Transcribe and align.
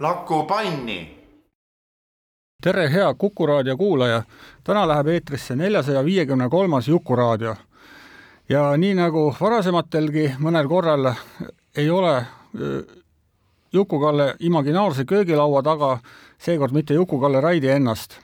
Laku 0.00 0.44
panni. 0.44 1.18
tere, 2.62 2.92
hea 2.92 3.14
Kuku 3.14 3.46
raadio 3.46 3.76
kuulaja. 3.76 4.22
täna 4.64 4.88
läheb 4.88 5.06
eetrisse 5.06 5.56
neljasaja 5.56 6.04
viiekümne 6.04 6.48
kolmas 6.48 6.88
Juku 6.88 7.16
raadio. 7.16 7.56
ja 8.48 8.76
nii 8.76 8.94
nagu 8.94 9.34
varasematelgi 9.40 10.36
mõnel 10.38 10.68
korral 10.68 11.12
ei 11.76 11.90
ole 11.90 12.26
Juku-Kalle 13.72 14.34
imaginaarse 14.38 15.04
köögilaua 15.04 15.62
taga 15.62 15.98
seekord 16.38 16.72
mitte 16.72 16.94
Juku-Kalle 16.94 17.40
Raidi 17.40 17.68
ennast, 17.68 18.20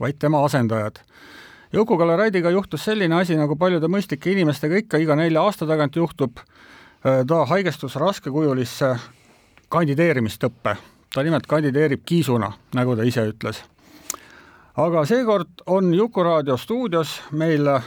vaid 0.00 0.16
tema 0.18 0.44
asendajad. 0.44 0.96
Juku-Kalle 1.72 2.16
Raidiga 2.16 2.50
juhtus 2.50 2.84
selline 2.84 3.20
asi, 3.20 3.36
nagu 3.36 3.56
paljude 3.56 3.86
mõistlike 3.86 4.32
inimestega 4.32 4.76
ikka 4.76 4.96
iga 4.96 5.16
nelja 5.16 5.42
aasta 5.42 5.66
tagant 5.66 5.96
juhtub. 5.96 6.38
Ta 7.02 7.46
haigestus 7.46 7.96
raskekujulisse 7.96 8.96
kandideerimistõppe 9.68 10.76
ta 11.14 11.22
nimelt 11.24 11.46
kandideerib 11.48 12.04
kiisuna, 12.06 12.52
nagu 12.76 12.96
ta 12.96 13.06
ise 13.06 13.24
ütles. 13.30 13.62
aga 14.78 15.04
seekord 15.06 15.64
on 15.66 15.94
Juku-raadio 15.94 16.56
stuudios 16.56 17.20
meil 17.32 17.66
äh, 17.66 17.82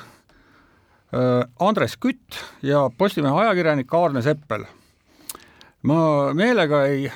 Andres 1.60 1.98
Kütt 1.98 2.40
ja 2.62 2.90
Postimehe 2.98 3.46
ajakirjanik 3.46 3.94
Aarne 3.94 4.22
Seppel. 4.22 4.66
ma 5.84 6.34
meelega 6.34 6.86
ei 6.86 7.12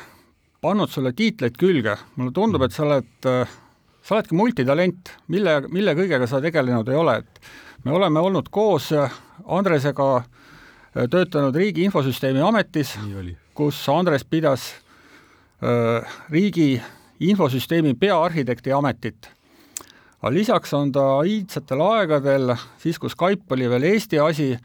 pannud 0.62 0.90
sulle 0.90 1.14
tiitleid 1.14 1.58
külge, 1.58 1.98
mulle 2.16 2.32
tundub, 2.34 2.64
et 2.66 2.74
sa 2.74 2.84
oled, 2.84 3.28
sa 4.02 4.16
oledki 4.16 4.36
multitalent, 4.36 5.12
mille, 5.28 5.60
mille 5.70 5.94
kõigega 5.94 6.26
sa 6.28 6.42
tegelenud 6.42 6.90
ei 6.90 6.98
ole, 6.98 7.20
et 7.22 7.86
me 7.86 7.94
oleme 7.94 8.20
olnud 8.20 8.50
koos 8.50 8.90
Andresega 9.46 10.24
töötanud 11.12 11.56
Riigi 11.56 11.86
Infosüsteemi 11.86 12.42
Ametis, 12.42 12.96
kus 13.54 13.84
Andres 13.94 14.26
pidas 14.26 14.72
riigi 16.30 16.82
infosüsteemi 17.20 17.94
peaarhitekti 18.00 18.72
ametit. 18.72 19.30
aga 20.22 20.34
lisaks 20.34 20.74
on 20.74 20.92
ta 20.92 21.22
iidsetel 21.24 21.82
aegadel, 21.82 22.56
siis 22.82 23.00
kui 23.00 23.10
Skype 23.10 23.54
oli 23.54 23.70
veel 23.70 23.84
Eesti 23.84 24.20
asi, 24.20 24.56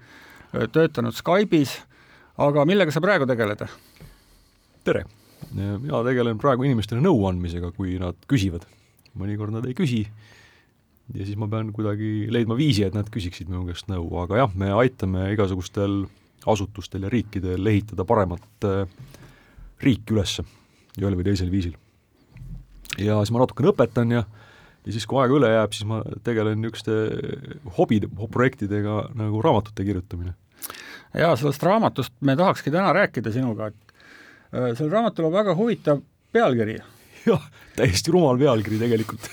töötanud 0.73 1.15
Skype'is, 1.15 1.77
aga 2.39 2.65
millega 2.65 2.91
sa 2.91 3.01
praegu 3.01 3.27
tegeled? 3.27 3.67
tere! 4.85 5.05
mina 5.55 6.03
tegelen 6.05 6.39
praegu 6.39 6.67
inimestele 6.67 7.01
nõu 7.01 7.25
andmisega, 7.29 7.73
kui 7.73 7.99
nad 7.99 8.17
küsivad. 8.29 8.67
mõnikord 9.19 9.55
nad 9.55 9.67
ei 9.67 9.75
küsi 9.75 10.05
ja 11.15 11.25
siis 11.27 11.37
ma 11.39 11.49
pean 11.51 11.73
kuidagi 11.75 12.29
leidma 12.31 12.57
viisi, 12.59 12.85
et 12.87 12.95
nad 12.95 13.09
küsiksid 13.11 13.49
minu 13.51 13.65
käest 13.67 13.89
nõu, 13.91 14.07
aga 14.23 14.45
jah, 14.45 14.55
me 14.55 14.71
aitame 14.83 15.33
igasugustel 15.35 16.05
asutustel 16.47 17.05
ja 17.07 17.11
riikidel 17.13 17.67
ehitada 17.67 18.07
paremat 18.07 18.67
äh, 18.67 18.87
riiki 19.83 20.15
ülesse 20.15 20.47
ühel 21.05 21.17
või 21.19 21.27
teisel 21.27 21.51
viisil. 21.53 21.75
ja 22.99 23.21
siis 23.21 23.33
ma 23.35 23.43
natukene 23.45 23.73
õpetan 23.73 24.15
ja 24.19 24.25
ja 24.87 24.95
siis, 24.95 25.07
kui 25.09 25.21
aega 25.21 25.37
üle 25.37 25.51
jääb, 25.53 25.75
siis 25.77 25.89
ma 25.89 26.01
tegelen 26.25 26.61
niisuguste 26.63 26.95
hobide, 27.77 28.09
projektidega 28.33 29.11
nagu 29.19 29.43
raamatute 29.45 29.85
kirjutamine. 29.85 30.35
jaa, 31.15 31.35
sellest 31.37 31.63
raamatust 31.63 32.15
me 32.21 32.37
tahakski 32.37 32.73
täna 32.73 32.93
rääkida 32.97 33.33
sinuga, 33.35 33.71
et 33.71 33.95
äh, 34.55 34.71
sellel 34.79 34.93
raamatul 34.97 35.29
on 35.29 35.37
väga 35.37 35.55
huvitav 35.59 36.03
pealkiri. 36.33 36.79
jah, 37.31 37.51
täiesti 37.77 38.15
rumal 38.15 38.39
pealkiri 38.41 38.81
tegelikult 38.81 39.31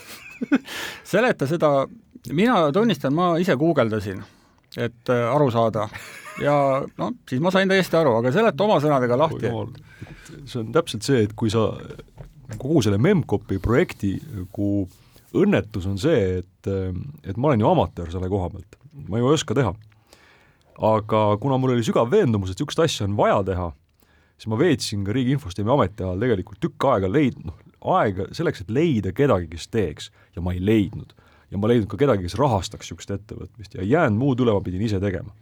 seleta 1.14 1.48
seda, 1.48 1.72
mina 2.32 2.68
tunnistan, 2.74 3.16
ma 3.16 3.36
ise 3.42 3.56
guugeldasin, 3.56 4.24
et 4.78 5.14
äh, 5.14 5.28
aru 5.32 5.52
saada 5.52 5.88
ja 6.42 6.84
no 6.98 7.12
siis 7.30 7.42
ma 7.42 7.52
sain 7.54 7.70
täiesti 7.70 7.98
aru, 7.98 8.18
aga 8.20 8.32
seleta 8.36 8.64
oma 8.68 8.80
sõnadega 8.84 9.18
lahti. 9.20 9.52
See 10.48 10.62
on 10.62 10.72
täpselt 10.76 11.06
see, 11.08 11.26
et 11.28 11.34
kui 11.38 11.52
sa 11.54 11.70
kogu 12.58 12.82
selle 12.86 13.00
Memcopi 13.02 13.60
projekti 13.64 14.16
nagu 14.32 14.88
õnnetus 15.38 15.88
on 15.90 15.98
see, 16.00 16.40
et, 16.42 16.70
et 17.28 17.38
ma 17.38 17.52
olen 17.52 17.64
ju 17.64 17.70
amatöör 17.70 18.14
selle 18.14 18.30
koha 18.32 18.50
pealt, 18.54 18.80
ma 19.10 19.20
ju 19.20 19.30
ei 19.30 19.38
oska 19.38 19.58
teha. 19.58 19.74
aga 20.88 21.22
kuna 21.42 21.58
mul 21.58 21.74
oli 21.74 21.84
sügav 21.86 22.12
veendumus, 22.12 22.52
et 22.52 22.60
niisugust 22.60 22.84
asja 22.84 23.08
on 23.08 23.16
vaja 23.18 23.40
teha, 23.44 23.72
siis 24.38 24.50
ma 24.52 24.60
veetsin 24.60 25.06
ka 25.06 25.16
Riigi 25.16 25.34
Infosüsteemi 25.34 25.74
Ametiajal 25.74 26.22
tegelikult 26.22 26.62
tükk 26.62 26.86
aega 26.92 27.10
leid-, 27.10 27.40
noh, 27.44 27.58
aega 27.98 28.28
selleks, 28.38 28.62
et 28.62 28.70
leida 28.74 29.14
kedagi, 29.18 29.50
kes 29.52 29.68
teeks 29.74 30.12
ja 30.36 30.44
ma 30.46 30.54
ei 30.54 30.62
leidnud. 30.62 31.16
ja 31.52 31.58
ma 31.58 31.68
ei 31.68 31.76
leidnud 31.76 31.90
ka 31.90 31.98
kedagi, 31.98 32.28
kes 32.28 32.38
rahastaks 32.38 32.86
niisugust 32.86 33.12
ettevõtmist 33.16 33.76
ja 33.76 33.82
ei 33.82 33.90
jäänud 33.90 34.20
muud 34.20 34.42
üle, 34.44 34.54
ma 34.54 34.62
pidin 34.62 34.86
ise 34.86 35.02
tegema 35.04 35.34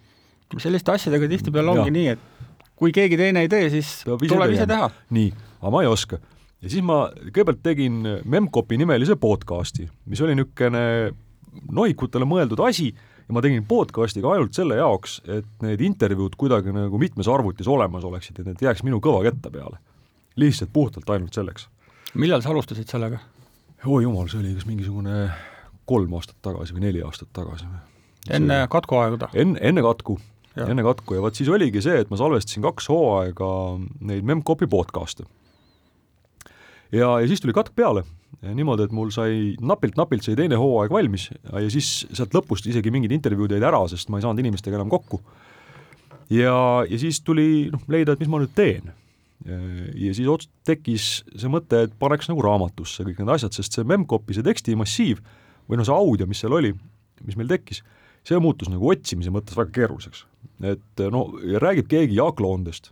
selliste 0.62 0.94
asjadega 0.94 1.28
tihtipeale 1.30 1.72
ongi 1.74 1.90
ja. 1.90 1.94
nii, 1.96 2.08
et 2.14 2.35
kui 2.76 2.94
keegi 2.96 3.18
teine 3.20 3.46
ei 3.46 3.52
tee, 3.52 3.70
siis 3.74 4.02
Peab 4.06 4.24
ise 4.24 4.34
tuleb 4.34 4.52
tegema. 4.52 4.62
ise 4.62 4.70
teha. 4.70 4.90
nii, 5.18 5.34
aga 5.62 5.74
ma 5.74 5.84
ei 5.84 5.90
oska. 5.92 6.20
ja 6.62 6.72
siis 6.72 6.86
ma 6.86 7.06
kõigepealt 7.28 7.62
tegin 7.64 8.02
Memcopi 8.26 8.80
nimelise 8.82 9.18
podcasti, 9.20 9.88
mis 10.06 10.22
oli 10.26 10.36
niisugune 10.38 10.86
nohikutele 11.72 12.28
mõeldud 12.28 12.60
asi 12.68 12.90
ja 12.92 13.34
ma 13.34 13.42
tegin 13.42 13.66
podcasti 13.68 14.22
ka 14.24 14.36
ainult 14.36 14.58
selle 14.58 14.78
jaoks, 14.80 15.22
et 15.32 15.48
need 15.66 15.82
intervjuud 15.88 16.36
kuidagi 16.40 16.74
nagu 16.76 17.00
mitmes 17.02 17.30
arvutis 17.32 17.70
olemas 17.72 18.06
oleksid, 18.06 18.42
et 18.42 18.52
need 18.52 18.66
jääks 18.68 18.84
minu 18.86 19.00
kõvaketta 19.04 19.52
peale. 19.54 19.80
lihtsalt 20.36 20.74
puhtalt 20.74 21.10
ainult 21.10 21.34
selleks. 21.34 21.70
millal 22.14 22.42
sa 22.42 22.52
alustasid 22.52 22.92
sellega? 22.92 23.20
oi 23.86 24.04
jumal, 24.04 24.28
see 24.28 24.40
oli 24.40 24.54
kas 24.54 24.68
mingisugune 24.68 25.30
kolm 25.86 26.14
aastat 26.18 26.38
tagasi 26.42 26.74
või 26.74 26.88
neli 26.90 27.02
aastat 27.06 27.32
tagasi. 27.34 27.66
enne 28.30 28.66
katkuaega? 28.70 29.30
enne, 29.34 29.60
enne 29.62 29.82
katku 29.82 30.20
enne 30.64 30.86
katku 30.86 31.18
ja 31.18 31.24
vot 31.24 31.36
siis 31.36 31.50
oligi 31.52 31.84
see, 31.84 31.98
et 32.02 32.12
ma 32.12 32.20
salvestasin 32.20 32.64
kaks 32.64 32.88
hooaega 32.92 33.50
neid 34.08 34.28
Memcopi 34.28 34.68
podcast'e. 34.72 35.26
ja, 36.96 37.10
ja 37.20 37.28
siis 37.28 37.44
tuli 37.44 37.56
katk 37.56 37.76
peale, 37.76 38.06
niimoodi, 38.46 38.88
et 38.88 38.94
mul 38.96 39.12
sai 39.16 39.56
napilt-napilt 39.60 40.26
sai 40.26 40.38
teine 40.40 40.60
hooaeg 40.60 40.94
valmis 40.94 41.30
ja 41.32 41.66
siis 41.72 42.06
sealt 42.12 42.36
lõpust 42.36 42.70
isegi 42.70 42.94
mingid 42.94 43.14
intervjuud 43.16 43.56
jäid 43.56 43.66
ära, 43.66 43.84
sest 43.92 44.12
ma 44.12 44.20
ei 44.20 44.26
saanud 44.26 44.44
inimestega 44.44 44.80
enam 44.80 44.92
kokku. 44.92 45.22
ja, 46.30 46.86
ja 46.88 47.02
siis 47.02 47.22
tuli 47.26 47.68
noh, 47.74 47.84
leida, 47.92 48.16
et 48.16 48.24
mis 48.24 48.32
ma 48.32 48.40
nüüd 48.44 48.56
teen. 48.56 48.94
ja 49.46 50.14
siis 50.16 50.30
ots-, 50.32 50.50
tekkis 50.66 51.26
see 51.36 51.52
mõte, 51.52 51.86
et 51.86 52.00
paneks 52.00 52.32
nagu 52.32 52.44
raamatusse 52.46 53.04
kõik 53.04 53.20
need 53.20 53.36
asjad, 53.36 53.54
sest 53.54 53.76
see 53.76 53.88
Memcopi, 53.88 54.38
see 54.38 54.46
tekstimassiiv 54.46 55.20
või 55.68 55.80
noh, 55.80 55.88
see 55.88 55.96
audio, 55.96 56.28
mis 56.30 56.40
seal 56.44 56.56
oli, 56.56 56.72
mis 57.26 57.38
meil 57.40 57.52
tekkis, 57.52 57.84
see 58.26 58.40
muutus 58.42 58.72
nagu 58.72 58.90
otsimise 58.90 59.34
mõttes 59.34 59.58
väga 59.58 59.72
keeruliseks 59.80 60.26
et 60.64 61.04
no 61.12 61.28
räägib 61.60 61.90
keegi 61.92 62.16
Jaak 62.16 62.40
Loondest. 62.40 62.92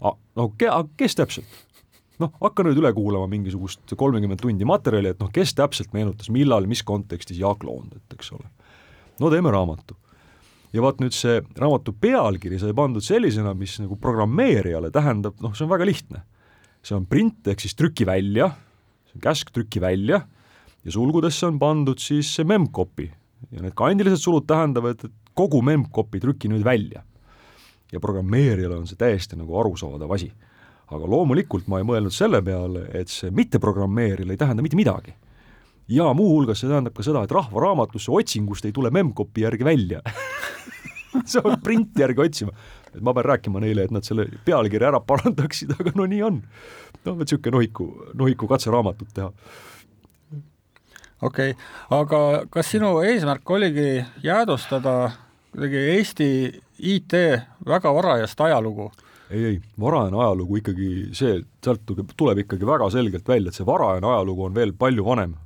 no 0.00 0.48
ke, 0.58 0.68
kes 0.96 1.16
täpselt? 1.18 1.60
noh, 2.22 2.30
hakka 2.40 2.62
nüüd 2.62 2.78
üle 2.78 2.92
kuulama 2.94 3.26
mingisugust 3.26 3.90
kolmekümmet 3.98 4.38
tundi 4.38 4.66
materjali, 4.68 5.10
et 5.10 5.18
noh, 5.20 5.32
kes 5.34 5.50
täpselt 5.58 5.90
meenutas, 5.96 6.30
millal, 6.30 6.68
mis 6.70 6.84
kontekstis 6.86 7.40
Jaak 7.40 7.64
Loondet, 7.66 8.04
eks 8.14 8.32
ole. 8.36 8.46
no 9.20 9.30
teeme 9.30 9.50
raamatu. 9.50 9.96
ja 10.72 10.82
vaat 10.82 11.02
nüüd 11.02 11.16
see 11.16 11.40
raamatu 11.58 11.94
pealkiri 12.00 12.60
sai 12.62 12.74
pandud 12.76 13.04
sellisena, 13.04 13.54
mis 13.54 13.76
nagu 13.82 13.98
programmeerijale 14.00 14.92
tähendab, 14.94 15.40
noh, 15.42 15.54
see 15.54 15.66
on 15.66 15.74
väga 15.74 15.90
lihtne. 15.90 16.22
see 16.82 16.96
on 16.96 17.06
print 17.06 17.48
ehk 17.48 17.60
siis 17.60 17.74
trüki 17.74 18.06
välja, 18.06 18.52
see 19.10 19.18
on 19.18 19.26
käsk 19.28 19.52
trüki 19.52 19.82
välja 19.82 20.24
ja 20.84 20.92
sulgudesse 20.92 21.46
on 21.48 21.58
pandud 21.58 22.00
siis 22.00 22.30
see 22.36 22.46
memcopy 22.46 23.10
ja 23.50 23.62
need 23.62 23.74
kandilised 23.76 24.22
sulud 24.22 24.46
tähendavad, 24.48 24.98
et 25.04 25.12
kogu 25.34 25.60
memcpy 25.64 26.20
trüki 26.22 26.50
nüüd 26.52 26.64
välja. 26.64 27.02
ja 27.92 28.00
programmeerijale 28.00 28.74
on 28.74 28.88
see 28.90 28.98
täiesti 28.98 29.36
nagu 29.38 29.58
arusaadav 29.60 30.10
asi. 30.12 30.32
aga 30.86 31.06
loomulikult 31.06 31.68
ma 31.68 31.78
ei 31.78 31.84
mõelnud 31.84 32.12
selle 32.12 32.42
peale, 32.42 32.88
et 32.92 33.08
see 33.08 33.30
mitteprogrammeerijale 33.30 34.32
ei 34.32 34.40
tähenda 34.40 34.62
mitte 34.62 34.76
midagi. 34.76 35.14
ja 35.88 36.12
muuhulgas 36.14 36.60
see 36.60 36.68
tähendab 36.68 36.94
ka 36.94 37.02
seda, 37.02 37.24
et 37.24 37.32
rahvaraamatusse 37.32 38.10
otsingust 38.10 38.64
ei 38.64 38.72
tule 38.72 38.90
memcpy 38.90 39.40
järgi 39.40 39.64
välja 39.64 40.02
sa 41.30 41.42
pead 41.42 41.62
printi 41.62 42.02
järgi 42.02 42.20
otsima. 42.20 42.52
et 42.94 43.02
ma 43.02 43.14
pean 43.14 43.24
rääkima 43.24 43.60
neile, 43.60 43.84
et 43.84 43.90
nad 43.90 44.04
selle 44.04 44.26
pealkirja 44.44 44.88
ära 44.88 45.00
parandaksid, 45.00 45.74
aga 45.78 45.92
no 45.94 46.06
nii 46.06 46.22
on. 46.22 46.42
noh, 47.04 47.14
vot 47.14 47.24
niisugune 47.26 47.58
nohiku, 47.58 47.88
nohiku 48.14 48.48
katseraamatut 48.48 49.14
teha 49.14 49.32
okei 51.24 51.54
okay., 51.54 51.98
aga 51.98 52.20
kas 52.52 52.72
sinu 52.74 52.98
eesmärk 53.06 53.50
oligi 53.56 54.04
jäädvustada 54.24 54.94
kuidagi 55.54 55.82
Eesti 55.96 56.28
IT 56.78 57.12
väga 57.66 57.94
varajast 57.94 58.40
ajalugu? 58.40 58.90
ei, 59.30 59.44
ei, 59.44 59.60
varajane 59.80 60.18
ajalugu 60.20 60.60
ikkagi 60.60 60.88
see, 61.16 61.38
sealt 61.64 61.92
tuleb 62.16 62.44
ikkagi 62.44 62.66
väga 62.68 62.90
selgelt 62.92 63.28
välja, 63.28 63.50
et 63.50 63.58
see 63.58 63.66
varajane 63.66 64.08
ajalugu 64.10 64.48
on 64.48 64.56
veel 64.56 64.74
palju 64.78 65.04
vanem. 65.06 65.36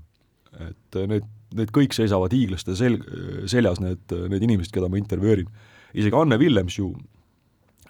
et 0.58 0.98
need, 1.06 1.26
need 1.54 1.70
kõik 1.74 1.94
seisavad 1.94 2.32
hiiglaste 2.34 2.74
sel-, 2.76 3.02
seljas, 3.46 3.78
need, 3.80 4.02
need 4.32 4.42
inimesed, 4.48 4.72
keda 4.74 4.88
ma 4.90 4.98
intervjueerin. 4.98 5.48
isegi 5.94 6.16
Anne 6.16 6.38
Villems 6.38 6.78
ju 6.78 6.92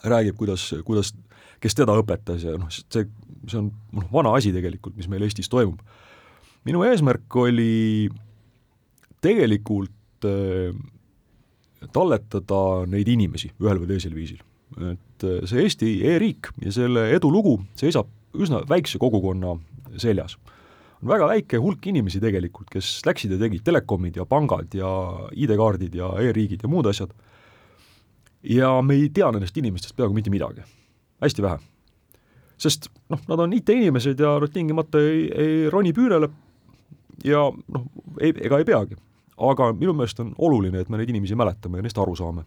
räägib, 0.04 0.36
kuidas, 0.36 0.68
kuidas, 0.84 1.14
kes 1.60 1.74
teda 1.74 1.96
õpetas 1.98 2.44
ja 2.44 2.58
noh, 2.58 2.70
see, 2.70 3.06
see 3.48 3.58
on 3.58 3.72
noh, 3.92 4.10
vana 4.12 4.34
asi 4.36 4.52
tegelikult, 4.54 4.96
mis 4.96 5.08
meil 5.10 5.24
Eestis 5.26 5.50
toimub. 5.50 5.80
Minu 6.68 6.84
eesmärk 6.84 7.36
oli 7.40 8.08
tegelikult 9.24 10.28
äh, 10.28 10.76
talletada 11.94 12.84
neid 12.90 13.08
inimesi 13.08 13.50
ühel 13.56 13.80
või 13.80 13.94
teisel 13.94 14.14
viisil 14.14 14.44
et 14.76 15.24
äh, 15.24 15.40
see 15.48 15.64
Eesti 15.64 15.90
e-riik 16.06 16.52
ja 16.62 16.72
selle 16.74 17.08
edulugu 17.14 17.56
seisab 17.78 18.10
üsna 18.38 18.62
väikse 18.68 19.00
kogukonna 19.00 19.56
seljas. 19.98 20.36
on 21.02 21.08
väga 21.08 21.28
väike 21.30 21.60
hulk 21.62 21.86
inimesi 21.86 22.20
tegelikult, 22.20 22.68
kes 22.70 23.00
läksid 23.06 23.32
ja 23.32 23.38
tegid 23.38 23.64
telekomid 23.64 24.16
ja 24.16 24.26
pangad 24.26 24.74
ja 24.74 24.90
ID-kaardid 25.32 25.94
ja 25.94 26.12
e-riigid 26.20 26.62
ja 26.62 26.68
muud 26.68 26.86
asjad, 26.86 27.12
ja 28.42 28.80
me 28.82 28.94
ei 28.94 29.08
tea 29.14 29.30
nendest 29.32 29.56
inimestest 29.56 29.96
peaaegu 29.96 30.14
mitte 30.14 30.30
midagi, 30.30 30.62
hästi 31.22 31.42
vähe. 31.42 31.58
sest 32.58 32.90
noh, 33.08 33.20
nad 33.28 33.38
on 33.38 33.52
IT-inimesed 33.52 34.20
ja 34.20 34.38
nad 34.42 34.52
tingimata 34.52 35.00
ei, 35.00 35.28
ei 35.30 35.70
roni 35.70 35.92
püünele 35.94 36.28
ja 37.24 37.48
noh, 37.50 37.90
ei, 38.20 38.34
ega 38.36 38.58
ei 38.58 38.68
peagi. 38.68 38.96
aga 39.38 39.72
minu 39.72 39.94
meelest 39.94 40.20
on 40.20 40.34
oluline, 40.38 40.80
et 40.80 40.88
me 40.88 40.98
neid 40.98 41.10
inimesi 41.10 41.36
mäletame 41.38 41.78
ja 41.78 41.86
neist 41.86 41.98
aru 41.98 42.16
saame 42.18 42.44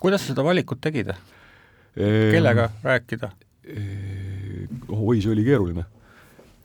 kuidas 0.00 0.24
sa 0.24 0.32
seda 0.32 0.44
valikut 0.44 0.80
tegid? 0.82 1.12
kellega 1.96 2.70
rääkida? 2.84 3.30
oi, 4.88 5.20
see 5.22 5.32
oli 5.32 5.44
keeruline. 5.46 5.86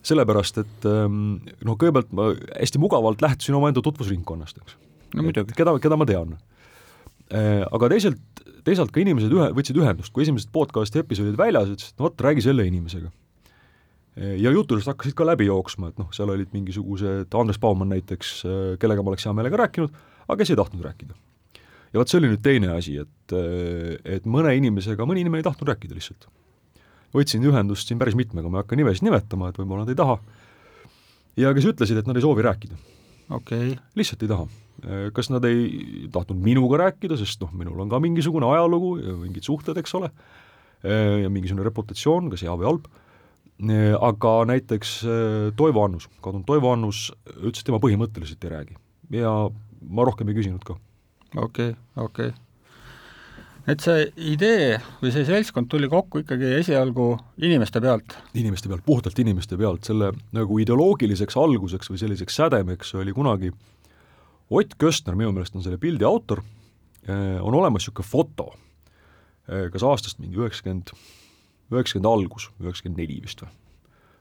sellepärast, 0.04 0.58
et 0.64 0.88
ehm, 0.90 1.38
noh, 1.66 1.78
kõigepealt 1.78 2.14
ma 2.18 2.32
hästi 2.34 2.82
mugavalt 2.82 3.22
lähtusin 3.22 3.56
omaenda 3.56 3.84
tutvusringkonnast, 3.86 4.58
eks. 4.64 4.78
no 5.16 5.26
muidugi. 5.28 5.56
keda, 5.58 5.76
keda 5.82 5.98
ma 5.98 6.08
tean. 6.10 6.36
Aga 7.32 7.88
teisalt, 7.94 8.20
teisalt 8.66 8.92
ka 8.92 9.00
inimesed 9.00 9.32
ühe, 9.32 9.52
võtsid 9.56 9.78
ühendust, 9.80 10.12
kui 10.12 10.26
esimesed 10.26 10.50
podcasti 10.52 11.00
episoodid 11.00 11.38
väljas, 11.40 11.70
ütlesid, 11.72 11.96
no 11.96 12.10
vot, 12.10 12.24
räägi 12.26 12.44
selle 12.44 12.66
inimesega. 12.68 13.08
Ja 14.16 14.52
jutudest 14.52 14.90
hakkasid 14.92 15.16
ka 15.16 15.26
läbi 15.28 15.48
jooksma, 15.48 15.92
et 15.92 16.00
noh, 16.02 16.10
seal 16.16 16.34
olid 16.34 16.52
mingisugused, 16.52 17.30
Andres 17.40 17.60
Baumann 17.62 17.94
näiteks, 17.96 18.42
kellega 18.82 19.04
ma 19.04 19.14
oleks 19.14 19.28
hea 19.28 19.36
meelega 19.38 19.62
rääkinud, 19.64 20.00
aga 20.28 20.40
kes 20.42 20.52
ei 20.52 20.60
tahtnud 20.60 20.84
rääkida 20.84 21.16
ja 21.92 22.00
vot 22.00 22.12
see 22.12 22.22
oli 22.22 22.32
nüüd 22.32 22.44
teine 22.44 22.72
asi, 22.74 22.96
et, 23.02 23.36
et 24.08 24.28
mõne 24.30 24.54
inimesega, 24.58 25.08
mõni 25.08 25.24
inimene 25.26 25.44
ei 25.44 25.48
tahtnud 25.48 25.72
rääkida 25.74 25.98
lihtsalt. 25.98 26.30
võtsin 27.16 27.44
ühendust 27.44 27.90
siin 27.90 28.00
päris 28.00 28.16
mitmega, 28.16 28.48
ma 28.48 28.60
ei 28.60 28.66
hakka 28.66 28.80
nimesid 28.80 29.06
nimetama, 29.08 29.52
et 29.52 29.60
võib-olla 29.60 29.84
nad 29.84 29.92
ei 29.92 30.00
taha, 30.00 30.18
ja 31.42 31.52
kes 31.56 31.68
ütlesid, 31.74 32.00
et 32.00 32.08
nad 32.08 32.18
ei 32.18 32.24
soovi 32.24 32.46
rääkida. 32.48 32.80
okei 33.30 33.74
okay.. 33.74 33.78
lihtsalt 34.00 34.24
ei 34.24 34.32
taha. 34.32 34.48
kas 35.14 35.30
nad 35.30 35.46
ei 35.46 36.08
tahtnud 36.12 36.40
minuga 36.42 36.80
rääkida, 36.86 37.20
sest 37.20 37.44
noh, 37.44 37.52
minul 37.54 37.84
on 37.84 37.92
ka 37.92 38.00
mingisugune 38.02 38.48
ajalugu 38.50 38.96
ja 39.02 39.18
mingid 39.20 39.46
suhted, 39.46 39.78
eks 39.78 39.94
ole, 40.00 40.10
ja 40.82 41.30
mingisugune 41.30 41.68
reputatsioon, 41.68 42.32
kas 42.32 42.42
hea 42.48 42.56
või 42.56 42.70
halb, 42.70 42.88
aga 43.62 44.30
näiteks 44.50 44.94
Toivo 45.58 45.84
Annus, 45.86 46.08
kadunud 46.24 46.48
Toivo 46.48 46.72
Annus 46.74 47.12
ütles, 47.38 47.62
et 47.62 47.68
tema 47.68 47.78
põhimõtteliselt 47.84 48.48
ei 48.48 48.54
räägi. 48.56 48.78
Ja 49.14 49.34
ma 49.90 50.06
rohkem 50.08 50.32
ei 50.32 50.38
küsinud 50.38 50.64
ka. 50.66 50.78
Okei 51.36 51.72
okay,, 51.72 51.76
okei. 52.06 52.32
Okay. 52.32 52.48
et 53.72 53.84
see 53.86 54.08
idee 54.34 54.80
või 55.02 55.14
see 55.14 55.24
seltskond 55.28 55.70
tuli 55.72 55.88
kokku 55.92 56.24
ikkagi 56.24 56.50
esialgu 56.58 57.14
inimeste 57.40 57.80
pealt? 57.84 58.18
inimeste 58.34 58.72
pealt, 58.72 58.84
puhtalt 58.86 59.20
inimeste 59.22 59.60
pealt, 59.60 59.86
selle 59.88 60.12
nagu 60.36 60.58
ideoloogiliseks 60.60 61.38
alguseks 61.40 61.92
või 61.92 62.02
selliseks 62.02 62.42
sädemeks 62.42 62.96
oli 63.00 63.14
kunagi 63.16 63.54
Ott 64.52 64.76
Köstner, 64.76 65.16
minu 65.16 65.32
meelest 65.32 65.56
on 65.56 65.64
selle 65.64 65.78
pildi 65.80 66.04
autor, 66.04 66.42
eh, 67.08 67.38
on 67.40 67.56
olemas 67.56 67.86
niisugune 67.86 68.04
foto, 68.04 68.50
kas 69.48 69.84
aastast 69.84 70.20
mingi 70.20 70.38
üheksakümmend, 70.40 70.92
üheksakümmend 71.72 72.12
algus, 72.12 72.50
üheksakümmend 72.62 73.04
neli 73.04 73.22
vist 73.24 73.44
või, 73.44 73.54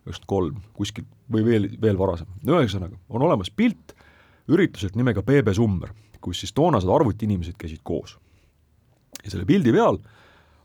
üheksakümmend 0.07 0.31
kolm, 0.35 0.61
kuskil, 0.77 1.09
või 1.33 1.47
veel, 1.47 1.71
veel 1.83 1.99
varasem, 1.99 2.31
ühesõnaga, 2.47 2.99
on 3.09 3.27
olemas 3.27 3.51
pilt 3.51 3.97
ürituselt 4.51 4.97
nimega 4.99 5.23
BB 5.23 5.55
Summer 5.55 5.93
kus 6.25 6.43
siis 6.43 6.55
toonased 6.57 6.89
arvutiinimesed 6.91 7.57
käisid 7.59 7.83
koos. 7.85 8.19
ja 9.25 9.33
selle 9.33 9.45
pildi 9.45 9.73
peal 9.75 9.99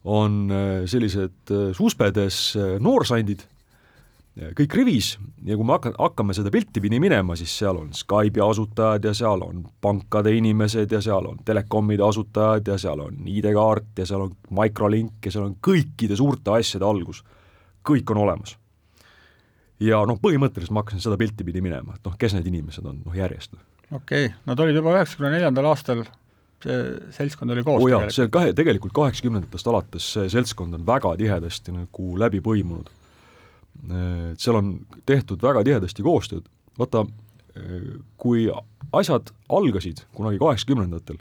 on 0.06 0.46
äh, 0.54 0.86
sellised 0.88 1.52
äh, 1.52 1.72
suspedes 1.76 2.38
äh, 2.56 2.76
noorsandid, 2.80 3.42
kõik 4.36 4.74
rivis 4.76 5.14
ja 5.48 5.56
kui 5.56 5.68
me 5.68 5.76
hakka-, 5.78 5.94
hakkame 6.00 6.36
seda 6.36 6.52
pilti 6.52 6.82
pidi 6.84 7.00
minema, 7.00 7.38
siis 7.40 7.54
seal 7.62 7.80
on 7.80 7.94
Skype'i 7.96 8.44
asutajad 8.44 9.08
ja 9.08 9.14
seal 9.16 9.46
on 9.46 9.64
pankade 9.82 10.34
inimesed 10.36 10.92
ja 10.92 11.02
seal 11.02 11.30
on 11.30 11.40
telekomide 11.46 12.04
asutajad 12.04 12.68
ja 12.68 12.78
seal 12.82 13.06
on 13.06 13.24
ID-kaart 13.32 14.04
ja 14.04 14.10
seal 14.10 14.28
on 14.28 14.36
Microlink 14.60 15.26
ja 15.26 15.32
seal 15.32 15.48
on 15.48 15.56
kõikide 15.64 16.18
suurte 16.20 16.52
asjade 16.58 16.86
algus. 16.86 17.24
kõik 17.86 18.12
on 18.12 18.18
olemas. 18.18 18.58
ja 19.80 20.02
noh, 20.06 20.20
põhimõtteliselt 20.20 20.74
ma 20.74 20.84
hakkasin 20.84 21.04
seda 21.04 21.18
pilti 21.18 21.44
pidi 21.44 21.62
minema, 21.62 21.96
et 21.96 22.06
noh, 22.06 22.18
kes 22.18 22.34
need 22.34 22.48
inimesed 22.48 22.86
on, 22.86 23.02
noh 23.06 23.16
järjest 23.16 23.56
okei 23.92 24.26
okay., 24.26 24.36
nad 24.46 24.60
olid 24.60 24.76
juba 24.76 24.96
üheksakümne 24.96 25.32
neljandal 25.36 25.70
aastal, 25.72 26.04
see 26.64 26.78
seltskond 27.16 27.54
oli 27.54 27.64
koos 27.66 27.84
oh 27.84 27.90
jaa, 27.90 28.10
see 28.14 28.30
kahe, 28.34 28.54
tegelikult 28.58 28.96
kaheksakümnendatest 28.96 29.72
alates 29.72 30.08
see 30.18 30.30
seltskond 30.34 30.78
on 30.78 30.86
väga 30.88 31.16
tihedasti 31.20 31.76
nagu 31.76 32.12
läbi 32.20 32.42
põimunud. 32.46 32.90
Et 33.86 34.42
seal 34.42 34.57
on 34.57 34.72
tehtud 35.06 35.42
väga 35.44 35.63
tihedasti 35.68 36.04
koostööd, 36.06 36.48
vaata, 36.80 37.06
kui 38.18 38.48
asjad 38.95 39.30
algasid 39.50 40.01
kunagi 40.16 40.39
kaheksakümnendatel, 40.42 41.19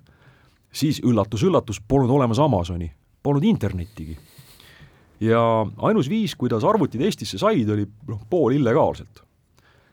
siis 0.75 1.01
üllatus-üllatus, 1.05 1.81
polnud 1.89 2.11
olemas 2.11 2.41
Amazoni, 2.43 2.91
polnud 3.23 3.45
internettigi. 3.45 4.17
ja 5.21 5.41
ainus 5.79 6.09
viis, 6.09 6.35
kuidas 6.35 6.65
arvutid 6.65 7.01
Eestisse 7.01 7.39
said, 7.39 7.69
oli 7.71 7.87
noh, 8.09 8.21
pool 8.31 8.57
illegaalselt. 8.57 9.23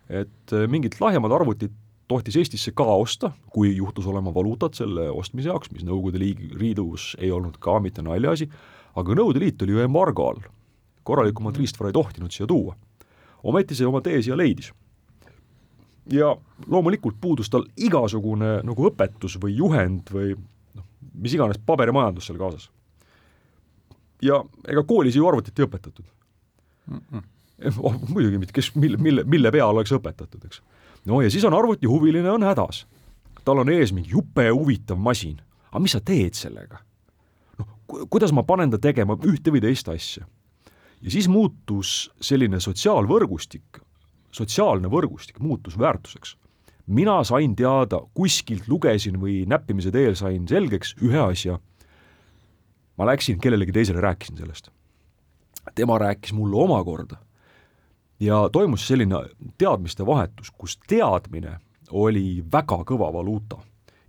et 0.09 0.51
mingit 0.67 0.97
lahjemat 0.99 1.31
arvutit 1.31 1.71
tohtis 2.11 2.35
Eestisse 2.35 2.73
ka 2.75 2.83
osta, 2.83 3.31
kui 3.53 3.75
juhtus 3.75 4.07
olema 4.07 4.33
valuutat 4.33 4.75
selle 4.75 5.09
ostmise 5.09 5.47
jaoks, 5.47 5.71
mis 5.71 5.85
Nõukogude 5.87 6.19
Liidus 6.19 7.15
ei 7.19 7.31
olnud 7.31 7.59
ka 7.59 7.80
mitte 7.80 8.03
naljaasi, 8.03 8.49
aga 8.95 9.15
Nõukogude 9.15 9.44
Liit 9.45 9.61
oli 9.63 9.77
ju 9.77 9.85
embargo 9.85 10.27
all. 10.31 10.41
Korralikumat 11.03 11.57
riistvara 11.57 11.89
ei 11.89 11.93
tohtinud 11.93 12.31
siia 12.31 12.47
tuua. 12.47 12.75
ometi 13.43 13.75
see 13.75 13.87
oma 13.87 14.01
tee 14.01 14.21
siia 14.21 14.37
leidis. 14.37 14.73
ja 16.11 16.35
loomulikult 16.67 17.15
puudus 17.21 17.49
tal 17.49 17.65
igasugune 17.77 18.61
nagu 18.63 18.89
õpetus 18.89 19.37
või 19.41 19.55
juhend 19.55 20.09
või 20.11 20.35
noh, 20.75 20.85
mis 21.13 21.33
iganes 21.33 21.59
paberimajandus 21.65 22.25
seal 22.25 22.37
kaasas. 22.37 22.69
ja 24.21 24.43
ega 24.67 24.83
koolis 24.83 25.15
ju 25.15 25.27
arvutit 25.27 25.59
ei 25.59 25.65
õpetatud 25.65 26.05
mm. 26.87 27.01
-mm. 27.11 27.23
Oh, 27.77 27.93
muidugi 28.09 28.39
mitte, 28.41 28.53
kes, 28.53 28.71
mille, 28.75 28.97
mille, 28.97 29.23
mille 29.23 29.51
peal 29.51 29.69
oleks 29.69 29.91
õpetatud, 29.93 30.45
eks 30.45 30.63
no 31.05 31.21
ja 31.21 31.31
siis 31.31 31.45
on 31.45 31.53
arvutihuviline 31.53 32.31
on 32.31 32.43
hädas. 32.43 32.87
tal 33.45 33.57
on 33.57 33.69
ees 33.69 33.93
mingi 33.93 34.09
jube 34.09 34.49
huvitav 34.49 34.97
masin, 34.97 35.41
aga 35.71 35.79
mis 35.79 35.91
sa 35.91 36.01
teed 36.01 36.33
sellega? 36.33 36.81
noh, 37.59 37.67
kuidas 38.09 38.31
ma 38.31 38.43
panen 38.43 38.71
ta 38.71 38.77
tegema 38.77 39.17
ühte 39.25 39.53
või 39.53 39.61
teist 39.61 39.89
asja? 39.89 40.25
Ja 41.01 41.11
siis 41.11 41.27
muutus 41.27 42.11
selline 42.21 42.59
sotsiaalvõrgustik, 42.59 43.81
sotsiaalne 44.31 44.89
võrgustik 44.91 45.39
muutus 45.39 45.79
väärtuseks. 45.79 46.37
mina 46.87 47.23
sain 47.23 47.55
teada, 47.55 48.01
kuskilt 48.13 48.67
lugesin 48.67 49.19
või 49.21 49.45
näppimise 49.47 49.91
teel 49.91 50.15
sain 50.15 50.47
selgeks 50.47 50.95
ühe 51.01 51.19
asja. 51.19 51.59
ma 52.97 53.05
läksin 53.05 53.39
kellelegi 53.39 53.71
teisele, 53.71 54.01
rääkisin 54.01 54.37
sellest. 54.37 54.69
tema 55.75 55.97
rääkis 55.97 56.33
mulle 56.33 56.63
omakorda 56.63 57.17
ja 58.21 58.49
toimus 58.51 58.87
selline 58.87 59.15
teadmiste 59.57 60.05
vahetus, 60.05 60.51
kus 60.51 60.77
teadmine 60.87 61.57
oli 61.91 62.43
väga 62.51 62.83
kõva 62.87 63.09
valuuta. 63.13 63.57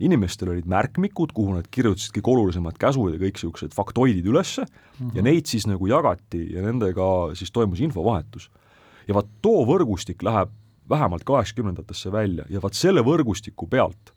Inimestel 0.02 0.52
olid 0.52 0.66
märkmikud, 0.68 1.32
kuhu 1.36 1.56
nad 1.56 1.68
kirjutasid 1.70 2.14
kõik 2.16 2.30
olulisemad 2.34 2.78
käsud 2.80 3.14
ja 3.14 3.20
kõik 3.20 3.38
niisugused 3.38 3.76
faktoidid 3.76 4.26
ülesse 4.26 4.64
mm 4.64 4.72
-hmm. 4.98 5.16
ja 5.16 5.22
neid 5.22 5.46
siis 5.46 5.66
nagu 5.70 5.86
jagati 5.86 6.42
ja 6.54 6.62
nendega 6.62 7.34
siis 7.34 7.50
toimus 7.50 7.80
infovahetus. 7.80 8.50
ja 9.08 9.14
vaat 9.14 9.26
too 9.42 9.64
võrgustik 9.66 10.22
läheb 10.22 10.50
vähemalt 10.88 11.24
kaheksakümnendatesse 11.24 12.12
välja 12.12 12.44
ja 12.50 12.62
vaat 12.62 12.74
selle 12.74 13.00
võrgustiku 13.00 13.68
pealt 13.68 14.12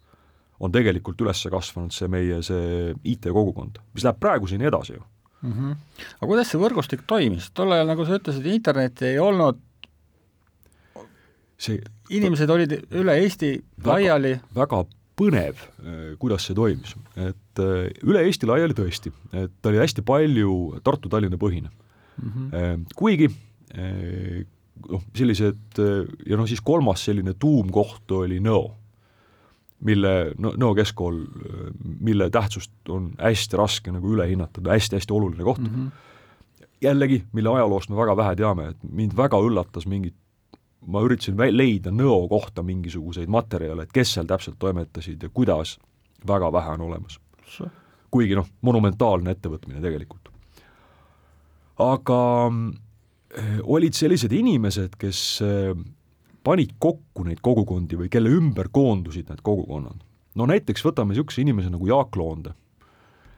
on 0.59 0.71
tegelikult 0.71 1.21
üles 1.21 1.47
kasvanud 1.51 1.91
see 1.91 2.07
meie, 2.07 2.41
see 2.41 2.95
IT-kogukond, 3.03 3.79
mis 3.93 4.03
läheb 4.03 4.19
praeguseni 4.19 4.65
edasi 4.65 4.93
ju 4.93 5.03
mm. 5.41 5.53
-hmm. 5.53 5.75
aga 6.17 6.27
kuidas 6.27 6.51
see 6.51 6.61
võrgustik 6.61 7.05
toimis, 7.07 7.51
tol 7.51 7.71
ajal, 7.71 7.87
nagu 7.87 8.05
sa 8.05 8.19
ütlesid, 8.19 8.45
internetti 8.45 9.05
ei 9.05 9.19
olnud 9.19 9.59
see 11.57 11.79
inimesed 12.09 12.49
olid 12.49 12.75
üle 12.91 13.17
Eesti 13.23 13.55
laiali. 13.85 14.35
väga 14.55 14.83
põnev, 15.19 15.59
äh, 15.81 16.13
kuidas 16.21 16.47
see 16.47 16.57
toimis, 16.57 16.95
et 17.15 17.61
äh, 17.63 17.89
üle 18.05 18.23
Eesti 18.25 18.49
laiali 18.49 18.77
tõesti, 18.77 19.13
et 19.33 19.53
ta 19.61 19.71
oli 19.71 19.81
hästi 19.81 20.05
palju 20.05 20.81
Tartu-Tallinna 20.85 21.39
põhine 21.41 21.69
mm. 21.71 22.31
-hmm. 22.31 22.87
kuigi 22.95 23.29
noh, 23.75 25.03
sellised 25.15 25.79
ja 25.79 26.37
noh, 26.37 26.47
siis 26.47 26.61
kolmas 26.61 27.05
selline 27.05 27.33
tuumkoht 27.39 28.11
oli 28.11 28.39
Nõo, 28.43 28.71
mille, 29.83 30.33
Nõo 30.39 30.73
keskkool, 30.75 31.21
mille 31.99 32.29
tähtsust 32.29 32.71
on 32.89 33.13
hästi 33.19 33.57
raske 33.59 33.91
nagu 33.91 34.13
üle 34.15 34.27
hinnata, 34.29 34.61
ta 34.61 34.75
hästi-hästi 34.75 35.13
oluline 35.13 35.43
koht 35.43 35.63
mm. 35.63 35.75
-hmm 35.75 36.03
jällegi, 36.81 37.23
mille 37.33 37.49
ajaloost 37.49 37.89
me 37.89 37.97
väga 37.97 38.15
vähe 38.17 38.35
teame, 38.35 38.69
et 38.73 38.83
mind 38.83 39.15
väga 39.17 39.39
üllatas 39.41 39.87
mingid 39.89 40.15
ma 40.87 41.01
üritasin 41.05 41.37
leida 41.55 41.91
Nõo 41.93 42.25
kohta 42.29 42.63
mingisuguseid 42.65 43.29
materjale, 43.31 43.85
et 43.85 43.93
kes 43.93 44.15
seal 44.15 44.27
täpselt 44.29 44.57
toimetasid 44.61 45.23
ja 45.23 45.29
kuidas, 45.33 45.77
väga 46.27 46.51
vähe 46.53 46.75
on 46.77 46.87
olemas. 46.89 47.19
kuigi 48.11 48.35
noh, 48.35 48.47
monumentaalne 48.61 49.31
ettevõtmine 49.31 49.81
tegelikult. 49.81 50.29
aga 51.77 52.19
äh, 52.49 53.59
olid 53.63 53.93
sellised 53.93 54.31
inimesed, 54.31 54.95
kes 54.97 55.41
äh, 55.43 55.73
panid 56.43 56.75
kokku 56.79 57.25
neid 57.25 57.41
kogukondi 57.41 57.97
või 57.97 58.09
kelle 58.09 58.29
ümber 58.29 58.69
koondusid 58.71 59.29
need 59.29 59.41
kogukonnad. 59.41 59.97
no 60.35 60.45
näiteks 60.45 60.85
võtame 60.85 61.13
niisuguse 61.13 61.41
inimese 61.41 61.69
nagu 61.69 61.87
Jaak 61.87 62.15
Loonde. 62.15 62.53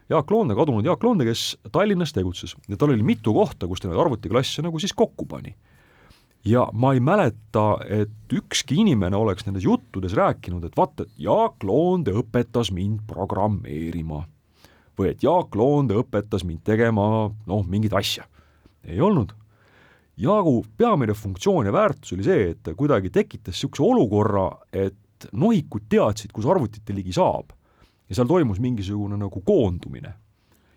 Jaak 0.10 0.32
Loonde, 0.32 0.56
kadunud 0.56 0.86
Jaak 0.86 1.04
Loonde, 1.04 1.26
kes 1.26 1.58
Tallinnas 1.72 2.14
tegutses 2.14 2.56
ja 2.68 2.78
tal 2.78 2.94
oli 2.94 3.04
mitu 3.04 3.34
kohta, 3.34 3.68
kus 3.68 3.82
ta 3.82 3.90
neid 3.90 4.00
arvutiklasse 4.00 4.62
nagu 4.62 4.80
siis 4.80 4.94
kokku 4.94 5.26
pani 5.26 5.56
ja 6.48 6.68
ma 6.74 6.94
ei 6.96 7.02
mäleta, 7.04 7.66
et 7.90 8.34
ükski 8.34 8.80
inimene 8.84 9.18
oleks 9.18 9.46
nendes 9.48 9.66
juttudes 9.66 10.16
rääkinud, 10.16 10.64
et 10.68 10.78
vaata, 10.78 11.04
et 11.04 11.20
Jaak 11.28 11.64
Loonde 11.68 12.14
õpetas 12.22 12.72
mind 12.74 13.04
programmeerima. 13.10 14.26
või 14.98 15.12
et 15.12 15.22
Jaak 15.24 15.56
Loonde 15.56 15.94
õpetas 15.94 16.42
mind 16.42 16.64
tegema 16.66 17.30
noh, 17.30 17.66
mingit 17.68 17.94
asja. 17.94 18.26
ei 18.84 19.02
olnud. 19.02 19.34
Jaagu 20.18 20.66
peamine 20.78 21.14
funktsioon 21.14 21.66
ja 21.66 21.74
väärtus 21.74 22.14
oli 22.14 22.24
see, 22.24 22.50
et 22.52 22.64
ta 22.64 22.74
kuidagi 22.74 23.10
tekitas 23.10 23.54
niisuguse 23.54 23.84
olukorra, 23.84 24.50
et 24.74 25.28
nohikud 25.32 25.86
teadsid, 25.90 26.32
kus 26.34 26.46
arvutite 26.46 26.94
ligi 26.94 27.14
saab. 27.14 27.52
ja 28.10 28.16
seal 28.16 28.28
toimus 28.28 28.60
mingisugune 28.60 29.18
nagu 29.18 29.42
koondumine 29.42 30.14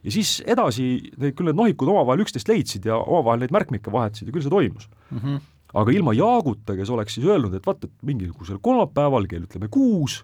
ja 0.02 0.10
siis 0.10 0.42
edasi, 0.46 1.12
küll 1.36 1.46
need 1.46 1.56
nohikud 1.56 1.88
omavahel 1.88 2.24
üksteist 2.24 2.48
leidsid 2.48 2.84
ja 2.88 2.96
omavahel 2.96 3.44
neid 3.44 3.52
märkmikke 3.52 3.92
vahetasid 3.92 4.28
ja 4.28 4.32
küll 4.32 4.42
see 4.42 4.50
toimus 4.50 4.88
mm. 5.10 5.18
-hmm 5.18 5.40
aga 5.74 5.92
ilma 5.94 6.14
Jaaguta, 6.16 6.74
kes 6.78 6.90
oleks 6.90 7.16
siis 7.16 7.26
öelnud, 7.28 7.54
et 7.54 7.66
vaat, 7.66 7.84
et 7.86 8.06
mingisugusel 8.06 8.58
kolmapäeval 8.62 9.28
kell 9.30 9.46
ütleme 9.46 9.70
kuus 9.70 10.20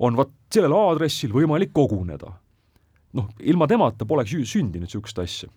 on 0.00 0.16
vaat 0.18 0.32
sellel 0.52 0.74
aadressil 0.76 1.32
võimalik 1.34 1.74
koguneda. 1.76 2.32
noh, 3.10 3.26
ilma 3.42 3.66
temata 3.66 4.06
poleks 4.06 4.36
sündinud 4.46 4.86
niisugust 4.86 5.18
asja. 5.18 5.48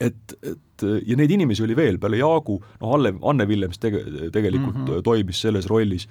et, 0.00 0.34
et 0.42 0.84
ja 1.06 1.16
neid 1.16 1.30
inimesi 1.30 1.62
oli 1.62 1.76
veel 1.76 1.98
peale 1.98 2.18
Jaagu, 2.18 2.58
noh, 2.80 2.94
Alle, 2.96 3.14
Anne 3.22 3.46
Villems 3.48 3.78
tege-, 3.78 4.30
tegelikult 4.32 4.76
mm 4.76 4.86
-hmm. 4.86 5.02
toimis 5.02 5.40
selles 5.40 5.68
rollis, 5.70 6.08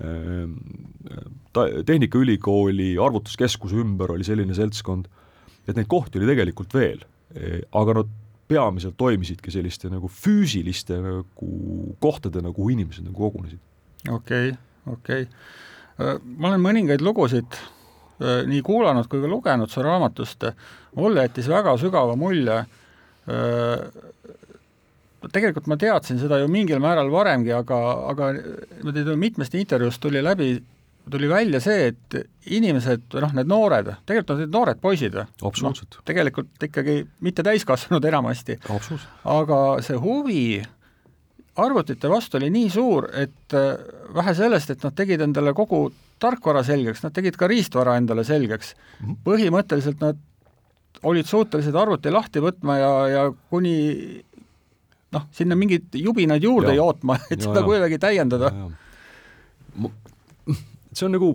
ehm, 0.00 0.54
ta, 1.52 1.66
Tehnikaülikooli 1.86 2.96
arvutuskeskuse 2.98 3.76
ümber 3.76 4.12
oli 4.12 4.24
selline 4.24 4.54
seltskond, 4.54 5.08
et 5.68 5.76
neid 5.76 5.86
kohti 5.88 6.18
oli 6.18 6.26
tegelikult 6.26 6.74
veel, 6.74 7.02
aga 7.72 7.94
no 7.94 8.04
peamiselt 8.48 8.96
toimisidki 8.98 9.52
selliste 9.54 9.90
nagu 9.92 10.10
füüsiliste 10.10 10.98
nagu 11.02 11.94
kohtadena, 12.02 12.52
kuhu 12.54 12.74
inimesed 12.76 13.06
nagu 13.06 13.26
kogunesid. 13.26 13.62
okei 14.08 14.50
okay,, 14.50 14.58
okei 14.92 15.22
okay.. 15.22 15.32
Äh, 15.96 16.18
ma 16.36 16.50
olen 16.50 16.60
mõningaid 16.60 17.00
lugusid 17.04 17.56
äh, 17.56 18.42
nii 18.48 18.60
kuulanud 18.64 19.08
kui 19.08 19.22
ka 19.22 19.30
lugenud 19.30 19.72
su 19.72 19.84
raamatust, 19.84 20.44
mulle 20.98 21.24
jättis 21.24 21.48
väga 21.48 21.72
sügava 21.80 22.18
mulje, 22.20 22.58
äh, 23.32 23.86
tegelikult 25.32 25.70
ma 25.72 25.78
teadsin 25.80 26.20
seda 26.20 26.38
ju 26.42 26.50
mingil 26.52 26.82
määral 26.84 27.08
varemgi, 27.10 27.54
aga, 27.56 27.78
aga 28.12 28.30
mitmest 29.16 29.56
intervjuust 29.58 30.02
tuli 30.04 30.22
läbi 30.22 30.52
tuli 31.10 31.28
välja 31.30 31.60
see, 31.62 31.90
et 31.92 32.16
inimesed, 32.50 33.04
noh, 33.22 33.34
need 33.36 33.50
noored, 33.50 33.92
tegelikult 34.06 34.32
on 34.34 34.40
need 34.42 34.54
noored 34.54 34.80
poisid 34.82 35.14
või? 35.14 35.26
absoluutselt 35.48 35.98
no,. 35.98 36.06
tegelikult 36.08 36.66
ikkagi 36.68 36.96
mitte 37.26 37.44
täiskasvanud 37.46 38.04
enamasti. 38.10 38.58
aga 39.36 39.60
see 39.86 40.00
huvi 40.02 40.46
arvutite 41.56 42.10
vastu 42.12 42.40
oli 42.40 42.50
nii 42.52 42.70
suur, 42.72 43.08
et 43.16 43.56
äh, 43.56 43.76
vähe 44.14 44.34
sellest, 44.36 44.74
et 44.74 44.82
nad 44.84 44.96
tegid 44.96 45.22
endale 45.24 45.54
kogu 45.56 45.86
tarkvara 46.22 46.62
selgeks, 46.66 47.02
nad 47.04 47.14
tegid 47.16 47.36
ka 47.38 47.48
riistvara 47.50 47.96
endale 48.00 48.24
selgeks 48.24 48.74
mm. 48.74 49.06
-hmm. 49.06 49.20
põhimõtteliselt 49.24 50.02
nad 50.04 50.20
olid 51.06 51.28
suutelised 51.28 51.76
arvuti 51.76 52.10
lahti 52.10 52.40
võtma 52.40 52.78
ja, 52.80 52.92
ja 53.12 53.22
kuni 53.50 53.76
noh, 55.12 55.26
sinna 55.32 55.56
mingeid 55.56 55.94
jubinaid 55.94 56.42
juurde 56.42 56.72
ja. 56.74 56.80
jootma, 56.82 57.18
et 57.30 57.38
ja, 57.38 57.44
seda 57.48 57.62
ja. 57.62 57.66
kuidagi 57.68 57.98
täiendada 58.02 58.52
see 60.96 61.06
on 61.08 61.14
nagu, 61.16 61.30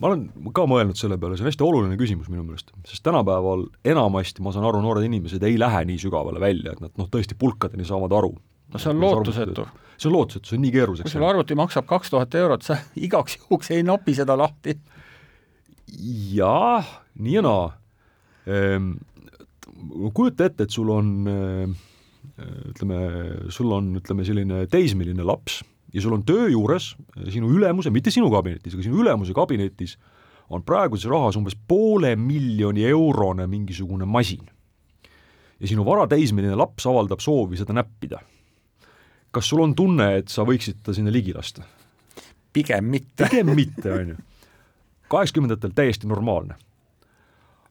ma 0.00 0.10
olen 0.10 0.26
ka 0.56 0.66
mõelnud 0.70 0.98
selle 0.98 1.18
peale, 1.20 1.38
see 1.38 1.44
on 1.44 1.50
hästi 1.50 1.66
oluline 1.66 1.98
küsimus 2.00 2.28
minu 2.32 2.44
meelest, 2.46 2.72
sest 2.88 3.04
tänapäeval 3.06 3.66
enamasti, 3.86 4.44
ma 4.44 4.52
saan 4.54 4.68
aru, 4.68 4.82
noored 4.84 5.06
inimesed 5.06 5.42
ei 5.46 5.58
lähe 5.60 5.82
nii 5.90 5.98
sügavale 6.02 6.42
välja, 6.42 6.74
et 6.76 6.84
nad 6.84 6.94
noh, 7.00 7.10
tõesti 7.12 7.38
pulkadeni 7.38 7.86
saavad 7.88 8.14
aru. 8.16 8.34
no 8.72 8.82
see 8.82 8.92
on 8.92 9.02
lootusetu. 9.02 9.66
see 9.96 10.10
on 10.10 10.16
lootusetu, 10.18 10.50
see 10.50 10.60
on 10.60 10.64
nii 10.66 10.74
keeruliseks. 10.76 11.10
kui 11.10 11.18
sul 11.18 11.28
arvuti 11.28 11.58
maksab 11.58 11.88
kaks 11.90 12.14
tuhat 12.14 12.38
eurot, 12.42 12.66
sa 12.66 12.78
igaks 13.08 13.40
juhuks 13.40 13.72
ei 13.76 13.84
nopi 13.86 14.16
seda 14.16 14.38
lahti. 14.38 14.78
jah, 16.34 16.94
nii 17.18 17.38
ja 17.38 17.44
naa 17.46 17.68
ehm,. 18.46 18.94
kujuta 20.14 20.48
ette, 20.48 20.66
et 20.66 20.74
sul 20.74 20.90
on 20.94 21.14
ehm, 21.30 21.78
ütleme, 22.72 22.98
sul 23.54 23.70
on, 23.72 23.94
ütleme, 24.00 24.24
selline 24.26 24.66
teismeline 24.70 25.24
laps 25.24 25.62
ja 25.96 26.02
sul 26.04 26.12
on 26.12 26.24
töö 26.28 26.50
juures 26.52 26.90
sinu 27.32 27.48
ülemuse, 27.56 27.90
mitte 27.90 28.12
sinu 28.12 28.28
kabinetis, 28.30 28.74
aga 28.76 28.84
sinu 28.84 29.00
ülemuse 29.00 29.32
kabinetis 29.36 29.96
on 30.52 30.62
praeguses 30.62 31.08
rahas 31.10 31.38
umbes 31.38 31.56
poole 31.68 32.12
miljoni 32.20 32.84
eurone 32.86 33.46
mingisugune 33.46 34.04
masin. 34.04 34.44
ja 35.60 35.68
sinu 35.68 35.86
varateismeline 35.86 36.54
laps 36.54 36.86
avaldab 36.86 37.20
soovi 37.20 37.56
seda 37.56 37.72
näppida. 37.72 38.20
kas 39.30 39.48
sul 39.48 39.64
on 39.64 39.74
tunne, 39.74 40.16
et 40.16 40.28
sa 40.28 40.44
võiksid 40.44 40.84
ta 40.84 40.92
sinna 40.92 41.12
ligi 41.12 41.32
lasta? 41.32 41.64
pigem 42.52 42.84
mitte. 42.84 43.28
pigem 43.30 43.54
mitte, 43.56 43.92
on 43.92 44.08
ju. 44.08 44.16
kaheksakümnendatel 45.08 45.72
täiesti 45.74 46.06
normaalne. 46.06 46.60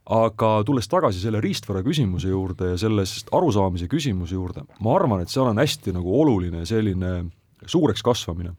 aga 0.09 0.63
tulles 0.65 0.89
tagasi 0.89 1.21
selle 1.21 1.41
riistvara 1.41 1.85
küsimuse 1.85 2.33
juurde 2.33 2.73
ja 2.73 2.77
sellest 2.77 3.29
arusaamise 3.31 3.85
küsimuse 3.87 4.33
juurde, 4.33 4.65
ma 4.79 4.97
arvan, 4.97 5.21
et 5.21 5.29
seal 5.29 5.53
on 5.53 5.61
hästi 5.61 5.93
nagu 5.93 6.21
oluline 6.21 6.65
selline 6.65 7.25
suureks 7.71 8.03
kasvamine. 8.05 8.53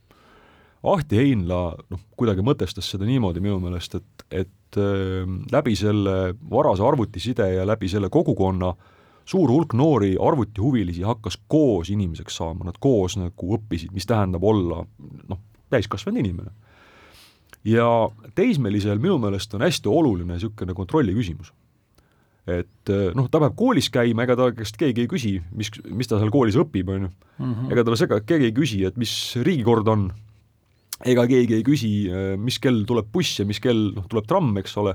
Ahti 0.87 1.19
Heinla 1.19 1.61
noh, 1.91 2.03
kuidagi 2.19 2.45
mõtestas 2.47 2.89
seda 2.93 3.07
niimoodi 3.09 3.41
minu 3.43 3.59
meelest, 3.63 3.97
et, 3.99 4.27
et 4.45 4.79
äh, 4.79 5.25
läbi 5.53 5.75
selle 5.79 6.35
varase 6.51 6.85
arvutiside 6.87 7.49
ja 7.57 7.65
läbi 7.67 7.91
selle 7.91 8.11
kogukonna 8.13 8.75
suur 9.27 9.51
hulk 9.51 9.75
noori 9.75 10.15
arvutihuvilisi 10.23 11.03
hakkas 11.03 11.39
koos 11.51 11.91
inimeseks 11.91 12.39
saama, 12.39 12.69
nad 12.69 12.79
koos 12.81 13.17
nagu 13.19 13.57
õppisid, 13.59 13.91
mis 13.97 14.07
tähendab 14.07 14.45
olla 14.47 14.85
noh, 15.33 15.43
täiskasvanud 15.75 16.23
inimene. 16.23 16.55
ja 17.67 17.87
teismelisel 18.39 19.01
minu 19.03 19.19
meelest 19.19 19.55
on 19.55 19.65
hästi 19.67 19.91
oluline 19.91 20.37
niisugune 20.37 20.75
kontrolli 20.75 21.15
küsimus 21.17 21.51
et 22.47 22.91
eh, 22.95 23.09
noh, 23.19 23.27
ta 23.27 23.41
peab 23.43 23.57
koolis 23.59 23.89
käima, 23.91 24.23
ega 24.23 24.37
ta 24.39 24.47
käest 24.55 24.79
keegi 24.79 25.03
ei 25.03 25.11
küsi, 25.11 25.33
mis, 25.59 25.73
mis 25.91 26.07
ta 26.07 26.21
seal 26.21 26.31
koolis 26.35 26.59
õpib, 26.63 26.93
on 26.95 27.09
ju. 27.09 27.11
Mhm. 27.43 27.73
ega 27.75 27.85
talle 27.85 27.99
sega, 27.99 28.21
keegi 28.23 28.49
ei 28.51 28.55
küsi, 28.55 28.85
et 28.87 28.99
mis 29.01 29.13
riigikord 29.43 29.89
on, 29.91 30.07
ega 31.05 31.27
keegi 31.29 31.59
ei 31.59 31.65
küsi, 31.67 31.91
eh, 32.07 32.37
mis 32.39 32.61
kell 32.63 32.85
tuleb 32.87 33.11
buss 33.13 33.41
ja 33.43 33.49
mis 33.49 33.61
kell 33.63 33.91
noh, 33.97 34.07
tuleb 34.11 34.29
tramm, 34.31 34.55
eks 34.63 34.77
ole, 34.83 34.95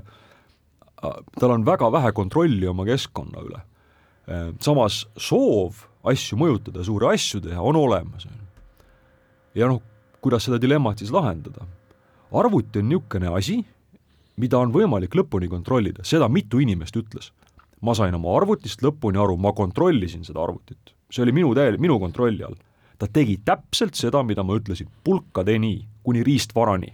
tal 1.36 1.52
on 1.52 1.66
väga 1.66 1.90
vähe 1.92 2.12
kontrolli 2.16 2.66
oma 2.70 2.86
keskkonna 2.88 3.44
üle. 3.44 3.60
Eh, 4.30 4.48
samas 4.64 5.02
soov 5.20 5.84
asju 6.08 6.38
mõjutada, 6.40 6.86
suuri 6.86 7.10
asju 7.12 7.42
teha 7.44 7.60
on 7.60 7.76
olemas. 7.76 8.26
ja 9.54 9.68
noh, 9.68 9.82
kuidas 10.24 10.48
seda 10.48 10.56
dilemmat 10.58 10.98
siis 10.98 11.12
lahendada? 11.12 11.66
arvuti 12.32 12.80
on 12.80 12.88
niisugune 12.88 13.28
asi, 13.36 13.58
mida 14.40 14.56
on 14.56 14.72
võimalik 14.72 15.12
lõpuni 15.12 15.50
kontrollida, 15.52 16.00
seda 16.02 16.30
mitu 16.32 16.62
inimest 16.64 16.96
ütles 16.96 17.28
ma 17.82 17.94
sain 17.98 18.14
oma 18.14 18.34
arvutist 18.38 18.82
lõpuni 18.84 19.20
aru, 19.20 19.36
ma 19.36 19.52
kontrollisin 19.56 20.24
seda 20.26 20.42
arvutit. 20.42 20.94
see 21.12 21.24
oli 21.26 21.34
minu 21.36 21.52
täie-, 21.54 21.78
minu 21.78 21.98
kontrolli 22.00 22.44
all. 22.46 22.56
ta 22.98 23.08
tegi 23.10 23.40
täpselt 23.44 23.98
seda, 23.98 24.22
mida 24.22 24.44
ma 24.46 24.54
ütlesin, 24.56 24.88
pulkadeni, 25.04 25.86
kuni 26.02 26.22
riistvarani. 26.22 26.92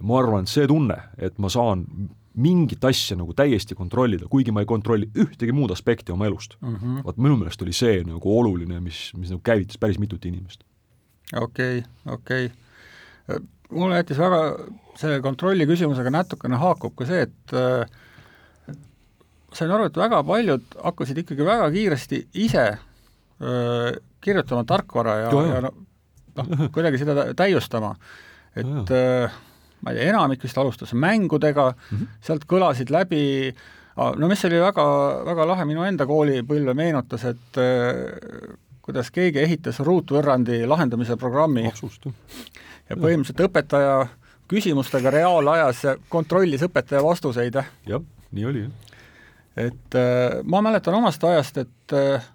ma 0.00 0.18
arvan, 0.18 0.46
et 0.46 0.52
see 0.52 0.66
tunne, 0.66 0.96
et 1.18 1.38
ma 1.38 1.50
saan 1.52 1.84
mingit 2.38 2.84
asja 2.86 3.16
nagu 3.18 3.34
täiesti 3.34 3.74
kontrollida, 3.74 4.28
kuigi 4.30 4.52
ma 4.54 4.62
ei 4.62 4.68
kontrolli 4.70 5.08
ühtegi 5.18 5.52
muud 5.54 5.72
aspekti 5.74 6.14
oma 6.14 6.28
elust 6.28 6.54
mm 6.60 6.74
-hmm.. 6.76 7.04
vot 7.04 7.16
minu 7.16 7.36
meelest 7.36 7.62
oli 7.62 7.72
see 7.72 8.02
nagu 8.06 8.38
oluline, 8.38 8.80
mis, 8.80 9.10
mis 9.16 9.30
nagu 9.34 9.42
käivitas 9.42 9.78
päris 9.78 9.98
mitut 9.98 10.24
inimest. 10.24 10.64
okei 11.34 11.78
okay,, 11.78 12.14
okei 12.14 12.50
okay. 13.28 13.46
mulle 13.70 13.96
jättis 13.96 14.18
väga, 14.18 14.40
selle 14.96 15.20
kontrolli 15.20 15.66
küsimusega 15.66 16.10
natukene 16.10 16.56
haakub 16.56 16.94
ka 16.94 17.06
see, 17.06 17.26
et 17.26 17.52
äh, 17.52 17.90
sain 19.54 19.72
aru, 19.72 19.88
et 19.88 19.96
väga 19.96 20.22
paljud 20.26 20.78
hakkasid 20.84 21.22
ikkagi 21.24 21.46
väga 21.46 21.70
kiiresti 21.72 22.22
ise 22.44 22.66
öö, 23.40 23.92
kirjutama 24.20 24.64
tarkvara 24.68 25.16
ja, 25.24 25.32
ja, 25.32 25.60
noh, 25.64 25.74
noh, 26.36 26.64
kuidagi 26.74 27.00
seda 27.00 27.30
täiustama. 27.38 27.94
et 28.56 28.90
öö, 28.90 29.28
ma 29.80 29.92
ei 29.92 30.00
tea, 30.00 30.10
enamik 30.10 30.44
vist 30.44 30.58
alustas 30.58 30.92
mängudega 30.94 31.70
mm, 31.72 31.98
-hmm. 31.98 32.14
sealt 32.20 32.44
kõlasid 32.50 32.92
läbi 32.92 33.54
no 33.96 34.28
mis 34.30 34.44
oli 34.44 34.60
väga, 34.62 34.86
väga 35.26 35.46
lahe, 35.46 35.66
minu 35.68 35.84
enda 35.86 36.06
koolipõlve 36.06 36.74
meenutas, 36.78 37.24
et 37.32 37.58
äh, 37.58 38.54
kuidas 38.84 39.10
keegi 39.14 39.42
ehitas 39.42 39.80
ruutvõrrandi 39.84 40.62
lahendamise 40.66 41.16
programmi. 41.16 41.64
ja 41.64 42.96
põhimõtteliselt 42.96 43.44
õpetaja 43.48 44.06
küsimustega 44.48 45.10
reaalajas 45.10 45.82
kontrollis 46.08 46.62
õpetaja 46.62 47.02
vastuseid. 47.04 47.58
jah, 47.86 48.02
nii 48.32 48.44
oli, 48.44 48.62
jah. 48.66 48.97
Et 49.58 49.94
äh, 49.98 50.40
ma 50.44 50.60
mäletan 50.62 50.96
omast 50.98 51.24
ajast, 51.24 51.58
et 51.64 51.94
äh, 51.96 52.26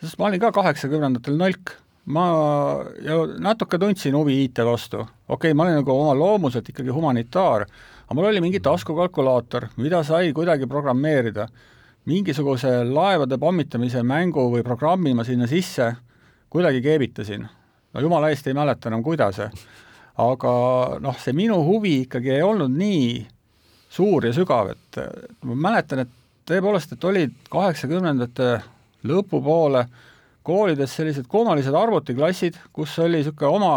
sest 0.00 0.18
ma 0.20 0.28
olin 0.28 0.42
ka 0.42 0.52
kaheksakümnendatel 0.56 1.38
nalk, 1.40 1.74
ma 2.10 2.26
ja 3.04 3.18
natuke 3.40 3.78
tundsin 3.80 4.16
huvi 4.16 4.42
IT 4.44 4.60
vastu. 4.66 5.00
okei 5.00 5.50
okay,, 5.50 5.54
ma 5.54 5.66
olin 5.66 5.80
nagu 5.80 5.94
oma 5.94 6.14
loomuselt 6.18 6.68
ikkagi 6.68 6.92
humanitaar, 6.92 7.66
aga 8.04 8.18
mul 8.18 8.30
oli 8.30 8.44
mingi 8.44 8.60
taskukalkulaator, 8.64 9.70
mida 9.76 10.02
sai 10.04 10.32
kuidagi 10.36 10.66
programmeerida. 10.66 11.48
mingisuguse 12.04 12.84
laevade 12.84 13.36
pommitamise 13.38 14.02
mängu 14.02 14.46
või 14.50 14.62
programmi 14.64 15.12
ma 15.14 15.24
sinna 15.24 15.46
sisse 15.46 15.92
kuidagi 16.50 16.80
keevitasin. 16.82 17.48
no 17.94 18.00
jumala 18.00 18.30
eest 18.30 18.46
ei 18.46 18.54
mäleta 18.54 18.88
enam, 18.88 19.02
kuidas. 19.02 19.40
aga 20.16 20.52
noh, 21.00 21.16
see 21.18 21.32
minu 21.32 21.62
huvi 21.64 22.00
ikkagi 22.04 22.30
ei 22.36 22.42
olnud 22.42 22.72
nii 22.72 23.28
suur 23.90 24.26
ja 24.26 24.32
sügav, 24.34 24.70
et 24.72 25.00
ma 25.46 25.56
mäletan, 25.68 26.04
et 26.04 26.12
tõepoolest, 26.50 26.94
et 26.94 27.04
olid 27.04 27.34
kaheksakümnendate 27.50 28.52
lõpupoole 29.06 29.86
koolides 30.46 30.94
sellised 30.96 31.26
kummalised 31.30 31.74
arvutiklassid, 31.74 32.56
kus 32.72 32.94
oli 33.02 33.20
niisugune 33.20 33.50
oma 33.58 33.74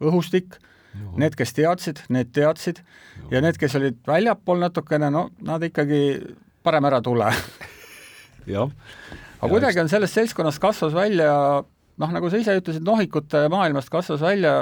õhustik 0.00 0.58
Need, 0.90 1.36
kes 1.38 1.52
teadsid, 1.54 2.00
need 2.10 2.32
teadsid 2.34 2.80
Juhu. 2.80 3.28
ja 3.30 3.40
need, 3.44 3.58
kes 3.60 3.76
olid 3.78 4.00
väljapool 4.06 4.58
natukene, 4.58 5.10
no 5.14 5.28
nad 5.46 5.62
ikkagi 5.62 6.00
parem 6.66 6.88
ära 6.88 6.98
tule 7.04 7.28
jah. 8.54 8.72
aga 9.38 9.50
kuidagi 9.52 9.82
on 9.84 9.90
sellest 9.92 10.18
seltskonnast 10.18 10.62
kasvas 10.62 10.96
välja 10.96 11.30
noh, 11.62 12.14
nagu 12.16 12.30
sa 12.30 12.40
ise 12.40 12.56
ütlesid, 12.58 12.82
nohikute 12.86 13.44
maailmast 13.52 13.92
kasvas 13.92 14.22
välja 14.24 14.54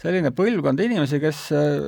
selline 0.00 0.32
põlvkond 0.36 0.80
inimesi, 0.84 1.20
kes 1.22 1.40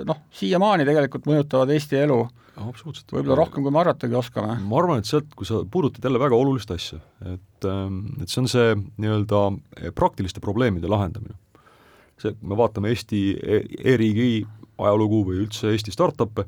noh, 0.09 0.21
siiamaani 0.35 0.87
tegelikult 0.89 1.27
mõjutavad 1.29 1.73
Eesti 1.75 1.99
elu. 2.05 2.21
absoluutselt. 2.57 3.11
võib-olla 3.13 3.41
rohkem, 3.43 3.65
kui 3.67 3.75
me 3.75 3.83
arvatagi 3.83 4.15
oskame. 4.17 4.59
ma 4.63 4.79
arvan, 4.83 5.03
et 5.03 5.11
sealt, 5.11 5.33
kui 5.37 5.49
sa 5.49 5.65
puudutad 5.71 6.05
jälle 6.07 6.23
väga 6.23 6.37
olulist 6.37 6.71
asja, 6.71 7.01
et, 7.25 7.67
ähm, 7.67 8.05
et 8.23 8.31
see 8.31 8.45
on 8.45 8.49
see 8.49 8.79
nii-öelda 9.03 9.43
praktiliste 9.99 10.41
probleemide 10.45 10.89
lahendamine 10.89 11.37
see, 12.21 12.35
kui 12.37 12.51
me 12.51 12.59
vaatame 12.59 12.93
Eesti 12.93 13.23
e, 13.37 13.61
e-riigi 13.93 14.47
ajalugu 14.77 15.23
või 15.31 15.43
üldse 15.45 15.71
Eesti 15.73 15.95
startup'e, 15.95 16.47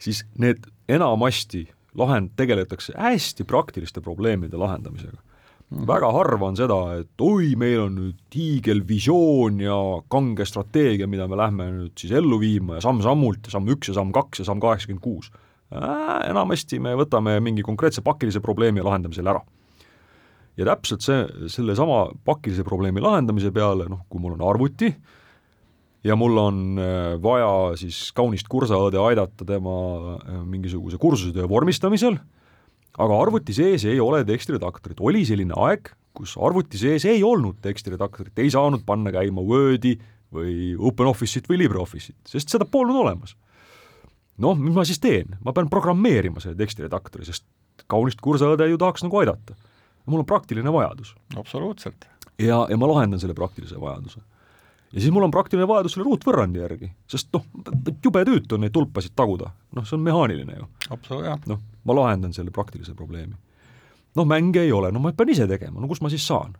siis 0.00 0.22
need 0.40 0.66
enamasti 0.90 1.66
lahend-, 1.98 2.34
tegeletakse 2.38 2.96
hästi 2.96 3.46
praktiliste 3.48 4.02
probleemide 4.04 4.60
lahendamisega. 4.60 5.20
Väga 5.70 6.08
harva 6.14 6.48
on 6.50 6.58
seda, 6.58 6.78
et 6.98 7.22
oi, 7.22 7.52
meil 7.58 7.84
on 7.84 7.94
nüüd 7.98 8.34
hiigelvisioon 8.34 9.60
ja 9.62 9.76
kange 10.10 10.46
strateegia, 10.48 11.06
mida 11.10 11.28
me 11.30 11.38
lähme 11.38 11.68
nüüd 11.76 11.94
siis 12.00 12.14
ellu 12.18 12.40
viima 12.42 12.78
ja 12.78 12.84
samm-sammult 12.84 13.46
ja 13.46 13.54
samm 13.54 13.70
üks 13.70 13.92
ja 13.92 13.94
samm 14.00 14.10
kaks 14.14 14.42
ja 14.42 14.48
samm 14.50 14.62
kaheksakümmend 14.62 15.04
kuus. 15.04 15.30
Enamasti 15.70 16.80
me 16.82 16.96
võtame 16.98 17.36
mingi 17.44 17.62
konkreetse 17.62 18.02
pakilise 18.02 18.42
probleemi 18.42 18.82
ja 18.82 18.88
lahendame 18.88 19.14
selle 19.14 19.30
ära 19.36 19.44
ja 20.58 20.66
täpselt 20.68 21.04
see, 21.04 21.20
sellesama 21.52 22.02
pakilise 22.26 22.64
probleemi 22.66 23.02
lahendamise 23.02 23.52
peale, 23.54 23.86
noh, 23.90 24.04
kui 24.10 24.22
mul 24.22 24.36
on 24.36 24.44
arvuti 24.50 24.90
ja 26.04 26.16
mul 26.18 26.36
on 26.40 26.60
äh, 26.80 27.14
vaja 27.22 27.76
siis 27.80 28.08
kaunist 28.16 28.48
kursaõde 28.50 29.00
aidata 29.02 29.46
tema 29.48 29.76
äh, 30.16 30.42
mingisuguse 30.48 31.00
kursusetöö 31.00 31.48
vormistamisel, 31.48 32.18
aga 32.98 33.20
arvuti 33.22 33.54
sees 33.56 33.84
ei 33.88 34.00
ole 34.00 34.24
tekstiredaktorit, 34.28 35.00
oli 35.00 35.24
selline 35.28 35.54
aeg, 35.56 35.92
kus 36.16 36.36
arvuti 36.40 36.78
sees 36.80 37.06
ei 37.08 37.22
olnud 37.24 37.60
tekstiredaktorit, 37.62 38.38
ei 38.42 38.50
saanud 38.50 38.84
panna 38.86 39.12
käima 39.14 39.44
Wordi 39.46 39.94
või 40.34 40.74
OpenOffice'it 40.78 41.48
või 41.50 41.62
LibreOffice'it, 41.64 42.18
sest 42.28 42.52
seda 42.52 42.66
polnud 42.66 42.98
olemas. 43.02 43.36
noh, 44.40 44.56
mis 44.56 44.74
ma 44.74 44.84
siis 44.88 44.98
teen, 44.98 45.36
ma 45.44 45.52
pean 45.52 45.68
programmeerima 45.68 46.40
selle 46.40 46.56
tekstiredaktori, 46.56 47.26
sest 47.28 47.44
kaunist 47.90 48.20
kursaõde 48.20 48.68
ju 48.70 48.78
tahaks 48.78 49.04
nagu 49.04 49.18
aidata 49.20 49.56
mul 50.10 50.20
on 50.20 50.26
praktiline 50.26 50.72
vajadus. 50.72 51.14
absoluutselt. 51.36 52.08
ja, 52.38 52.66
ja 52.70 52.76
ma 52.76 52.88
lahendan 52.88 53.20
selle 53.20 53.34
praktilise 53.34 53.80
vajaduse. 53.80 54.20
ja 54.92 55.00
siis 55.00 55.12
mul 55.12 55.22
on 55.22 55.30
praktiline 55.30 55.68
vajadus 55.68 55.94
selle 55.94 56.08
ruutvõrrandi 56.08 56.62
järgi, 56.62 56.92
sest 57.10 57.30
noh, 57.34 57.46
jube 58.04 58.24
tüütu 58.26 58.56
on 58.56 58.64
neid 58.64 58.74
tulpasid 58.74 59.14
taguda, 59.16 59.52
noh, 59.76 59.86
see 59.86 59.98
on 59.98 60.06
mehaaniline 60.06 60.56
ju. 60.58 60.70
noh, 61.50 61.62
ma 61.84 61.96
lahendan 61.96 62.34
selle 62.36 62.50
praktilise 62.54 62.94
probleemi. 62.94 63.34
noh, 64.16 64.26
mänge 64.26 64.64
ei 64.64 64.72
ole, 64.72 64.92
no 64.92 65.00
ma 65.00 65.12
pean 65.12 65.30
ise 65.30 65.46
tegema, 65.48 65.80
no 65.80 65.88
kus 65.88 66.02
ma 66.02 66.10
siis 66.12 66.26
saan? 66.26 66.56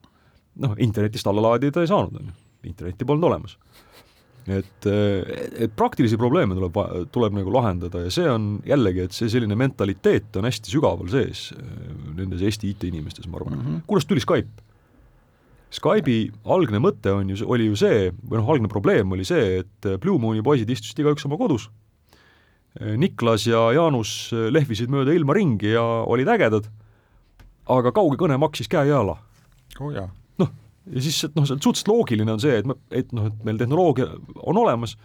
noh, 0.60 0.74
internetist 0.78 1.26
alla 1.30 1.42
laadida 1.50 1.80
ei 1.80 1.90
saanud, 1.90 2.16
on 2.20 2.30
ju, 2.30 2.38
internetti 2.70 3.06
polnud 3.08 3.30
olemas 3.30 3.56
et, 4.48 4.86
et 4.86 5.72
praktilisi 5.76 6.18
probleeme 6.20 6.56
tuleb, 6.56 6.78
tuleb 7.12 7.36
nagu 7.36 7.52
lahendada 7.54 8.04
ja 8.06 8.12
see 8.14 8.26
on 8.30 8.48
jällegi, 8.66 9.04
et 9.06 9.16
see 9.16 9.30
selline 9.32 9.56
mentaliteet 9.58 10.38
on 10.40 10.48
hästi 10.48 10.72
sügaval 10.72 11.10
sees 11.12 11.50
äh, 11.56 11.68
nendes 12.16 12.42
Eesti 12.46 12.72
IT-inimestes, 12.72 13.28
ma 13.28 13.40
arvan 13.40 13.58
mm. 13.58 13.66
-hmm. 13.66 13.86
kuidas 13.86 14.08
tuli 14.08 14.20
Skype? 14.24 14.64
Skype'i 15.70 16.30
algne 16.50 16.80
mõte 16.82 17.12
on 17.14 17.28
ju, 17.30 17.44
oli 17.46 17.68
ju 17.68 17.76
see, 17.78 18.10
või 18.26 18.40
noh, 18.40 18.48
algne 18.50 18.68
probleem 18.68 19.12
oli 19.12 19.24
see, 19.24 19.60
et 19.62 19.90
Blue 20.02 20.18
Mooni 20.18 20.42
poisid 20.42 20.70
istusid 20.70 20.98
igaüks 20.98 21.26
oma 21.28 21.38
kodus, 21.38 21.68
Niklas 22.78 23.48
ja 23.48 23.64
Jaanus 23.74 24.30
lehvisid 24.30 24.92
mööda 24.92 25.10
ilma 25.16 25.34
ringi 25.34 25.72
ja 25.72 25.82
olid 26.06 26.28
ägedad, 26.30 26.68
aga 27.66 27.90
kauge 27.94 28.20
kõne 28.20 28.38
maksis 28.38 28.70
käe 28.70 28.86
ja 28.86 29.00
jala. 29.00 29.16
oh, 29.80 29.90
jaa 29.90 30.06
ja 30.88 31.04
siis, 31.04 31.22
et 31.26 31.38
noh, 31.38 31.46
see 31.46 31.56
on 31.56 31.62
suhteliselt 31.62 31.90
loogiline 31.90 32.34
on 32.34 32.42
see, 32.42 32.60
et 32.60 32.68
me, 32.68 32.76
et 32.94 33.10
noh, 33.16 33.30
et 33.30 33.46
meil 33.46 33.58
tehnoloogia 33.60 34.06
on 34.48 34.60
olemas, 34.60 34.96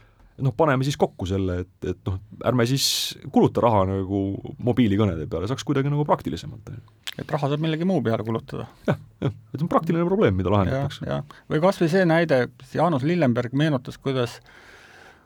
noh, 0.44 0.54
paneme 0.58 0.86
siis 0.88 0.98
kokku 1.00 1.28
selle, 1.30 1.62
et, 1.66 1.74
et 1.92 2.00
noh, 2.08 2.20
ärme 2.48 2.66
siis 2.70 2.88
kuluta 3.34 3.64
raha 3.64 3.86
nagu 3.90 4.22
mobiilikõnede 4.66 5.28
peale, 5.32 5.50
saaks 5.52 5.66
kuidagi 5.68 5.92
nagu 5.92 6.06
praktilisemalt. 6.08 6.72
et 7.16 7.36
raha 7.36 7.52
saab 7.52 7.64
millegi 7.64 7.88
muu 7.88 8.02
peale 8.06 8.26
kulutada 8.28 8.68
ja,. 8.88 8.94
jah, 8.94 9.04
jah, 9.28 9.36
et 9.52 9.60
see 9.60 9.68
on 9.68 9.72
praktiline 9.72 10.08
probleem, 10.08 10.38
mida 10.40 10.54
lahendatakse. 10.54 11.22
või 11.52 11.62
kas 11.64 11.82
või 11.84 11.92
see 11.94 12.08
näide, 12.10 12.46
Jaanus 12.74 13.06
Lillenberg 13.08 13.56
meenutas, 13.58 14.00
kuidas 14.02 14.40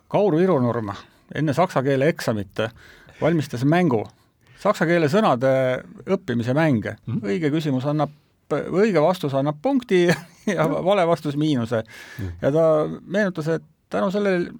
Kaur 0.10 0.38
Virunurm 0.38 0.94
enne 1.36 1.54
saksa 1.54 1.84
keele 1.86 2.10
eksamit 2.10 2.64
valmistas 3.22 3.66
mängu, 3.68 4.04
saksa 4.60 4.88
keele 4.90 5.10
sõnade 5.12 5.52
õppimise 6.08 6.56
mänge 6.58 6.96
mm, 6.96 7.14
-hmm. 7.14 7.26
õige 7.30 7.52
küsimus 7.54 7.86
annab 7.90 8.16
õige 8.50 9.02
vastus 9.02 9.34
annab 9.38 9.60
punkti 9.62 10.08
ja 10.58 10.66
vale 10.68 11.06
vastus 11.08 11.36
miinuse. 11.38 11.84
ja 12.42 12.52
ta 12.52 12.64
meenutas, 13.06 13.48
et 13.48 13.64
tänu 13.90 14.12
sellele, 14.14 14.52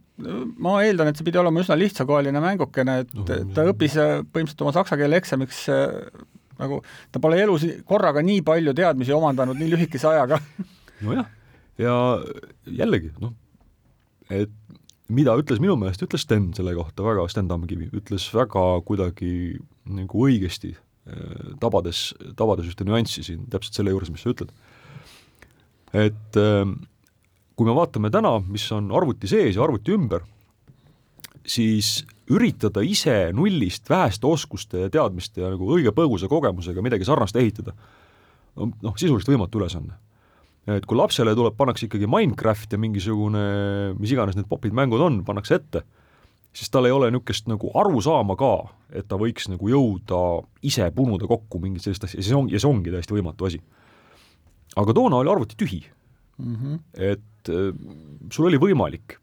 ma 0.58 0.80
eeldan, 0.84 1.10
et 1.10 1.18
see 1.18 1.26
pidi 1.28 1.38
olema 1.38 1.62
üsna 1.62 1.78
lihtsakoeline 1.78 2.42
mängukene, 2.42 3.00
et 3.04 3.12
ta 3.54 3.66
õppis 3.70 3.96
põhimõtteliselt 3.98 4.64
oma 4.66 4.74
saksa 4.76 4.98
keele 4.98 5.20
eksamiks 5.22 5.68
nagu, 6.60 6.82
ta 7.12 7.22
pole 7.24 7.40
elus 7.42 7.66
korraga 7.88 8.24
nii 8.26 8.42
palju 8.46 8.74
teadmisi 8.78 9.14
omandanud 9.16 9.58
nii 9.60 9.70
lühikese 9.74 10.10
ajaga. 10.12 10.40
nojah, 11.06 11.30
ja 11.80 11.96
jällegi, 12.82 13.14
noh, 13.22 13.36
et 14.30 14.52
mida 15.10 15.34
ütles 15.40 15.62
minu 15.62 15.76
meelest, 15.80 16.04
ütles 16.06 16.26
Sten 16.26 16.52
selle 16.58 16.76
kohta 16.78 17.06
väga, 17.06 17.26
Sten 17.32 17.50
Tamkivi, 17.50 17.90
ütles 17.98 18.28
väga 18.36 18.66
kuidagi 18.86 19.32
nagu 19.90 20.26
õigesti 20.28 20.76
tabades, 21.60 22.10
tabades 22.38 22.70
ühte 22.70 22.86
nüanssi 22.88 23.24
siin 23.26 23.46
täpselt 23.52 23.80
selle 23.80 23.94
juures, 23.94 24.12
mis 24.14 24.24
sa 24.24 24.34
ütled. 24.34 24.52
et 25.94 26.38
ähm, 26.38 26.76
kui 27.58 27.66
me 27.68 27.74
vaatame 27.76 28.12
täna, 28.14 28.38
mis 28.46 28.68
on 28.76 28.92
arvuti 28.96 29.28
sees 29.28 29.58
ja 29.58 29.64
arvuti 29.66 29.96
ümber, 29.96 30.22
siis 31.50 32.04
üritada 32.30 32.84
ise 32.86 33.32
nullist 33.34 33.90
väheste 33.90 34.28
oskuste 34.30 34.86
ja 34.86 34.92
teadmiste 34.94 35.42
ja 35.42 35.50
nagu 35.50 35.72
õige 35.74 35.94
põgusa 35.96 36.30
kogemusega 36.30 36.84
midagi 36.86 37.08
sarnast 37.08 37.40
ehitada, 37.42 37.74
noh, 38.56 38.94
sisuliselt 38.96 39.34
võimatu 39.34 39.64
ülesanne. 39.64 39.98
Et 40.68 40.86
kui 40.86 40.98
lapsele 40.98 41.36
tuleb, 41.36 41.56
pannakse 41.58 41.88
ikkagi 41.88 42.10
Minecraft 42.10 42.76
ja 42.76 42.82
mingisugune, 42.82 43.46
mis 44.00 44.12
iganes 44.12 44.36
need 44.36 44.50
popid 44.50 44.76
mängud 44.76 45.02
on, 45.02 45.24
pannakse 45.28 45.60
ette 45.62 45.86
siis 46.54 46.72
tal 46.74 46.88
ei 46.88 46.94
ole 46.94 47.10
niisugust 47.14 47.48
nagu 47.50 47.72
arusaama 47.78 48.36
ka, 48.40 48.54
et 48.96 49.08
ta 49.10 49.20
võiks 49.22 49.50
nagu 49.52 49.70
jõuda 49.70 50.22
ise 50.66 50.90
punuda 50.96 51.30
kokku 51.30 51.62
mingit 51.62 51.86
sellist 51.86 52.08
asja 52.08 52.20
ja 52.20 52.26
see 52.26 52.38
on, 52.38 52.50
ja 52.52 52.62
see 52.62 52.70
ongi 52.70 52.94
täiesti 52.94 53.16
võimatu 53.16 53.50
asi. 53.50 53.62
aga 54.80 54.96
toona 54.98 55.22
oli 55.22 55.32
arvuti 55.32 55.58
tühi. 55.60 55.84
mm. 56.38 56.56
-hmm. 56.56 56.80
et 56.94 57.50
äh, 57.50 57.74
sul 58.32 58.50
oli 58.50 58.58
võimalik 58.58 59.20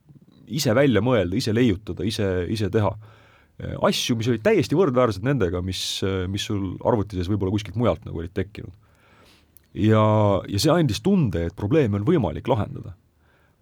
ise 0.47 0.75
välja 0.75 1.01
mõelda, 1.03 1.37
ise 1.37 1.55
leiutada, 1.55 2.05
ise, 2.05 2.47
ise 2.49 2.71
teha 2.71 2.93
äh, 2.95 3.75
asju, 3.83 4.17
mis 4.17 4.29
olid 4.29 4.43
täiesti 4.43 4.79
võrdväärsed 4.79 5.25
nendega, 5.27 5.63
mis, 5.63 6.03
mis 6.29 6.47
sul 6.47 6.77
arvuti 6.85 7.17
sees 7.17 7.29
võib-olla 7.29 7.51
kuskilt 7.51 7.77
mujalt 7.77 8.05
nagu 8.07 8.19
olid 8.19 8.35
tekkinud. 8.35 8.73
Ja, 9.77 10.05
ja 10.49 10.63
see 10.63 10.73
andis 10.73 11.03
tunde, 11.05 11.49
et 11.51 11.57
probleeme 11.57 12.01
on 12.01 12.07
võimalik 12.09 12.49
lahendada 12.49 12.97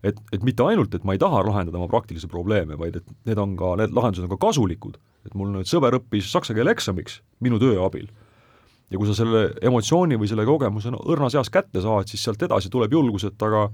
et, 0.04 0.18
et 0.36 0.42
mitte 0.44 0.64
ainult, 0.64 0.94
et 0.94 1.04
ma 1.04 1.16
ei 1.16 1.20
taha 1.20 1.40
lahendada 1.46 1.80
oma 1.80 1.88
praktilisi 1.88 2.28
probleeme, 2.30 2.76
vaid 2.80 3.00
et 3.00 3.06
need 3.28 3.40
on 3.40 3.54
ka, 3.56 3.72
need 3.80 3.94
lahendused 3.96 4.26
on 4.26 4.34
ka 4.34 4.40
kasulikud. 4.46 4.98
et 5.24 5.32
mul 5.32 5.48
nüüd 5.54 5.68
sõber 5.68 5.96
õppis 5.96 6.28
saksa 6.28 6.52
keele 6.52 6.74
eksamiks 6.74 7.22
minu 7.40 7.56
töö 7.62 7.78
abil 7.86 8.10
ja 8.92 9.00
kui 9.00 9.08
sa 9.08 9.16
selle 9.16 9.46
emotsiooni 9.64 10.18
või 10.20 10.28
selle 10.30 10.44
kogemuse 10.46 10.92
no, 10.92 11.00
õrnas 11.10 11.36
eas 11.38 11.50
kätte 11.52 11.82
saad, 11.82 12.10
siis 12.10 12.22
sealt 12.24 12.42
edasi 12.44 12.70
tuleb 12.72 12.92
julgus, 12.92 13.24
et 13.28 13.42
aga 13.42 13.66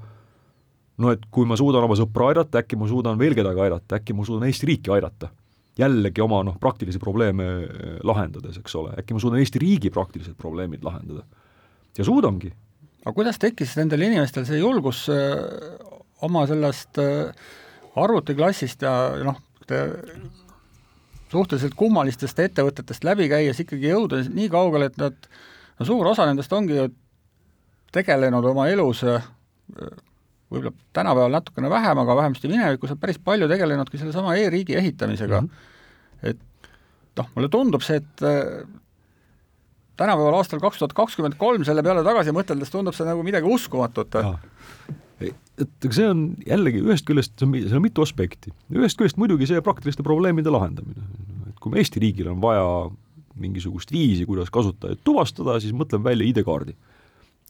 no 1.01 1.13
et 1.15 1.27
kui 1.35 1.49
ma 1.49 1.59
suudan 1.59 1.85
oma 1.87 1.97
sõpra 1.99 2.31
aidata, 2.31 2.63
äkki 2.63 2.79
ma 2.79 2.89
suudan 2.91 3.19
veel 3.21 3.35
kedagi 3.37 3.67
aidata, 3.67 3.99
äkki 3.99 4.17
ma 4.17 4.27
suudan 4.27 4.49
Eesti 4.49 4.71
riiki 4.71 4.95
aidata. 4.95 5.35
jällegi 5.81 6.21
oma 6.21 6.43
noh, 6.45 6.57
praktilisi 6.61 6.99
probleeme 6.99 7.45
eh, 7.65 7.99
lahendades, 8.05 8.59
eks 8.61 8.75
ole, 8.77 8.95
äkki 9.01 9.15
ma 9.17 9.21
suudan 9.23 9.41
Eesti 9.41 9.63
riigi 9.63 9.91
praktilised 9.91 10.37
probleemid 10.39 10.85
lahendada. 10.85 11.25
Ja 11.99 12.07
suudangi. 12.07 12.53
aga 13.05 13.15
kuidas 13.17 13.41
tekkis 13.43 13.77
nendel 13.81 14.05
inimestel 14.07 14.47
see 14.49 14.61
julgus 14.61 15.07
eh, 15.13 15.35
oma 16.27 16.47
sellest 16.51 17.01
eh, 17.03 17.33
arvutiklassist 18.01 18.83
ja 18.87 18.93
noh, 19.27 19.41
suhteliselt 21.31 21.75
kummalistest 21.79 22.39
ettevõtetest 22.43 23.05
läbi 23.07 23.29
käies 23.31 23.61
ikkagi 23.63 23.91
jõuda 23.93 24.25
nii 24.27 24.49
kaugele, 24.51 24.91
et 24.91 24.99
nad, 24.99 25.29
no 25.79 25.87
suur 25.87 26.11
osa 26.11 26.27
nendest 26.27 26.53
ongi 26.53 26.79
ju 26.79 26.89
tegelenud 27.95 28.47
oma 28.51 28.69
elus 28.71 29.05
võib-olla 30.51 30.73
tänapäeval 30.93 31.35
natukene 31.35 31.71
vähem, 31.71 31.99
aga 32.03 32.17
vähemasti 32.17 32.51
minevikus 32.51 32.95
on 32.95 33.01
päris 33.01 33.19
palju 33.23 33.49
tegelenudki 33.51 33.99
sellesama 34.01 34.35
e-riigi 34.39 34.77
ehitamisega 34.77 35.41
mm. 35.41 35.49
-hmm. 35.49 36.31
et 36.31 36.71
noh, 37.19 37.29
mulle 37.35 37.49
tundub 37.49 37.85
see, 37.87 38.01
et 38.03 38.25
äh, 38.27 38.67
tänapäeval 40.01 40.41
aastal 40.41 40.63
kaks 40.63 40.81
tuhat 40.81 40.97
kakskümmend 40.97 41.37
kolm 41.41 41.67
selle 41.69 41.85
peale 41.85 42.05
tagasi 42.07 42.33
mõteldes 42.35 42.73
tundub 42.73 42.97
see 42.97 43.09
nagu 43.09 43.25
midagi 43.27 43.49
uskumatut 43.49 44.17
et 45.61 45.89
see 45.93 46.09
on 46.09 46.23
jällegi 46.49 46.81
ühest 46.83 47.07
küljest, 47.09 47.37
seal 47.41 47.79
on 47.79 47.85
mitu 47.85 48.05
aspekti. 48.05 48.53
ühest 48.73 48.99
küljest 49.01 49.21
muidugi 49.21 49.49
see 49.51 49.61
praktiliste 49.65 50.05
probleemide 50.07 50.53
lahendamine. 50.53 51.05
et 51.51 51.61
kui 51.61 51.77
Eesti 51.79 52.01
riigil 52.03 52.31
on 52.33 52.41
vaja 52.43 52.65
mingisugust 53.41 53.93
viisi, 53.93 54.27
kuidas 54.29 54.51
kasutajaid 54.53 55.01
tuvastada, 55.05 55.59
siis 55.61 55.75
mõtleme 55.77 56.05
välja 56.05 56.29
ID-kaardi. 56.29 56.77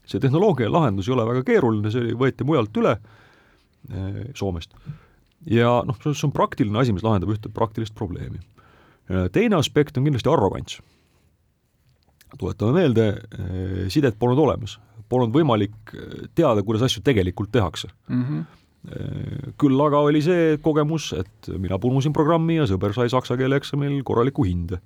see 0.04 0.20
tehnoloogia 0.20 0.70
lahendus 0.72 1.08
ei 1.08 1.14
ole 1.14 1.26
väga 1.28 1.44
keeruline, 1.46 1.90
see 1.90 2.14
võeti 2.18 2.46
mujalt 2.46 2.76
üle 2.82 2.96
eh, 2.98 4.22
Soomest. 4.34 4.74
ja 5.46 5.80
noh, 5.86 5.98
see 6.02 6.26
on 6.26 6.34
praktiline 6.34 6.78
asi, 6.82 6.94
mis 6.96 7.06
lahendab 7.06 7.30
ühte 7.34 7.52
praktilist 7.52 7.94
probleemi. 7.94 8.42
teine 9.32 9.56
aspekt 9.56 9.98
on 9.98 10.04
kindlasti 10.06 10.30
arrogants. 10.30 10.80
Tuletame 12.38 12.76
meelde, 12.76 13.10
eh, 13.16 13.82
sidet 13.92 14.18
polnud 14.18 14.40
olemas, 14.44 14.78
polnud 15.10 15.34
võimalik 15.34 15.94
äh, 15.94 16.24
teada, 16.34 16.64
kuidas 16.66 16.86
asju 16.88 17.04
tegelikult 17.06 17.52
tehakse 17.52 17.90
mm. 18.08 18.24
-hmm 18.24 18.48
küll 19.60 19.80
aga 19.84 19.98
oli 20.00 20.22
see 20.24 20.54
kogemus, 20.64 21.10
et 21.12 21.48
mina 21.60 21.76
punusin 21.76 22.14
programmi 22.16 22.54
ja 22.56 22.64
sõber 22.64 22.94
sai 22.96 23.10
saksa 23.12 23.36
keele 23.36 23.58
eksamil 23.60 23.98
korraliku 24.08 24.46
hinde. 24.48 24.78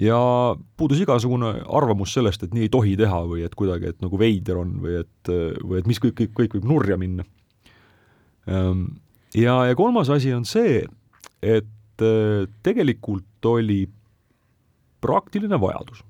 ja 0.00 0.56
puudus 0.76 1.02
igasugune 1.04 1.50
arvamus 1.68 2.14
sellest, 2.16 2.42
et 2.42 2.54
nii 2.54 2.62
ei 2.62 2.68
tohi 2.72 2.96
teha 2.96 3.20
või 3.28 3.44
et 3.44 3.54
kuidagi, 3.54 3.92
et 3.92 4.00
nagu 4.00 4.18
veider 4.18 4.56
on 4.56 4.72
või 4.80 4.96
et, 5.02 5.30
või 5.62 5.82
et 5.82 5.86
mis 5.86 6.00
kõik, 6.00 6.14
kõik, 6.14 6.32
kõik 6.32 6.56
võib 6.56 6.64
nurja 6.64 6.96
minna. 6.96 7.24
Ehm, 8.48 8.86
ja, 9.34 9.66
ja 9.68 9.76
kolmas 9.76 10.08
asi 10.08 10.32
on 10.32 10.48
see, 10.48 10.80
et 11.42 12.02
tegelikult 12.64 13.46
oli 13.46 13.84
praktiline 15.04 15.60
vajadus. 15.60 16.02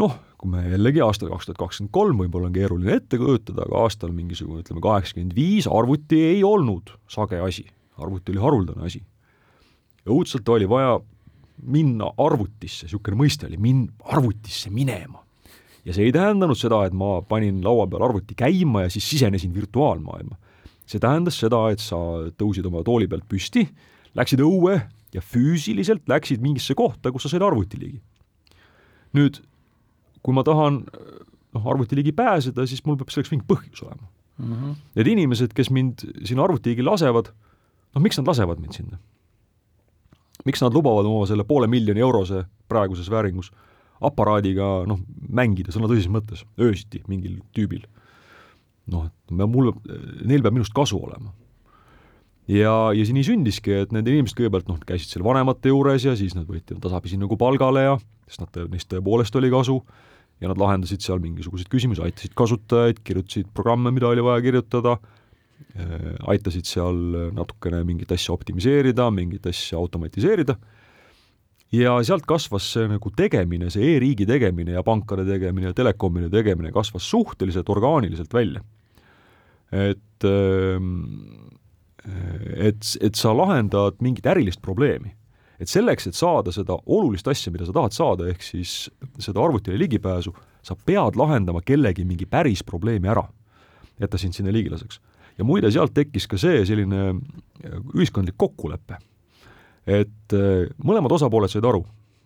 Noh 0.00 0.18
kui 0.40 0.48
me 0.48 0.62
jällegi 0.64 1.02
aastal 1.04 1.28
kaks 1.34 1.48
tuhat 1.48 1.60
kakskümmend 1.60 1.92
kolm, 1.92 2.20
võib-olla 2.22 2.48
on 2.48 2.54
keeruline 2.54 2.96
ette 2.96 3.18
kujutada, 3.20 3.66
aga 3.66 3.84
aastal 3.84 4.12
mingisugune 4.16 4.62
ütleme 4.64 4.80
kaheksakümmend 4.84 5.34
viis 5.36 5.68
arvuti 5.68 6.20
ei 6.30 6.44
olnud 6.46 6.94
sage 7.12 7.40
asi, 7.44 7.66
arvuti 8.00 8.32
oli 8.32 8.40
haruldane 8.40 8.86
asi. 8.88 9.02
õudselt 10.08 10.48
oli 10.48 10.68
vaja 10.68 10.94
minna 11.60 12.08
arvutisse, 12.16 12.86
niisugune 12.86 13.18
mõiste 13.20 13.50
oli, 13.50 13.58
min-, 13.60 13.90
arvutisse 14.00 14.72
minema. 14.72 15.20
ja 15.84 15.92
see 15.96 16.08
ei 16.08 16.14
tähendanud 16.16 16.56
seda, 16.56 16.86
et 16.88 16.96
ma 16.96 17.20
panin 17.20 17.60
laua 17.64 17.86
peal 17.90 18.06
arvuti 18.08 18.36
käima 18.36 18.86
ja 18.86 18.90
siis 18.90 19.10
sisenesin 19.10 19.52
virtuaalmaailma. 19.54 20.38
see 20.86 21.00
tähendas 21.00 21.36
seda, 21.36 21.66
et 21.68 21.84
sa 21.84 22.00
tõusid 22.32 22.64
oma 22.66 22.80
tooli 22.82 23.08
pealt 23.08 23.28
püsti, 23.28 23.68
läksid 24.16 24.40
õue 24.40 24.80
ja 25.12 25.20
füüsiliselt 25.20 26.08
läksid 26.08 26.40
mingisse 26.40 26.74
kohta, 26.74 27.12
kus 27.12 27.28
sa 27.28 27.34
said 27.36 27.44
arvuti 27.44 27.76
ligi. 27.76 28.00
nüüd 29.12 29.42
kui 30.22 30.36
ma 30.36 30.44
tahan 30.46 30.82
noh, 31.54 31.68
arvuti 31.72 31.98
ligi 31.98 32.12
pääseda, 32.16 32.66
siis 32.68 32.82
mul 32.86 32.98
peab 33.00 33.12
selleks 33.12 33.32
mingi 33.32 33.46
põhjus 33.48 33.84
olema 33.86 34.06
mm. 34.38 34.52
-hmm. 34.52 34.74
Need 34.98 35.06
inimesed, 35.14 35.54
kes 35.56 35.70
mind 35.70 36.04
sinna 36.24 36.44
arvuti 36.44 36.74
ligi 36.74 36.84
lasevad, 36.86 37.32
noh, 37.94 38.02
miks 38.02 38.18
nad 38.18 38.28
lasevad 38.28 38.60
mind 38.60 38.76
sinna? 38.76 39.00
miks 40.44 40.62
nad 40.62 40.72
lubavad 40.72 41.04
oma 41.04 41.26
selle 41.28 41.44
poole 41.44 41.66
miljoni 41.66 42.00
eurose 42.00 42.44
praeguses 42.68 43.10
vääringus 43.10 43.50
aparaadiga 44.00 44.86
noh, 44.88 45.00
mängida 45.28 45.72
sõna 45.74 45.90
tõsises 45.90 46.08
mõttes, 46.12 46.44
öösiti 46.60 47.02
mingil 47.08 47.40
tüübil? 47.56 47.84
noh, 48.90 49.06
et 49.06 49.34
mul, 49.46 49.70
neil 50.26 50.42
peab 50.42 50.56
minust 50.56 50.72
kasu 50.74 50.98
olema. 50.98 51.34
ja, 52.48 52.90
ja 52.96 53.04
see 53.04 53.14
nii 53.14 53.26
sündiski, 53.26 53.74
et 53.84 53.92
need 53.92 54.08
inimesed 54.08 54.38
kõigepealt 54.38 54.70
noh, 54.70 54.80
käisid 54.86 55.12
seal 55.12 55.26
vanemate 55.26 55.70
juures 55.70 56.04
ja 56.08 56.16
siis 56.16 56.34
nad 56.34 56.48
võeti 56.48 56.78
tasapisi 56.80 57.20
nagu 57.20 57.36
palgale 57.36 57.84
ja 57.84 57.98
sest 58.26 58.46
nad, 58.46 58.62
neist 58.72 58.88
tõepoolest 58.90 59.36
oli 59.36 59.52
kasu 59.52 59.82
ja 60.40 60.50
nad 60.50 60.60
lahendasid 60.60 61.04
seal 61.04 61.20
mingisuguseid 61.22 61.70
küsimusi, 61.72 62.02
aitasid 62.04 62.34
kasutajaid, 62.38 63.02
kirjutasid 63.04 63.50
programme, 63.54 63.92
mida 63.94 64.08
oli 64.08 64.24
vaja 64.24 64.44
kirjutada, 64.44 64.96
äh, 65.76 65.94
aitasid 66.32 66.68
seal 66.68 67.00
natukene 67.36 67.82
mingit 67.88 68.12
asja 68.16 68.34
optimiseerida, 68.36 69.10
mingit 69.14 69.46
asja 69.50 69.78
automatiseerida, 69.80 70.56
ja 71.74 71.94
sealt 72.06 72.26
kasvas 72.28 72.66
see 72.74 72.88
nagu 72.90 73.12
tegemine, 73.16 73.70
see 73.70 73.94
e-riigi 73.94 74.26
tegemine 74.28 74.74
ja 74.74 74.82
pankade 74.86 75.26
tegemine 75.28 75.70
ja 75.70 75.76
telekomide 75.76 76.30
tegemine 76.32 76.72
kasvas 76.74 77.06
suhteliselt 77.10 77.68
orgaaniliselt 77.70 78.34
välja. 78.34 78.62
et 79.70 80.24
ähm, 80.26 81.50
et, 82.56 82.96
et 83.00 83.14
sa 83.14 83.32
lahendad 83.36 84.00
mingit 84.02 84.26
ärilist 84.26 84.62
probleemi 84.64 85.12
et 85.60 85.68
selleks, 85.68 86.08
et 86.08 86.16
saada 86.16 86.52
seda 86.54 86.78
olulist 86.88 87.28
asja, 87.28 87.52
mida 87.52 87.66
sa 87.68 87.74
tahad 87.76 87.94
saada, 87.94 88.28
ehk 88.32 88.44
siis 88.44 88.88
seda 89.20 89.42
arvutile 89.44 89.78
ligipääsu, 89.80 90.32
sa 90.64 90.76
pead 90.86 91.18
lahendama 91.20 91.60
kellegi 91.64 92.06
mingi 92.08 92.28
päris 92.28 92.64
probleemi 92.66 93.10
ära, 93.12 93.26
et 94.00 94.10
ta 94.10 94.20
sind 94.20 94.36
sinna 94.36 94.52
ligi 94.54 94.72
laseks. 94.72 95.00
ja 95.38 95.44
muide, 95.44 95.70
sealt 95.72 95.94
tekkis 95.96 96.26
ka 96.28 96.36
see 96.40 96.64
selline 96.68 97.00
äh, 97.10 97.78
ühiskondlik 97.94 98.36
kokkulepe, 98.40 98.98
et 99.86 100.36
äh, 100.36 100.66
mõlemad 100.84 101.12
osapooled 101.16 101.52
said 101.52 101.64
aru, 101.64 101.84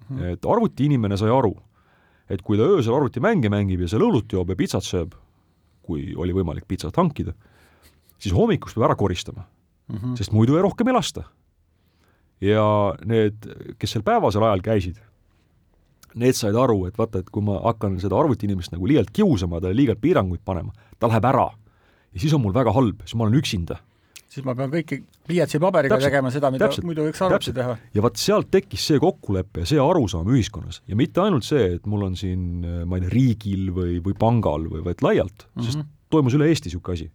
mhm. 0.08 0.34
et 0.34 0.46
arvutiinimene 0.46 1.18
sai 1.18 1.30
aru, 1.34 1.54
et 2.30 2.42
kui 2.42 2.58
ta 2.58 2.66
öösel 2.70 2.94
arvutimänge 2.96 3.50
mängib 3.52 3.84
ja 3.84 3.90
seal 3.90 4.06
õlut 4.06 4.30
joob 4.32 4.54
ja 4.54 4.58
pitsat 4.58 4.86
sööb, 4.86 5.14
kui 5.84 6.14
oli 6.16 6.32
võimalik 6.32 6.64
pitsat 6.70 6.96
hankida, 6.96 7.34
siis 8.16 8.32
hommikuks 8.32 8.76
peab 8.76 8.88
ära 8.88 8.96
koristama 8.96 9.42
mm, 9.42 9.96
-hmm. 9.96 10.16
sest 10.16 10.32
muidu 10.32 10.56
ei 10.56 10.62
rohkem 10.64 10.88
ei 10.88 10.94
lasta 10.96 11.26
ja 12.44 12.66
need, 13.08 13.48
kes 13.80 13.96
seal 13.96 14.04
päevasel 14.06 14.44
ajal 14.46 14.62
käisid, 14.64 15.00
need 16.20 16.38
said 16.38 16.56
aru, 16.58 16.84
et 16.88 16.98
vaata, 16.98 17.24
et 17.24 17.32
kui 17.32 17.42
ma 17.44 17.58
hakkan 17.64 17.96
seda 18.02 18.18
arvutiinimest 18.18 18.74
nagu 18.74 18.86
liialt 18.90 19.10
kiusama, 19.14 19.60
talle 19.62 19.76
liialt 19.78 20.02
piiranguid 20.02 20.44
panema, 20.46 20.74
ta 20.98 21.10
läheb 21.10 21.26
ära. 21.30 21.48
ja 22.14 22.22
siis 22.22 22.34
on 22.36 22.44
mul 22.44 22.54
väga 22.54 22.72
halb, 22.74 23.02
siis 23.02 23.18
ma 23.18 23.26
olen 23.26 23.40
üksinda. 23.40 23.80
siis 24.34 24.46
ma 24.46 24.54
pean 24.58 24.70
kõiki 24.70 25.00
pliiatsi 25.26 25.58
paberiga 25.62 25.94
täpselt, 25.94 26.10
tegema 26.10 26.30
seda, 26.34 26.50
mida 26.50 26.66
täpselt, 26.66 26.86
muidu 26.86 27.08
võiks 27.08 27.22
arvuti 27.22 27.54
teha. 27.54 27.76
ja 27.94 28.04
vot 28.04 28.20
sealt 28.20 28.50
tekkis 28.50 28.86
see 28.90 29.02
kokkulepe 29.02 29.64
ja 29.64 29.72
see 29.72 29.82
arusaam 29.82 30.30
ühiskonnas 30.30 30.82
ja 30.86 30.98
mitte 30.98 31.22
ainult 31.22 31.46
see, 31.46 31.74
et 31.78 31.86
mul 31.90 32.06
on 32.06 32.16
siin, 32.18 32.62
ma 32.86 32.98
ei 32.98 33.06
tea, 33.06 33.14
riigil 33.14 33.68
või, 33.74 33.98
või 34.04 34.16
pangal 34.18 34.68
või, 34.70 34.84
vaid 34.86 35.02
laialt 35.06 35.46
mm, 35.46 35.60
-hmm. 35.60 35.66
sest 35.70 35.86
toimus 36.14 36.36
üle 36.38 36.48
Eesti 36.50 36.70
niisugune 36.70 36.94
asi. 36.94 37.10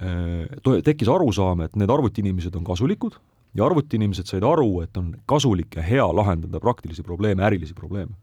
Äh, 0.00 0.80
tekkis 0.86 1.10
arusaam, 1.10 1.64
et 1.66 1.76
need 1.76 1.90
arvutiinimesed 1.90 2.54
on 2.56 2.64
kasulikud, 2.64 3.18
ja 3.54 3.66
arvutiinimesed 3.66 4.30
said 4.30 4.44
aru, 4.46 4.80
et 4.84 4.96
on 4.96 5.12
kasulik 5.28 5.76
ja 5.76 5.84
hea 5.84 6.08
lahendada 6.14 6.60
praktilisi 6.60 7.02
probleeme, 7.02 7.44
ärilisi 7.44 7.74
probleeme. 7.74 8.14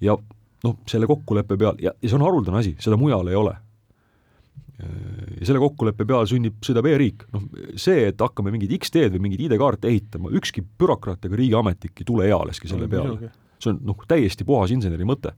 ja 0.00 0.16
noh, 0.64 0.76
selle 0.88 1.06
kokkuleppe 1.06 1.56
peal, 1.58 1.78
ja, 1.82 1.92
ja 2.02 2.08
see 2.08 2.18
on 2.18 2.26
haruldane 2.26 2.62
asi, 2.62 2.76
seda 2.82 2.98
mujal 3.00 3.28
ei 3.28 3.38
ole. 3.38 3.54
ja 4.78 5.46
selle 5.46 5.58
kokkuleppe 5.58 6.06
peal 6.06 6.26
sünnib, 6.30 6.60
sõidab 6.64 6.86
e-riik, 6.86 7.26
noh 7.34 7.46
see, 7.74 8.08
et 8.12 8.20
hakkame 8.22 8.52
mingit 8.54 8.76
X-teed 8.78 9.16
või 9.16 9.26
mingeid 9.26 9.48
ID-kaarte 9.48 9.90
ehitama, 9.90 10.30
ükski 10.38 10.62
bürokraat 10.62 11.26
ega 11.26 11.38
riigiametnik 11.38 11.98
ei 11.98 12.06
tule 12.06 12.28
ealeski 12.30 12.70
selle 12.70 12.88
peale. 12.88 13.32
see 13.58 13.74
on 13.74 13.80
noh, 13.90 14.06
täiesti 14.08 14.46
puhas 14.46 14.70
inseneri 14.70 15.04
mõte. 15.08 15.34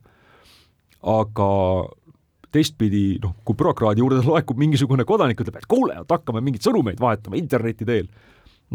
aga 1.01 1.49
teistpidi 2.51 3.17
noh, 3.23 3.33
kui 3.47 3.55
bürokraadi 3.57 4.03
juurde 4.03 4.21
laekub 4.25 4.59
mingisugune 4.59 5.05
kodanik, 5.07 5.39
ütleb, 5.41 5.57
et 5.61 5.67
kuule, 5.71 5.95
et 6.03 6.11
hakkame 6.11 6.43
mingeid 6.43 6.65
sõnumeid 6.67 6.99
vahetama 7.01 7.39
interneti 7.39 7.87
teel. 7.87 8.09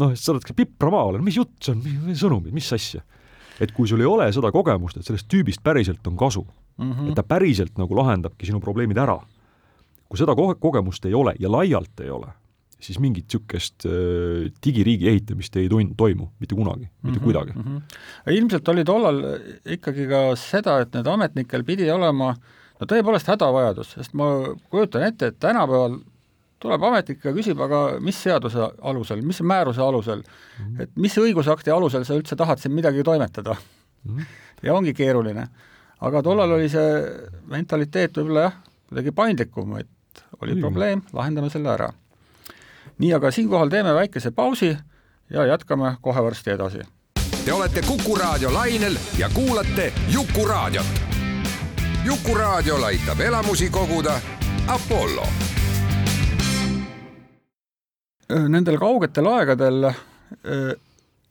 Noh, 0.01 0.15
sa 0.17 0.33
oled 0.33 0.55
pipramaal, 0.57 1.19
mis 1.23 1.37
jutt 1.39 1.55
see 1.63 1.75
on, 1.75 1.83
mis 2.07 2.21
sõnumid, 2.21 2.55
mis 2.55 2.69
asja? 2.75 3.03
et 3.63 3.71
kui 3.73 3.89
sul 3.89 4.03
ei 4.03 4.09
ole 4.09 4.27
seda 4.33 4.51
kogemust, 4.53 4.99
et 4.99 5.07
sellest 5.07 5.25
tüübist 5.31 5.63
päriselt 5.65 6.05
on 6.07 6.17
kasu 6.17 6.43
mm, 6.43 6.91
-hmm. 6.91 7.09
et 7.09 7.15
ta 7.17 7.23
päriselt 7.23 7.77
nagu 7.77 7.95
lahendabki 7.97 8.45
sinu 8.45 8.59
probleemid 8.61 8.97
ära, 9.01 9.17
kui 10.07 10.19
seda 10.19 10.35
ko 10.35 10.53
kogemust 10.55 11.05
ei 11.05 11.15
ole 11.17 11.33
ja 11.39 11.49
laialt 11.51 12.05
ei 12.05 12.11
ole, 12.13 12.29
siis 12.79 12.99
mingit 12.99 13.25
niisugust 13.25 13.87
äh, 13.89 14.51
digiriigi 14.65 15.09
ehitamist 15.09 15.55
ei 15.57 15.69
tun-, 15.69 15.95
toimu 15.97 16.29
mitte 16.39 16.55
kunagi, 16.55 16.85
mitte 17.01 17.01
mm 17.01 17.15
-hmm, 17.15 17.23
kuidagi 17.23 17.51
mm. 17.55 17.63
-hmm. 17.63 18.33
ilmselt 18.37 18.67
oli 18.67 18.85
tollal 18.85 19.23
ikkagi 19.65 20.07
ka 20.07 20.35
seda, 20.35 20.79
et 20.79 20.93
need 20.93 21.07
ametnikel 21.07 21.63
pidi 21.63 21.89
olema 21.91 22.35
no 22.79 22.85
tõepoolest 22.85 23.27
hädavajadus, 23.27 23.91
sest 23.97 24.13
ma 24.13 24.53
kujutan 24.69 25.03
ette, 25.03 25.27
et 25.27 25.39
tänapäeval 25.39 25.97
tuleb 26.59 26.83
ametnik 26.83 27.25
ja 27.25 27.33
küsib, 27.35 27.59
aga 27.61 27.81
mis 28.03 28.17
seaduse 28.23 28.69
alusel, 28.81 29.21
mis 29.21 29.41
määruse 29.41 29.81
alusel 29.81 30.23
mm, 30.23 30.65
-hmm. 30.65 30.81
et 30.81 30.95
mis 30.95 31.17
õigusakti 31.17 31.73
alusel 31.73 32.05
sa 32.05 32.17
üldse 32.17 32.35
tahad 32.35 32.59
siin 32.59 32.73
midagi 32.73 33.03
toimetada 33.03 33.55
mm. 33.55 34.17
-hmm. 34.17 34.25
ja 34.63 34.73
ongi 34.73 34.93
keeruline. 34.93 35.47
aga 36.01 36.23
tollal 36.23 36.51
oli 36.51 36.69
see 36.69 36.89
mentaliteet 37.45 38.17
võib-olla 38.17 38.41
jah, 38.41 38.57
kuidagi 38.89 39.11
paindlikum, 39.11 39.77
et 39.77 39.87
oli 40.41 40.51
mm 40.51 40.57
-hmm. 40.57 40.61
probleem, 40.61 41.01
lahendame 41.13 41.49
selle 41.49 41.69
ära 41.69 41.93
nii, 42.97 43.13
aga 43.13 43.31
siinkohal 43.31 43.69
teeme 43.69 43.93
väikese 43.93 44.31
pausi 44.31 44.77
ja 45.29 45.45
jätkame 45.45 45.95
kohe 46.01 46.23
varsti 46.23 46.49
edasi. 46.49 46.79
Te 47.45 47.53
olete 47.53 47.81
Kuku 47.81 48.15
raadio 48.15 48.53
lainel 48.53 48.97
ja 49.17 49.29
kuulate 49.29 49.93
Jukuraadiot. 50.09 50.85
jukuraadiol 52.05 52.83
aitab 52.83 53.19
elamusi 53.19 53.69
koguda 53.69 54.21
Apollo. 54.67 55.27
Nendel 58.27 58.75
kaugetel 58.81 59.27
aegadel 59.31 59.85
äh, 59.87 60.73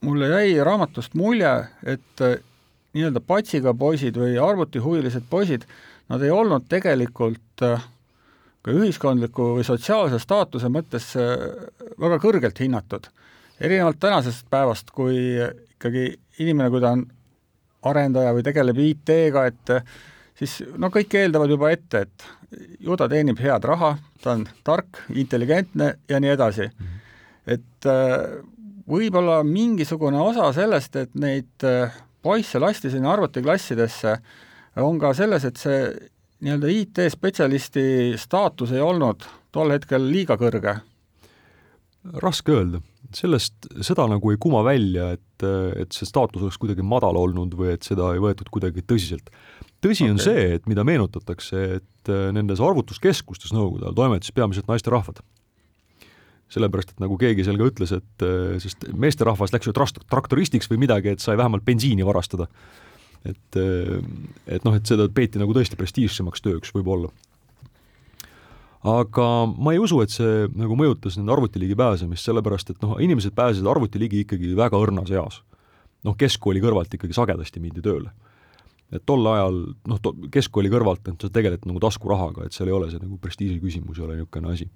mulle 0.01 0.29
jäi 0.31 0.63
raamatust 0.65 1.13
mulje, 1.13 1.51
et 1.85 2.23
äh, 2.25 2.39
nii-öelda 2.97 3.21
patsiga 3.21 3.73
poisid 3.77 4.17
või 4.17 4.37
arvutihuvilised 4.41 5.27
poisid, 5.29 5.67
nad 6.09 6.23
ei 6.25 6.33
olnud 6.33 6.65
tegelikult 6.71 7.65
äh, 7.65 7.85
ka 8.65 8.73
ühiskondliku 8.73 9.53
või 9.59 9.67
sotsiaalse 9.67 10.19
staatuse 10.23 10.71
mõttes 10.73 11.11
äh, 11.19 11.35
väga 12.01 12.17
kõrgelt 12.23 12.59
hinnatud. 12.59 13.07
erinevalt 13.59 13.99
tänasest 13.99 14.49
päevast, 14.49 14.91
kui 14.91 15.17
ikkagi 15.77 16.11
inimene, 16.39 16.69
kui 16.69 16.81
ta 16.81 16.91
on 16.97 17.05
arendaja 17.89 18.33
või 18.33 18.43
tegeleb 18.45 18.77
IT-ga, 18.81 19.45
et 19.49 19.73
äh, 19.73 19.97
siis 20.37 20.59
no 20.77 20.91
kõik 20.93 21.15
eeldavad 21.17 21.51
juba 21.51 21.71
ette, 21.73 22.05
et 22.05 22.27
ju 22.83 22.97
ta 22.99 23.09
teenib 23.11 23.39
head 23.43 23.65
raha, 23.67 23.95
ta 24.23 24.35
on 24.37 24.45
tark, 24.67 25.03
intelligentne 25.15 25.93
ja 26.09 26.21
nii 26.23 26.33
edasi. 26.35 26.69
et 27.47 27.87
äh, 27.87 28.43
võib-olla 28.87 29.41
mingisugune 29.43 30.19
osa 30.21 30.51
sellest, 30.55 30.95
et 30.95 31.15
neid 31.15 31.65
poisse 32.23 32.59
lasti 32.59 32.91
sinna 32.91 33.13
arvutiklassidesse, 33.13 34.17
on 34.83 34.99
ka 34.99 35.13
selles, 35.17 35.45
et 35.47 35.57
see 35.57 35.81
nii-öelda 36.45 36.69
IT-spetsialisti 36.69 37.87
staatus 38.19 38.75
ei 38.75 38.83
olnud 38.83 39.25
tol 39.55 39.73
hetkel 39.73 40.05
liiga 40.11 40.37
kõrge? 40.39 40.77
raske 42.23 42.53
öelda, 42.53 42.79
sellest, 43.15 43.65
seda 43.83 44.05
nagu 44.07 44.31
ei 44.31 44.37
kuma 44.39 44.61
välja, 44.63 45.09
et, 45.17 45.45
et 45.81 45.91
see 45.91 46.07
staatus 46.07 46.45
oleks 46.45 46.59
kuidagi 46.61 46.85
madal 46.85 47.19
olnud 47.19 47.55
või 47.57 47.73
et 47.73 47.83
seda 47.83 48.13
ei 48.15 48.21
võetud 48.23 48.47
kuidagi 48.53 48.85
tõsiselt. 48.87 49.27
Tõsi 49.83 50.05
okay. 50.05 50.13
on 50.13 50.21
see, 50.23 50.45
et 50.57 50.69
mida 50.69 50.85
meenutatakse, 50.87 51.63
et 51.81 52.13
nendes 52.33 52.61
arvutuskeskustes 52.63 53.51
Nõukogude 53.55 53.87
ajal 53.87 53.97
toimetasid 53.97 54.35
peamiselt 54.37 54.69
naisterahvad. 54.71 55.19
sellepärast, 56.47 56.93
et 56.93 57.01
nagu 57.03 57.17
keegi 57.19 57.43
seal 57.43 57.57
ka 57.59 57.65
ütles, 57.67 57.91
et 57.91 58.27
sest 58.63 58.85
meesterahvas 58.95 59.51
läks 59.51 59.67
ju 59.67 59.73
traktoristiks 59.75 60.69
või 60.71 60.85
midagi, 60.85 61.11
et 61.11 61.19
sai 61.19 61.35
vähemalt 61.35 61.65
bensiini 61.67 62.05
varastada 62.07 62.47
et, 63.25 63.57
et 64.47 64.67
noh, 64.67 64.75
et 64.75 64.87
seda 64.87 65.07
peeti 65.13 65.41
nagu 65.41 65.55
tõesti 65.55 65.79
prestiižsemaks 65.79 66.43
tööks 66.45 66.73
võib-olla. 66.75 67.09
aga 68.87 69.27
ma 69.57 69.73
ei 69.73 69.81
usu, 69.81 69.99
et 70.03 70.13
see 70.13 70.47
nagu 70.55 70.77
mõjutas 70.79 71.17
nende 71.17 71.33
arvutiligi 71.33 71.75
pääsemist, 71.77 72.27
sellepärast 72.27 72.71
et 72.71 72.81
noh, 72.85 72.97
inimesed 73.03 73.35
pääsesid 73.35 73.67
arvutiligi 73.67 74.23
ikkagi 74.25 74.53
väga 74.57 74.79
õrnas 74.79 75.11
eas. 75.11 75.41
noh, 76.05 76.15
keskkooli 76.15 76.61
kõrvalt 76.63 76.93
ikkagi 76.93 77.13
sagedasti 77.13 77.59
mindi 77.59 77.81
tööle. 77.83 78.13
Et 78.91 79.03
tol 79.05 79.25
ajal 79.27 79.57
noh, 79.91 79.99
keskkooli 80.31 80.71
kõrvalt, 80.71 81.07
et 81.11 81.23
sa 81.25 81.29
tegeled 81.33 81.65
nagu 81.67 81.81
taskurahaga, 81.83 82.45
et 82.47 82.55
seal 82.55 82.69
ei 82.71 82.75
ole 82.77 82.91
see 82.91 83.01
nagu 83.01 83.17
prestiiži 83.21 83.59
küsimus, 83.63 83.99
ei 83.99 84.05
ole 84.05 84.19
niisugune 84.19 84.53
asi 84.53 84.69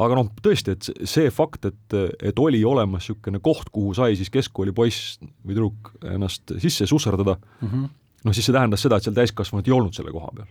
aga 0.00 0.16
noh, 0.16 0.28
tõesti, 0.44 0.74
et 0.74 1.08
see 1.08 1.30
fakt, 1.34 1.66
et, 1.68 1.96
et 2.24 2.38
oli 2.40 2.62
olemas 2.64 3.04
niisugune 3.04 3.42
koht, 3.44 3.68
kuhu 3.74 3.92
sai 3.96 4.16
siis 4.18 4.30
keskkooli 4.32 4.72
poiss 4.76 5.18
või 5.20 5.54
tüdruk 5.54 5.92
ennast 6.14 6.54
sisse 6.62 6.88
susserdada 6.88 7.36
mm, 7.36 7.68
-hmm. 7.68 7.90
noh 8.24 8.36
siis 8.36 8.48
see 8.48 8.56
tähendas 8.56 8.84
seda, 8.84 8.96
et 8.96 9.06
seal 9.06 9.16
täiskasvanut 9.16 9.68
ei 9.68 9.76
olnud 9.76 9.94
selle 9.96 10.14
koha 10.14 10.32
peal. 10.36 10.48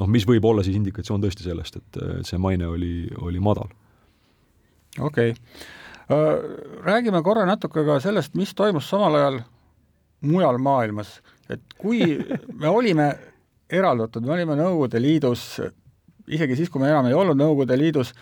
noh, 0.00 0.08
mis 0.08 0.26
võib 0.26 0.44
olla 0.44 0.64
siis 0.64 0.78
indikatsioon 0.80 1.20
tõesti 1.22 1.44
sellest, 1.44 1.76
et 1.76 2.00
see 2.26 2.38
maine 2.38 2.66
oli, 2.66 3.08
oli 3.20 3.40
madal. 3.40 3.68
okei 4.98 5.30
okay., 5.30 5.68
räägime 6.82 7.22
korra 7.22 7.44
natuke 7.46 7.84
ka 7.86 8.00
sellest, 8.00 8.34
mis 8.34 8.54
toimus 8.54 8.88
samal 8.90 9.14
ajal 9.14 9.42
mujal 10.20 10.58
maailmas, 10.58 11.20
et 11.50 11.76
kui 11.78 12.14
me 12.54 12.70
olime 12.70 13.10
eraldatud, 13.70 14.24
me 14.26 14.34
olime 14.36 14.56
Nõukogude 14.58 15.00
Liidus, 15.02 15.44
isegi 16.30 16.58
siis, 16.58 16.70
kui 16.70 16.82
me 16.82 16.90
enam 16.90 17.08
ei 17.10 17.16
olnud 17.16 17.38
Nõukogude 17.38 17.78
Liidus, 17.78 18.12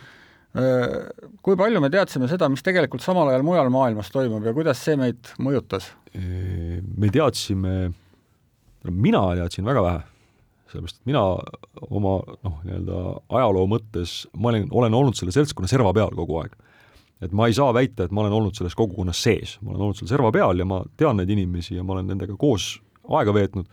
kui 1.45 1.57
palju 1.61 1.81
me 1.85 1.91
teadsime 1.93 2.29
seda, 2.31 2.49
mis 2.51 2.65
tegelikult 2.65 3.05
samal 3.05 3.31
ajal 3.31 3.45
mujal 3.47 3.69
maailmas 3.73 4.09
toimub 4.13 4.47
ja 4.49 4.55
kuidas 4.57 4.81
see 4.85 4.97
meid 5.01 5.35
mõjutas? 5.43 5.93
me 6.19 7.11
teadsime, 7.13 7.75
mina 8.89 9.21
teadsin 9.37 9.67
väga 9.69 9.83
vähe, 9.85 10.01
sellepärast 10.73 10.97
et 11.03 11.11
mina 11.11 11.21
oma 11.85 12.15
noh, 12.25 12.57
nii-öelda 12.65 13.03
ajaloo 13.29 13.67
mõttes, 13.71 14.23
ma 14.33 14.51
olen, 14.51 14.65
olen 14.73 14.97
olnud 14.97 15.21
selle 15.21 15.37
seltskonna 15.37 15.69
serva 15.71 15.93
peal 15.97 16.17
kogu 16.17 16.41
aeg. 16.41 16.57
et 17.21 17.33
ma 17.37 17.47
ei 17.47 17.55
saa 17.55 17.75
väita, 17.77 18.09
et 18.09 18.15
ma 18.15 18.25
olen 18.25 18.35
olnud 18.41 18.57
selles 18.57 18.75
kogukonnas 18.79 19.21
sees, 19.21 19.59
ma 19.61 19.75
olen 19.75 19.89
olnud 19.89 20.01
seal 20.01 20.11
serva 20.17 20.33
peal 20.33 20.59
ja 20.59 20.67
ma 20.69 20.81
tean 20.97 21.21
neid 21.21 21.31
inimesi 21.37 21.77
ja 21.77 21.85
ma 21.85 21.99
olen 21.99 22.09
nendega 22.09 22.37
koos 22.41 22.79
aega 23.09 23.35
veetnud, 23.35 23.69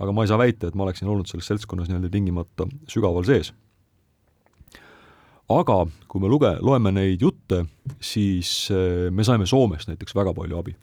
aga 0.00 0.12
ma 0.12 0.24
ei 0.24 0.30
saa 0.30 0.38
väita, 0.40 0.68
et 0.68 0.78
ma 0.78 0.86
oleksin 0.86 1.08
olnud 1.08 1.28
selles 1.28 1.50
seltskonnas 1.50 1.90
nii-öelda 1.90 2.12
tingimata 2.12 2.68
sügaval 2.88 3.26
sees 3.28 3.52
aga 5.50 5.80
kui 6.10 6.22
me 6.22 6.30
luge-, 6.30 6.56
loeme 6.62 6.92
neid 6.94 7.22
jutte, 7.22 7.64
siis 8.02 8.52
eh, 8.74 9.08
me 9.14 9.26
saime 9.26 9.48
Soomest 9.50 9.90
näiteks 9.90 10.14
väga 10.16 10.34
palju 10.36 10.60
abi. 10.60 10.76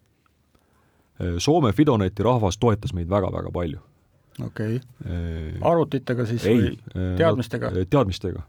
Eh, 1.22 1.38
Soome 1.44 1.74
Fidoneti 1.76 2.26
rahvas 2.26 2.60
toetas 2.62 2.94
meid 2.98 3.10
väga-väga 3.12 3.54
palju. 3.54 3.80
okei 4.46 4.76
okay., 4.76 5.60
arvutitega 5.66 6.26
siis 6.30 6.44
ei, 6.46 6.60
või 6.94 7.16
teadmistega? 7.18 7.72
teadmistega. 7.90 8.44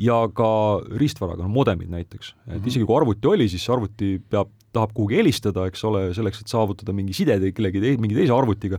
Ja 0.00 0.18
ka 0.32 0.48
riistvaraga, 0.96 1.44
no 1.44 1.52
modemid 1.52 1.90
näiteks, 1.92 2.32
et 2.46 2.54
-hmm. 2.54 2.68
isegi 2.68 2.86
kui 2.88 2.96
arvuti 2.96 3.28
oli, 3.28 3.48
siis 3.52 3.68
arvuti 3.70 4.14
peab, 4.30 4.48
tahab 4.72 4.94
kuhugi 4.96 5.18
helistada, 5.20 5.66
eks 5.68 5.84
ole, 5.84 6.14
selleks, 6.16 6.40
et 6.40 6.48
saavutada 6.48 6.92
mingi 6.96 7.12
side 7.12 7.36
kellegi 7.52 7.80
te, 7.80 7.96
mingi 8.00 8.16
teise 8.16 8.32
arvutiga, 8.32 8.78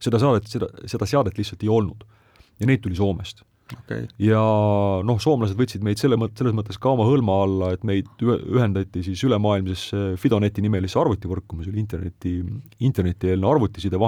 seda 0.00 0.18
seadet, 0.18 0.48
seda, 0.48 0.70
seda 0.86 1.06
seadet 1.06 1.38
lihtsalt 1.38 1.62
ei 1.62 1.68
olnud. 1.68 2.04
ja 2.58 2.66
neid 2.66 2.80
tuli 2.82 2.96
Soomest 2.96 3.44
okay.. 3.76 4.06
ja 4.18 4.40
noh, 5.06 5.20
soomlased 5.20 5.58
võtsid 5.58 5.84
meid 5.84 6.00
selle 6.00 6.16
mõt-, 6.20 6.34
selles 6.38 6.56
mõttes 6.56 6.78
ka 6.80 6.90
oma 6.94 7.06
hõlma 7.06 7.36
alla, 7.44 7.70
et 7.76 7.84
meid 7.86 8.08
ühendati 8.24 9.04
siis 9.06 9.22
ülemaailmsesse 9.28 10.16
Fidoneti 10.20 10.64
nimelisse 10.64 10.98
arvutivõrku, 11.00 11.58
mis 11.58 11.68
oli 11.70 11.82
interneti, 11.82 12.38
internetieelne 12.80 13.48
arvutiside 13.48 14.00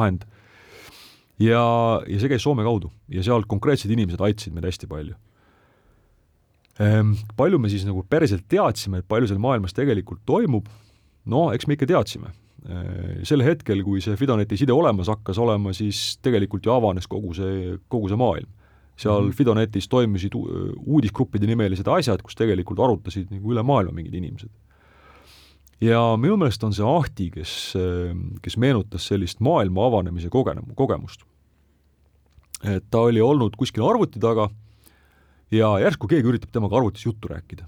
ja, 1.40 1.64
ja 2.06 2.20
see 2.20 2.30
käis 2.32 2.44
Soome 2.46 2.64
kaudu 2.66 2.92
ja 3.12 3.24
seal 3.26 3.46
konkreetsed 3.50 3.90
inimesed 3.92 4.22
aitasid 4.24 4.56
meid 4.56 4.68
hästi 4.68 4.90
palju. 4.90 5.16
Palju 7.36 7.58
me 7.60 7.68
siis 7.68 7.82
nagu 7.84 8.04
päriselt 8.08 8.46
teadsime, 8.48 9.02
et 9.02 9.08
palju 9.08 9.26
seal 9.28 9.40
maailmas 9.42 9.74
tegelikult 9.76 10.22
toimub, 10.24 10.68
no 11.28 11.50
eks 11.52 11.66
me 11.68 11.76
ikka 11.76 11.88
teadsime 11.90 12.30
ehm, 12.30 13.18
sel 13.28 13.44
hetkel, 13.44 13.82
kui 13.84 14.00
see 14.00 14.16
Fidoneti 14.16 14.56
side 14.56 14.72
olemas 14.72 15.10
hakkas 15.12 15.38
olema, 15.42 15.74
siis 15.76 16.16
tegelikult 16.24 16.64
ju 16.64 16.72
avanes 16.72 17.10
kogu 17.10 17.34
see, 17.36 17.76
kogu 17.92 18.08
see 18.08 18.20
maailm 18.20 18.48
seal 19.00 19.22
mm 19.22 19.28
-hmm. 19.28 19.36
Fidonetis 19.36 19.88
toimisid 19.88 20.32
uudisgruppide 20.86 21.46
nimelised 21.46 21.88
asjad, 21.88 22.22
kus 22.22 22.36
tegelikult 22.36 22.80
arutasid 22.84 23.30
nagu 23.30 23.52
üle 23.52 23.62
maailma 23.62 23.92
mingid 23.92 24.14
inimesed. 24.14 24.50
ja 25.80 26.16
minu 26.16 26.36
meelest 26.36 26.64
on 26.64 26.74
see 26.76 26.84
Ahti, 26.84 27.30
kes, 27.30 27.74
kes 28.42 28.56
meenutas 28.56 29.06
sellist 29.06 29.40
maailma 29.40 29.86
avanemise 29.86 30.28
kogenem-, 30.28 30.74
kogemust. 30.74 31.24
et 32.64 32.84
ta 32.90 32.98
oli 32.98 33.20
olnud 33.20 33.56
kuskil 33.56 33.84
arvuti 33.88 34.20
taga 34.20 34.50
ja 35.54 35.74
järsku 35.82 36.08
keegi 36.10 36.30
üritab 36.30 36.52
temaga 36.54 36.78
arvutis 36.78 37.04
juttu 37.06 37.30
rääkida. 37.30 37.66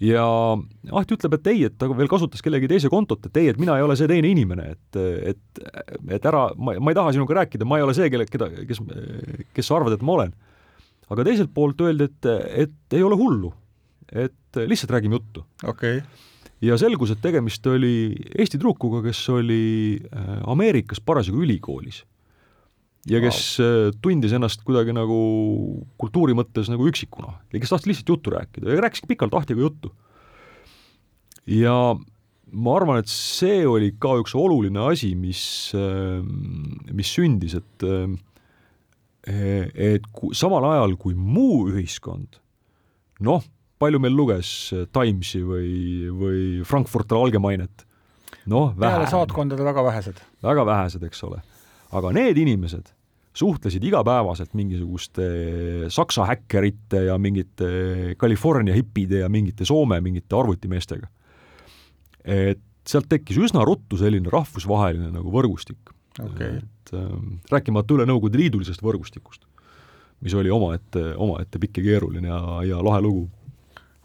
ja 0.00 0.24
Ahti 0.92 1.16
ütleb, 1.16 1.34
et 1.38 1.48
ei, 1.52 1.64
et 1.68 1.78
ta 1.78 1.88
veel 1.90 2.10
kasutas 2.10 2.42
kellegi 2.44 2.70
teise 2.70 2.90
kontot, 2.92 3.24
et 3.26 3.40
ei, 3.40 3.48
et 3.52 3.58
mina 3.58 3.76
ei 3.76 3.84
ole 3.84 3.96
see 3.98 4.08
teine 4.10 4.30
inimene, 4.30 4.70
et, 4.76 5.00
et, 5.32 5.62
et 6.18 6.28
ära, 6.30 6.48
ma, 6.56 6.76
ma 6.78 6.94
ei 6.94 6.98
taha 6.98 7.14
sinuga 7.16 7.40
rääkida, 7.40 7.66
ma 7.68 7.80
ei 7.80 7.86
ole 7.86 7.96
see, 7.98 8.06
kelle, 8.12 8.28
keda, 8.30 8.50
kes, 8.68 8.80
kes 9.56 9.68
sa 9.68 9.78
arvad, 9.78 9.98
et 9.98 10.04
ma 10.06 10.14
olen. 10.20 10.36
aga 11.08 11.24
teiselt 11.26 11.52
poolt 11.54 11.80
öeldi, 11.82 12.08
et, 12.08 12.30
et 12.64 12.96
ei 12.96 13.02
ole 13.02 13.18
hullu, 13.18 13.52
et 14.12 14.62
lihtsalt 14.70 14.94
räägime 14.94 15.18
juttu. 15.18 15.44
okei 15.64 15.98
okay. 15.98 16.28
ja 16.62 16.78
selgus, 16.78 17.10
et 17.12 17.24
tegemist 17.24 17.66
oli 17.66 18.14
Eesti 18.38 18.56
tüdrukuga, 18.56 19.02
kes 19.10 19.24
oli 19.34 19.98
äh, 19.98 20.30
Ameerikas 20.46 21.02
parasjagu 21.04 21.42
ülikoolis 21.42 22.04
ja 23.08 23.20
kes 23.24 23.40
wow. 23.60 23.88
Äh, 23.88 23.96
tundis 24.04 24.34
ennast 24.36 24.62
kuidagi 24.66 24.94
nagu 24.96 25.18
kultuuri 26.00 26.36
mõttes 26.36 26.70
nagu 26.72 26.86
üksikuna 26.90 27.34
ja 27.52 27.62
kes 27.62 27.72
tahtis 27.72 27.92
lihtsalt 27.92 28.14
juttu 28.14 28.34
rääkida 28.34 28.74
ja 28.74 28.84
rääkiski 28.84 29.10
pikalt 29.10 29.34
Ahtiga 29.38 29.64
juttu. 29.64 29.92
ja 31.46 31.74
ma 32.52 32.76
arvan, 32.78 33.02
et 33.02 33.10
see 33.12 33.64
oli 33.68 33.92
ka 34.00 34.14
üks 34.22 34.34
oluline 34.38 34.80
asi, 34.88 35.12
mis, 35.18 35.42
äh, 35.76 36.22
mis 36.94 37.12
sündis, 37.12 37.58
et 37.58 37.86
äh, 37.86 38.08
et 39.28 40.06
kui, 40.14 40.32
samal 40.36 40.64
ajal 40.70 40.94
kui 40.96 41.12
muu 41.12 41.66
ühiskond, 41.68 42.38
noh, 43.20 43.42
palju 43.78 44.00
meil 44.00 44.14
luges 44.16 44.72
Timesi 44.94 45.42
või, 45.44 45.72
või 46.08 46.40
Frankfurter 46.64 47.18
Allgemeinet, 47.18 47.84
noh, 48.48 48.72
peale 48.78 49.10
saatkondade 49.10 49.66
väga 49.66 49.84
vähesed. 49.84 50.22
väga 50.46 50.64
vähesed, 50.64 51.04
eks 51.10 51.20
ole. 51.28 51.42
aga 51.92 52.12
need 52.16 52.40
inimesed 52.40 52.88
suhtlesid 53.38 53.84
igapäevaselt 53.84 54.54
mingisuguste 54.58 55.26
Saksa 55.94 56.26
häkkerite 56.26 57.04
ja 57.06 57.18
mingite 57.18 57.68
California 58.18 58.74
hipide 58.74 59.22
ja 59.22 59.28
mingite 59.28 59.66
Soome 59.68 60.00
mingite 60.02 60.36
arvutimeestega. 60.36 61.06
et 62.24 62.64
sealt 62.88 63.08
tekkis 63.08 63.38
üsna 63.48 63.62
ruttu 63.64 63.98
selline 64.00 64.30
rahvusvaheline 64.32 65.12
nagu 65.14 65.32
võrgustik 65.32 65.92
okay.. 66.24 66.58
et 66.58 66.92
äh, 66.96 67.14
rääkimata 67.52 67.96
üle 67.96 68.08
Nõukogude 68.08 68.40
Liidulisest 68.40 68.82
võrgustikust, 68.84 69.44
mis 70.24 70.34
oli 70.34 70.50
omaette, 70.52 71.12
omaette 71.16 71.60
pikk 71.62 71.80
ja 71.80 71.86
keeruline 71.90 72.30
ja, 72.30 72.40
ja 72.72 72.82
lahe 72.84 73.04
lugu. 73.04 73.28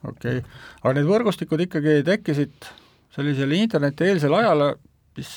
okei 0.03 0.39
okay., 0.39 0.45
aga 0.81 0.95
need 0.99 1.09
võrgustikud 1.09 1.65
ikkagi 1.67 2.01
tekkisid 2.07 2.71
sellisel 3.13 3.57
internetieelsel 3.57 4.33
ajal, 4.39 4.65
mis 5.17 5.33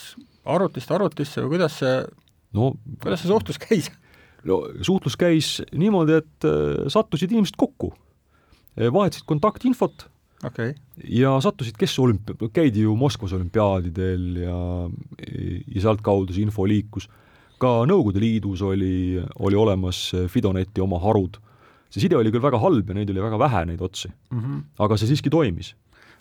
arvutist 0.47 0.93
arvutisse 0.93 1.43
või 1.45 1.57
kuidas 1.57 1.81
see 1.83 1.99
no 2.55 2.75
kuidas 3.03 3.23
see 3.23 3.31
suhtlus 3.31 3.61
käis? 3.63 3.91
no 4.47 4.61
suhtlus 4.87 5.17
käis 5.19 5.57
niimoodi, 5.75 6.21
et 6.23 6.49
äh, 6.49 6.87
sattusid 6.93 7.33
inimesed 7.35 7.59
kokku, 7.59 7.93
äh, 8.79 8.91
vahetasid 8.93 9.27
kontaktinfot 9.29 10.07
okay. 10.47 10.75
ja 11.03 11.37
sattusid, 11.43 11.79
kes 11.81 11.97
olümp-, 12.03 12.35
käidi 12.55 12.87
ju 12.87 12.97
Moskvas 12.99 13.35
olümpiaadidel 13.37 14.43
ja, 14.45 14.61
ja 15.75 15.87
sealtkaudu 15.89 16.37
see 16.37 16.47
info 16.47 16.67
liikus. 16.69 17.09
ka 17.59 17.87
Nõukogude 17.89 18.21
Liidus 18.21 18.63
oli, 18.63 19.17
oli 19.41 19.57
olemas 19.57 20.11
Fidoneti 20.29 20.81
oma 20.85 21.01
harud. 21.01 21.41
see 21.91 22.03
side 22.03 22.17
oli 22.19 22.31
küll 22.31 22.43
väga 22.43 22.59
halb 22.61 22.89
ja 22.91 22.95
neid 22.95 23.11
oli 23.11 23.23
väga 23.23 23.39
vähe, 23.39 23.65
neid 23.67 23.81
otsi 23.81 24.09
mm. 24.09 24.41
-hmm. 24.41 24.63
aga 24.79 24.97
see 24.97 25.09
siiski 25.09 25.31
toimis 25.31 25.75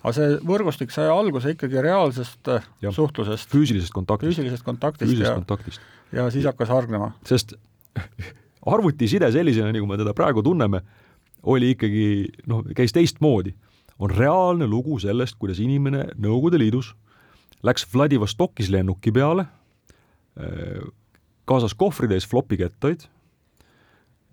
aga 0.05 0.13
see 0.13 0.33
võrgustik 0.45 0.93
sai 0.93 1.07
alguse 1.09 1.55
ikkagi 1.55 1.81
reaalsest 1.81 2.49
äh, 2.53 2.65
ja. 2.83 2.91
suhtlusest? 2.93 3.49
füüsilisest 3.49 3.93
kontaktist. 3.95 4.35
füüsilisest 4.35 4.65
kontaktist 4.65 5.09
füüsilisest 5.09 5.31
ja, 5.31 5.37
kontaktist. 5.39 5.87
ja 6.13 6.27
siis 6.33 6.45
hakkas 6.45 6.69
hargnema? 6.69 7.11
sest 7.25 7.55
arvutiside 8.73 9.31
sellisena, 9.33 9.71
nagu 9.73 9.89
me 9.89 9.97
teda 9.97 10.13
praegu 10.17 10.43
tunneme, 10.45 10.81
oli 11.45 11.73
ikkagi 11.75 12.05
noh, 12.49 12.63
käis 12.77 12.93
teistmoodi. 12.93 13.55
on 13.99 14.11
reaalne 14.11 14.67
lugu 14.67 14.99
sellest, 14.99 15.37
kuidas 15.39 15.61
inimene 15.63 16.09
Nõukogude 16.19 16.59
Liidus 16.59 16.93
läks 17.63 17.87
Vladivostokis 17.93 18.69
lennuki 18.69 19.13
peale, 19.15 19.47
äh, 20.37 20.85
kaasas 21.49 21.73
kohvritäis 21.73 22.27
flopikettaid, 22.29 23.07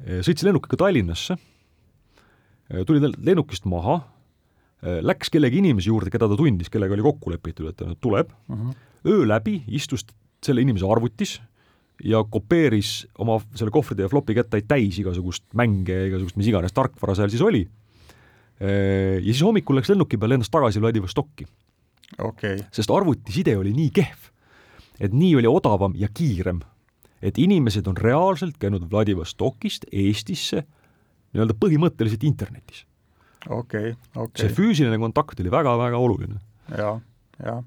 äh, 0.04 0.20
sõitis 0.20 0.44
lennukiga 0.44 0.85
Tallinnasse, 0.85 1.38
tuli 2.88 3.00
lennukist 3.20 3.66
maha 3.68 4.00
läks 4.83 5.31
kellegi 5.31 5.61
inimese 5.62 5.92
juurde, 5.92 6.11
keda 6.11 6.27
ta 6.27 6.37
tundis, 6.38 6.71
kellega 6.73 6.97
oli 6.97 7.05
kokku 7.07 7.31
lepitud, 7.31 7.68
et 7.71 7.77
ta 7.79 7.87
nüüd 7.87 8.01
tuleb 8.03 8.33
uh, 8.33 8.57
mhm. 8.57 8.71
-huh. 8.71 9.11
öö 9.12 9.29
läbi 9.29 9.62
istus 9.68 10.07
selle 10.42 10.64
inimese 10.64 10.88
arvutis 10.90 11.37
ja 12.05 12.23
kopeeris 12.25 13.07
oma 13.18 13.38
selle 13.55 13.73
kohvride 13.75 14.07
ja 14.07 14.11
flopi 14.11 14.35
kettaid 14.35 14.66
täis 14.71 14.99
igasugust 14.99 15.45
mänge 15.59 15.95
ja 15.95 16.09
igasugust 16.11 16.38
mis 16.40 16.51
iganes 16.51 16.75
tarkvara 16.75 17.14
seal 17.18 17.31
siis 17.33 17.45
oli. 17.45 17.62
Äh, 18.62 19.21
ja 19.21 19.31
siis 19.31 19.45
hommikul 19.47 19.79
läks 19.79 19.92
lennuki 19.92 20.18
peal, 20.18 20.35
lendas 20.35 20.51
tagasi 20.51 20.83
Vladivostokki 20.83 21.47
okay.. 22.18 22.59
sest 22.75 22.90
arvutiside 22.90 23.57
oli 23.59 23.73
nii 23.77 23.90
kehv, 23.95 24.29
et 25.01 25.14
nii 25.14 25.35
oli 25.40 25.51
odavam 25.51 25.97
ja 25.99 26.11
kiirem, 26.14 26.61
et 27.23 27.38
inimesed 27.38 27.87
on 27.87 27.99
reaalselt 27.99 28.59
käinud 28.59 28.88
Vladivostokist 28.90 29.87
Eestisse 29.92 30.64
nii-öelda 31.33 31.57
põhimõtteliselt 31.59 32.27
internetis 32.29 32.85
okei 33.48 33.92
okay,, 33.92 33.96
okei 34.14 34.24
okay.. 34.24 34.44
see 34.44 34.55
füüsiline 34.57 34.98
kontakt 35.02 35.40
oli 35.40 35.52
väga-väga 35.52 35.98
oluline 35.98 36.38
ja,. 36.70 36.76
jah, 36.78 36.98
jah. 37.42 37.62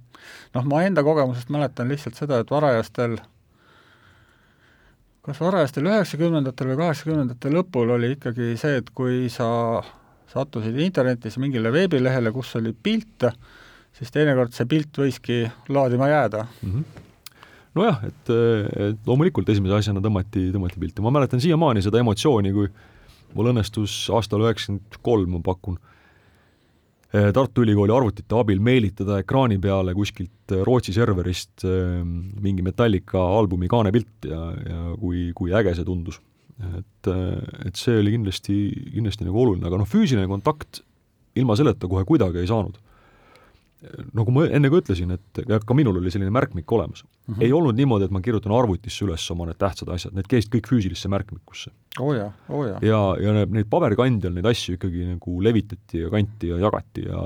noh, 0.56 0.68
ma 0.72 0.84
enda 0.88 1.04
kogemusest 1.06 1.52
mäletan 1.54 1.92
lihtsalt 1.92 2.20
seda, 2.20 2.42
et 2.44 2.52
varajastel 2.52 3.18
kas 5.26 5.42
varajastel 5.42 5.88
üheksakümnendatel 5.90 6.74
või 6.74 6.82
kaheksakümnendate 6.84 7.52
lõpul 7.54 7.96
oli 7.98 8.14
ikkagi 8.16 8.54
see, 8.62 8.82
et 8.82 8.92
kui 8.96 9.26
sa 9.34 9.48
sattusid 10.30 10.78
internetis 10.82 11.40
mingile 11.42 11.72
veebilehele, 11.74 12.32
kus 12.36 12.52
oli 12.60 12.74
pilt, 12.74 13.28
siis 13.96 14.12
teinekord 14.14 14.54
see 14.54 14.68
pilt 14.70 15.02
võiski 15.02 15.44
laadima 15.72 16.12
jääda 16.12 16.46
mm. 16.46 16.70
-hmm 16.70 17.04
nojah, 17.76 17.98
et, 18.08 18.30
et 18.90 19.08
loomulikult 19.08 19.50
esimese 19.52 19.76
asjana 19.76 20.00
tõmmati, 20.04 20.48
tõmmati 20.54 20.80
pilti, 20.80 21.04
ma 21.04 21.12
mäletan 21.12 21.42
siiamaani 21.44 21.84
seda 21.84 22.00
emotsiooni, 22.00 22.54
kui 22.56 22.70
mul 23.36 23.52
õnnestus 23.52 24.06
aastal 24.16 24.46
üheksakümmend 24.46 25.00
kolm, 25.06 25.36
ma 25.36 25.42
pakun, 25.44 25.78
eh, 27.14 27.32
Tartu 27.36 27.66
Ülikooli 27.66 27.94
arvutite 27.96 28.38
abil 28.40 28.62
meelitada 28.64 29.20
ekraani 29.24 29.60
peale 29.62 29.96
kuskilt 29.98 30.56
eh, 30.56 30.64
Rootsi 30.68 30.96
serverist 30.96 31.68
eh, 31.68 32.02
mingi 32.04 32.66
Metallica 32.66 33.22
albumi 33.40 33.70
kaanepilt 33.72 34.30
ja, 34.32 34.42
ja 34.56 34.96
kui, 35.02 35.30
kui 35.38 35.54
äge 35.56 35.76
see 35.76 35.88
tundus. 35.88 36.22
et, 36.56 37.08
et 37.68 37.76
see 37.76 37.98
oli 38.00 38.14
kindlasti, 38.14 38.54
kindlasti 38.94 39.26
nagu 39.28 39.42
oluline, 39.42 39.66
aga 39.68 39.82
noh, 39.82 39.88
füüsiline 39.92 40.24
kontakt 40.32 40.80
ilma 41.36 41.58
selleta 41.60 41.90
kohe 41.92 42.06
kuidagi 42.08 42.40
ei 42.40 42.48
saanud 42.48 42.78
nagu 44.16 44.32
ma 44.34 44.46
enne 44.48 44.70
ka 44.72 44.80
ütlesin, 44.80 45.12
et 45.16 45.42
ka 45.68 45.76
minul 45.78 46.00
oli 46.00 46.12
selline 46.14 46.32
märkmik 46.34 46.72
olemas 46.72 47.04
mm. 47.04 47.34
-hmm. 47.34 47.44
ei 47.44 47.52
olnud 47.54 47.76
niimoodi, 47.78 48.08
et 48.08 48.14
ma 48.16 48.22
kirjutan 48.24 48.54
arvutisse 48.56 49.06
üles 49.06 49.26
oma 49.32 49.48
need 49.50 49.60
tähtsad 49.62 49.92
asjad, 49.94 50.16
need 50.16 50.30
käisid 50.32 50.54
kõik 50.54 50.70
füüsilisse 50.72 51.12
märkmikusse. 51.12 51.72
oo 52.00 52.10
oh 52.10 52.16
jaa, 52.16 52.32
oo 52.50 52.62
oh 52.62 52.70
jaa. 52.70 52.80
ja, 52.82 53.02
ja 53.22 53.46
neid 53.46 53.70
paberkandjal 53.70 54.34
neid 54.34 54.48
asju 54.50 54.78
ikkagi 54.80 55.10
nagu 55.12 55.36
levitati 55.44 56.06
ja 56.06 56.10
kanti 56.14 56.54
ja 56.54 56.62
jagati 56.64 57.06
ja, 57.06 57.22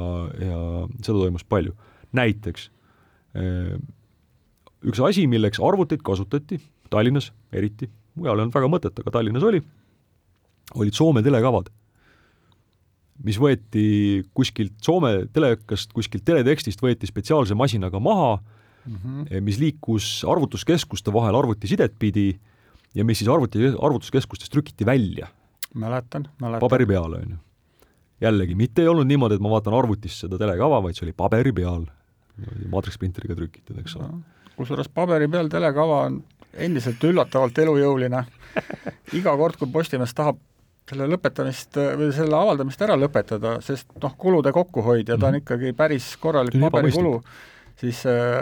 ja 0.49 0.59
seda 1.05 1.17
toimus 1.21 1.45
palju. 1.45 1.75
näiteks 2.17 2.69
eh, 3.35 3.77
üks 4.89 5.01
asi, 5.05 5.27
milleks 5.27 5.59
arvuteid 5.59 6.03
kasutati, 6.03 6.59
Tallinnas 6.89 7.31
eriti, 7.53 7.89
mujal 8.15 8.39
ei 8.39 8.47
olnud 8.47 8.55
väga 8.55 8.71
mõtet, 8.71 8.99
aga 9.03 9.11
Tallinnas 9.13 9.45
oli, 9.45 9.61
olid 10.75 10.97
Soome 10.97 11.21
telekavad 11.23 11.69
mis 13.23 13.39
võeti 13.41 13.85
kuskilt 14.33 14.77
Soome 14.83 15.25
telekast, 15.33 15.91
kuskilt 15.95 16.23
teletekstist 16.27 16.81
võeti 16.83 17.09
spetsiaalse 17.09 17.57
masinaga 17.57 17.99
maha 17.99 18.37
mm, 18.37 18.95
-hmm. 18.95 19.41
mis 19.43 19.59
liikus 19.59 20.23
arvutuskeskuste 20.27 21.13
vahel 21.13 21.35
arvutisidet 21.35 21.97
pidi 21.99 22.31
ja 22.95 23.05
mis 23.05 23.19
siis 23.19 23.29
arvuti, 23.29 23.73
arvutuskeskustes 23.81 24.49
trükiti 24.49 24.85
välja. 24.85 25.27
mäletan, 25.73 26.27
mäletan. 26.41 26.59
paberi 26.59 26.85
peal, 26.85 27.13
on 27.13 27.29
ju. 27.29 27.37
jällegi, 28.21 28.55
mitte 28.55 28.81
ei 28.81 28.87
olnud 28.87 29.07
niimoodi, 29.07 29.35
et 29.35 29.41
ma 29.41 29.49
vaatan 29.49 29.73
arvutist 29.73 30.25
seda 30.25 30.37
telekava, 30.37 30.81
vaid 30.83 30.95
see 30.95 31.05
oli 31.05 31.13
paberi 31.13 31.53
peal, 31.53 31.85
maatriksprinteriga 32.71 33.35
trükitud, 33.35 33.77
eks 33.79 33.95
ole 33.95 34.07
no,. 34.07 34.19
kusjuures 34.55 34.89
paberi 34.89 35.27
peal 35.27 35.47
telekava 35.47 36.03
on 36.07 36.23
endiselt 36.53 37.03
üllatavalt 37.03 37.57
elujõuline 37.57 38.23
iga 39.19 39.35
kord, 39.37 39.59
kui 39.59 39.69
Postimees 39.71 40.13
tahab 40.17 40.39
selle 40.89 41.07
lõpetamist 41.09 41.79
või 41.99 42.09
selle 42.15 42.37
avaldamist 42.37 42.81
ära 42.85 42.97
lõpetada, 42.99 43.57
sest 43.65 43.91
noh, 44.01 44.15
kulude 44.19 44.53
kokkuhoid 44.55 45.09
ja 45.09 45.17
ta 45.17 45.29
on 45.29 45.37
mhm. 45.37 45.43
ikkagi 45.45 45.73
päris 45.77 46.11
korralik 46.21 46.57
paberikulu, 46.61 47.17
siis 47.79 48.01
äh, 48.09 48.39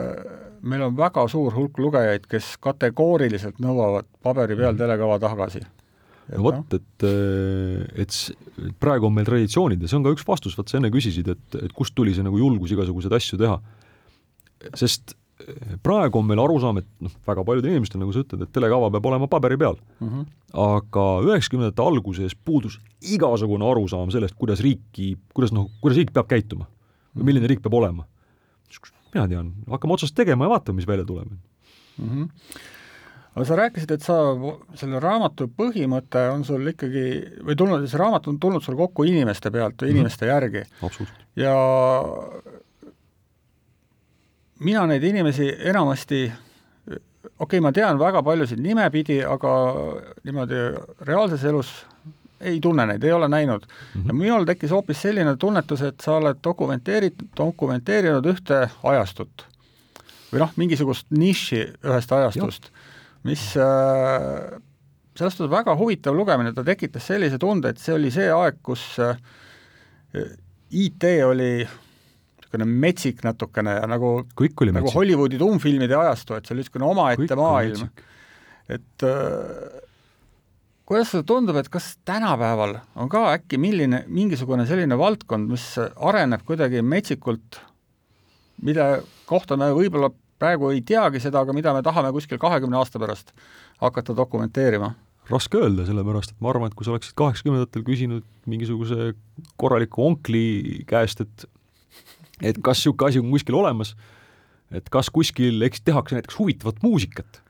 meil 0.68 0.86
on 0.88 0.96
väga 0.98 1.28
suur 1.32 1.56
hulk 1.56 1.80
lugejaid, 1.82 2.28
kes 2.30 2.56
kategooriliselt 2.64 3.60
nõuavad 3.64 4.08
paberi 4.24 4.58
peal 4.58 4.74
mhm. 4.74 4.82
telekava 4.84 5.20
tagasi. 5.24 5.64
no 6.34 6.44
vot, 6.48 6.60
noh. 6.60 6.80
et, 6.80 7.08
äh, 7.08 8.04
et 8.04 8.74
praegu 8.80 9.10
on 9.10 9.16
meil 9.16 9.28
traditsioonid 9.28 9.84
ja 9.84 9.92
see 9.92 10.00
on 10.00 10.08
ka 10.08 10.16
üks 10.16 10.28
vastus, 10.28 10.58
vaat 10.58 10.72
sa 10.72 10.82
enne 10.82 10.92
küsisid, 10.94 11.30
et, 11.36 11.62
et 11.62 11.76
kust 11.76 11.96
tuli 11.96 12.16
see 12.16 12.26
nagu 12.26 12.40
julgus 12.40 12.74
igasuguseid 12.76 13.20
asju 13.20 13.40
teha. 13.44 13.62
sest 14.74 15.16
praegu 15.86 16.20
on 16.20 16.26
meil 16.26 16.42
arusaam, 16.42 16.80
et 16.82 16.88
noh, 17.04 17.14
väga 17.28 17.44
paljudel 17.46 17.76
inimestel, 17.76 18.02
nagu 18.02 18.14
sa 18.14 18.24
ütled, 18.24 18.44
et 18.46 18.54
telekava 18.54 18.90
peab 18.96 19.10
olema 19.10 19.30
paberi 19.32 19.58
peal 19.60 19.78
mm. 20.00 20.08
-hmm. 20.08 20.24
aga 20.64 21.06
üheksakümnendate 21.28 21.84
alguses 21.84 22.36
puudus 22.36 22.80
igasugune 23.02 23.66
arusaam 23.66 24.12
sellest, 24.12 24.36
kuidas 24.36 24.64
riiki, 24.66 25.16
kuidas 25.34 25.54
noh, 25.54 25.70
kuidas 25.82 25.98
riik 26.02 26.14
peab 26.14 26.30
käituma 26.32 26.66
või 27.16 27.30
milline 27.30 27.48
riik 27.48 27.62
peab 27.62 27.74
olema. 27.74 28.08
mina 29.14 29.28
tean, 29.28 29.54
hakkame 29.70 29.94
otsast 29.94 30.16
tegema 30.16 30.46
ja 30.46 30.50
vaatame, 30.50 30.76
mis 30.76 30.88
välja 30.88 31.06
tuleb 31.06 31.30
mm. 31.30 32.10
-hmm 32.10 32.28
aga 33.38 33.46
sa 33.46 33.56
rääkisid, 33.56 33.92
et 33.94 34.02
sa, 34.02 34.16
selle 34.74 35.00
raamatu 35.00 35.46
põhimõte 35.54 36.24
on 36.34 36.44
sul 36.48 36.72
ikkagi, 36.72 37.04
või 37.46 37.56
tulnud, 37.56 37.86
see 37.86 38.00
raamat 38.02 38.28
on 38.28 38.40
tulnud 38.42 38.64
sul 38.66 38.78
kokku 38.80 39.06
inimeste 39.06 39.52
pealt 39.54 39.78
või 39.82 39.92
mhm. 39.92 39.98
inimeste 39.98 40.26
mm 40.26 40.32
-hmm. 40.32 40.34
järgi. 40.34 40.64
ja 41.36 41.54
mina 44.60 44.86
neid 44.90 45.04
inimesi 45.04 45.50
enamasti, 45.70 46.24
okei 46.88 47.00
okay,, 47.40 47.60
ma 47.62 47.72
tean 47.72 48.00
väga 48.00 48.24
paljusid 48.24 48.62
nimepidi, 48.64 49.22
aga 49.26 49.54
niimoodi 50.24 50.62
reaalses 51.06 51.44
elus 51.44 51.74
ei 52.42 52.60
tunne 52.62 52.86
neid, 52.86 53.04
ei 53.04 53.12
ole 53.12 53.28
näinud 53.28 53.66
mm. 53.66 54.02
-hmm. 54.02 54.08
ja 54.08 54.14
minul 54.14 54.46
tekkis 54.46 54.72
hoopis 54.72 55.02
selline 55.02 55.36
tunnetus, 55.38 55.82
et 55.82 56.00
sa 56.00 56.18
oled 56.18 56.38
dokumenteeritud, 56.44 57.28
dokumenteerinud 57.38 58.26
ühte 58.26 58.70
ajastut. 58.84 59.46
või 60.34 60.40
noh, 60.40 60.52
mingisugust 60.56 61.08
niši 61.10 61.62
ühest 61.86 62.12
ajastust, 62.12 62.66
mis 63.24 63.54
äh, 63.58 64.60
sellest 65.16 65.42
on 65.42 65.50
väga 65.50 65.76
huvitav 65.76 66.16
lugemine, 66.16 66.54
ta 66.54 66.64
tekitas 66.64 67.08
sellise 67.08 67.38
tunde, 67.40 67.70
et 67.70 67.80
see 67.80 67.96
oli 67.96 68.12
see 68.12 68.28
aeg, 68.32 68.60
kus 68.64 68.84
äh, 69.00 69.18
IT 70.72 71.04
oli 71.26 71.68
niisugune 72.48 72.80
metsik 72.86 73.24
natukene 73.26 73.78
ja 73.82 73.88
nagu, 73.90 74.12
nagu 74.72 74.94
Hollywoodi 74.94 75.40
tuumfilmide 75.42 75.96
ajastu, 76.00 76.38
et 76.38 76.48
see 76.48 76.56
oli 76.56 76.64
niisugune 76.64 76.88
omaette 76.88 77.36
maailm. 77.36 77.90
et 78.68 79.04
äh, 79.04 79.82
kuidas 80.88 81.12
sulle 81.12 81.28
tundub, 81.28 81.58
et 81.60 81.70
kas 81.70 81.98
tänapäeval 82.08 82.78
on 82.96 83.10
ka 83.10 83.26
äkki 83.36 83.60
milline, 83.60 84.04
mingisugune 84.08 84.66
selline 84.68 84.98
valdkond, 84.98 85.50
mis 85.52 85.74
areneb 85.96 86.46
kuidagi 86.48 86.82
metsikult, 86.82 87.60
mille 88.64 88.88
kohta 89.28 89.58
me 89.60 89.70
võib-olla 89.76 90.12
praegu 90.40 90.72
ei 90.72 90.84
teagi 90.86 91.20
seda, 91.20 91.42
aga 91.44 91.56
mida 91.56 91.74
me 91.76 91.84
tahame 91.84 92.14
kuskil 92.16 92.40
kahekümne 92.40 92.80
aasta 92.80 93.02
pärast 93.02 93.36
hakata 93.84 94.16
dokumenteerima? 94.18 94.94
raske 95.28 95.60
öelda, 95.60 95.84
sellepärast 95.84 96.32
et 96.32 96.40
ma 96.40 96.54
arvan, 96.54 96.70
et 96.72 96.76
kui 96.78 96.88
sa 96.88 96.94
oleksid 96.94 97.18
kaheksakümnendatel 97.20 97.84
küsinud 97.84 98.24
mingisuguse 98.48 99.12
korraliku 99.60 100.06
onkli 100.08 100.86
käest, 100.88 101.20
et 101.26 101.48
et 102.42 102.62
kas 102.64 102.82
niisugune 102.82 103.10
asi 103.10 103.22
on 103.22 103.34
kuskil 103.34 103.58
olemas, 103.58 103.96
et 104.76 104.88
kas 104.94 105.10
kuskil, 105.14 105.62
eks 105.68 105.84
tehakse 105.86 106.18
näiteks 106.18 106.38
huvitavat 106.40 106.82
muusikat, 106.84 107.42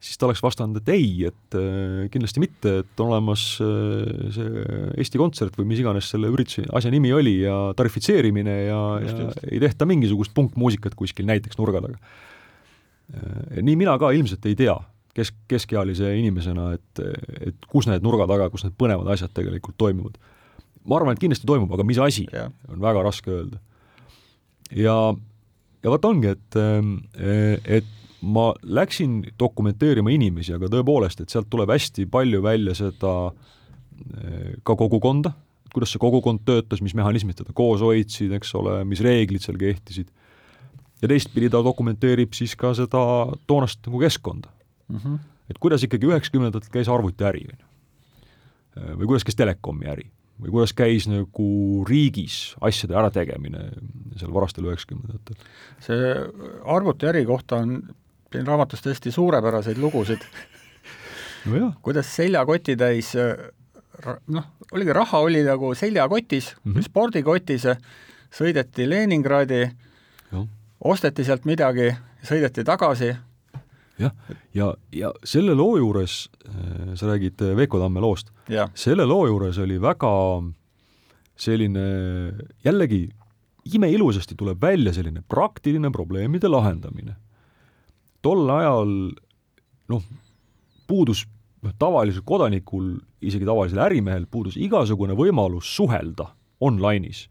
siis 0.00 0.16
ta 0.18 0.28
oleks 0.28 0.42
vastanud, 0.42 0.80
et 0.80 0.92
ei, 0.94 1.08
et 1.28 1.56
äh, 1.58 2.06
kindlasti 2.12 2.42
mitte, 2.42 2.72
et 2.82 3.02
on 3.02 3.12
olemas 3.12 3.44
äh, 3.64 4.30
see 4.32 4.64
Eesti 5.00 5.20
Kontsert 5.20 5.58
või 5.60 5.68
mis 5.72 5.82
iganes 5.82 6.08
selle 6.12 6.30
ürituse 6.32 6.64
asja 6.76 6.92
nimi 6.92 7.12
oli 7.12 7.40
ja 7.42 7.56
tarifitseerimine 7.76 8.56
ja, 8.62 8.80
ja 9.02 9.10
just. 9.10 9.44
ei 9.50 9.60
tehta 9.60 9.88
mingisugust 9.88 10.32
punkmuusikat 10.36 10.96
kuskil 10.96 11.28
näiteks 11.28 11.60
nurga 11.60 11.84
taga. 11.84 12.00
Äh, 13.12 13.60
nii 13.60 13.76
mina 13.80 13.98
ka 14.00 14.12
ilmselt 14.16 14.48
ei 14.48 14.56
tea 14.56 14.78
kesk, 15.16 15.36
keskealise 15.50 16.14
inimesena, 16.16 16.70
et, 16.78 17.04
et 17.50 17.68
kus 17.68 17.88
need 17.90 18.04
nurga 18.06 18.28
taga, 18.30 18.48
kus 18.52 18.64
need 18.64 18.76
põnevad 18.80 19.08
asjad 19.12 19.34
tegelikult 19.36 19.76
toimuvad. 19.80 20.16
ma 20.88 20.96
arvan, 20.96 21.12
et 21.12 21.20
kindlasti 21.20 21.48
toimub, 21.48 21.72
aga 21.76 21.84
mis 21.84 22.00
asi, 22.00 22.24
on 22.72 22.80
väga 22.80 23.02
raske 23.04 23.32
öelda 23.34 23.60
ja, 24.76 24.96
ja 25.82 25.92
vot 25.92 26.04
ongi, 26.04 26.34
et, 26.34 26.58
ähm, 26.58 26.96
et 27.64 27.88
ma 28.20 28.50
läksin 28.62 29.22
dokumenteerima 29.40 30.12
inimesi, 30.12 30.54
aga 30.56 30.68
tõepoolest, 30.72 31.22
et 31.22 31.32
sealt 31.32 31.48
tuleb 31.52 31.72
hästi 31.72 32.06
palju 32.10 32.42
välja 32.44 32.76
seda 32.76 33.14
äh, 33.30 34.52
ka 34.66 34.76
kogukonda, 34.76 35.32
kuidas 35.74 35.94
see 35.94 36.02
kogukond 36.02 36.42
töötas, 36.46 36.82
mis 36.84 36.96
mehhanismid 36.98 37.38
teda 37.38 37.54
koos 37.56 37.82
hoidsid, 37.84 38.32
eks 38.36 38.52
ole, 38.58 38.80
mis 38.88 39.02
reeglid 39.04 39.44
seal 39.44 39.58
kehtisid. 39.60 40.10
ja 41.00 41.08
teistpidi 41.08 41.48
ta 41.48 41.62
dokumenteerib 41.64 42.34
siis 42.36 42.52
ka 42.60 42.74
seda 42.76 43.00
toonast 43.48 43.86
nagu 43.86 44.00
keskkonda 44.02 44.50
mm. 44.88 44.96
-hmm. 44.96 45.18
et 45.48 45.58
kuidas 45.58 45.82
ikkagi 45.82 46.06
üheksakümnendatel 46.06 46.70
käis 46.70 46.88
arvutiäri, 46.88 47.46
on 47.48 47.58
ju. 47.58 47.66
Äh, 48.76 48.98
või 48.98 49.06
kuidas 49.06 49.24
käis 49.24 49.36
telekomi 49.36 49.88
äri 49.88 50.10
või 50.40 50.54
kuidas 50.54 50.72
käis 50.76 51.08
nagu 51.10 51.84
riigis 51.88 52.56
asjade 52.60 52.96
ärategemine 52.96 53.68
seal 54.16 54.32
varastel 54.34 54.68
üheksakümnendatel? 54.70 55.36
see 55.84 56.14
arvutiäri 56.64 57.24
kohta 57.28 57.62
on 57.64 57.80
siin 58.32 58.46
raamatus 58.46 58.84
tõesti 58.84 59.12
suurepäraseid 59.14 59.78
lugusid 59.78 60.24
no. 61.50 61.72
kuidas 61.82 62.10
seljakoti 62.16 62.76
täis 62.80 63.14
noh, 64.26 64.44
oligi 64.72 64.92
raha 64.92 65.18
oli 65.18 65.42
nagu 65.44 65.74
seljakotis 65.74 66.54
mm 66.64 66.72
-hmm. 66.72 66.82
spordikotis, 66.82 67.66
sõideti 68.30 68.88
Leningradi, 68.88 69.70
osteti 70.84 71.24
sealt 71.24 71.44
midagi, 71.44 71.90
sõideti 72.24 72.64
tagasi 72.64 73.14
jah, 74.00 74.14
ja, 74.54 74.70
ja 74.96 75.12
selle 75.24 75.54
loo 75.58 75.76
juures, 75.78 76.24
äh, 76.48 76.94
sa 76.98 77.10
räägid 77.12 77.42
äh, 77.44 77.54
Veiko 77.56 77.80
Tamme 77.82 78.02
loost, 78.02 78.32
selle 78.74 79.06
loo 79.06 79.26
juures 79.28 79.58
oli 79.62 79.78
väga 79.80 80.12
selline 81.40 81.84
jällegi 82.64 83.06
imeilusasti 83.74 84.34
tuleb 84.36 84.60
välja 84.62 84.92
selline 84.92 85.22
praktiline 85.28 85.90
probleemide 85.90 86.48
lahendamine. 86.48 87.16
tol 88.22 88.50
ajal 88.50 88.90
noh, 89.88 90.02
puudus 90.86 91.24
noh, 91.62 91.72
tavalisel 91.78 92.22
kodanikul, 92.24 92.98
isegi 93.20 93.46
tavalisel 93.48 93.80
ärimehel 93.80 94.26
puudus 94.30 94.56
igasugune 94.60 95.16
võimalus 95.16 95.70
suhelda 95.76 96.30
online'is 96.60 97.28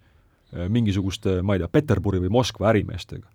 äh, 0.54 0.70
mingisuguste, 0.70 1.42
ma 1.42 1.56
ei 1.56 1.64
tea, 1.64 1.70
Peterburi 1.70 2.22
või 2.24 2.34
Moskva 2.40 2.72
ärimeestega. 2.74 3.28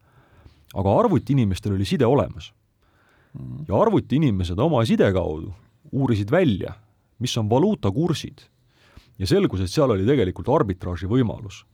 aga 0.75 0.99
arvutiinimestel 0.99 1.75
oli 1.77 1.85
side 1.85 2.07
olemas 2.07 2.53
ja 3.69 3.81
arvutiinimesed 3.81 4.59
oma 4.59 4.85
side 4.87 5.11
kaudu 5.13 5.53
uurisid 5.95 6.31
välja, 6.31 6.75
mis 7.19 7.37
on 7.39 7.51
valuutakursid. 7.51 8.39
ja 9.19 9.27
selgus, 9.27 9.61
et 9.61 9.71
seal 9.71 9.91
oli 9.91 10.07
tegelikult 10.07 10.49
arbitraaži 10.49 11.07
võimalus. 11.07 11.65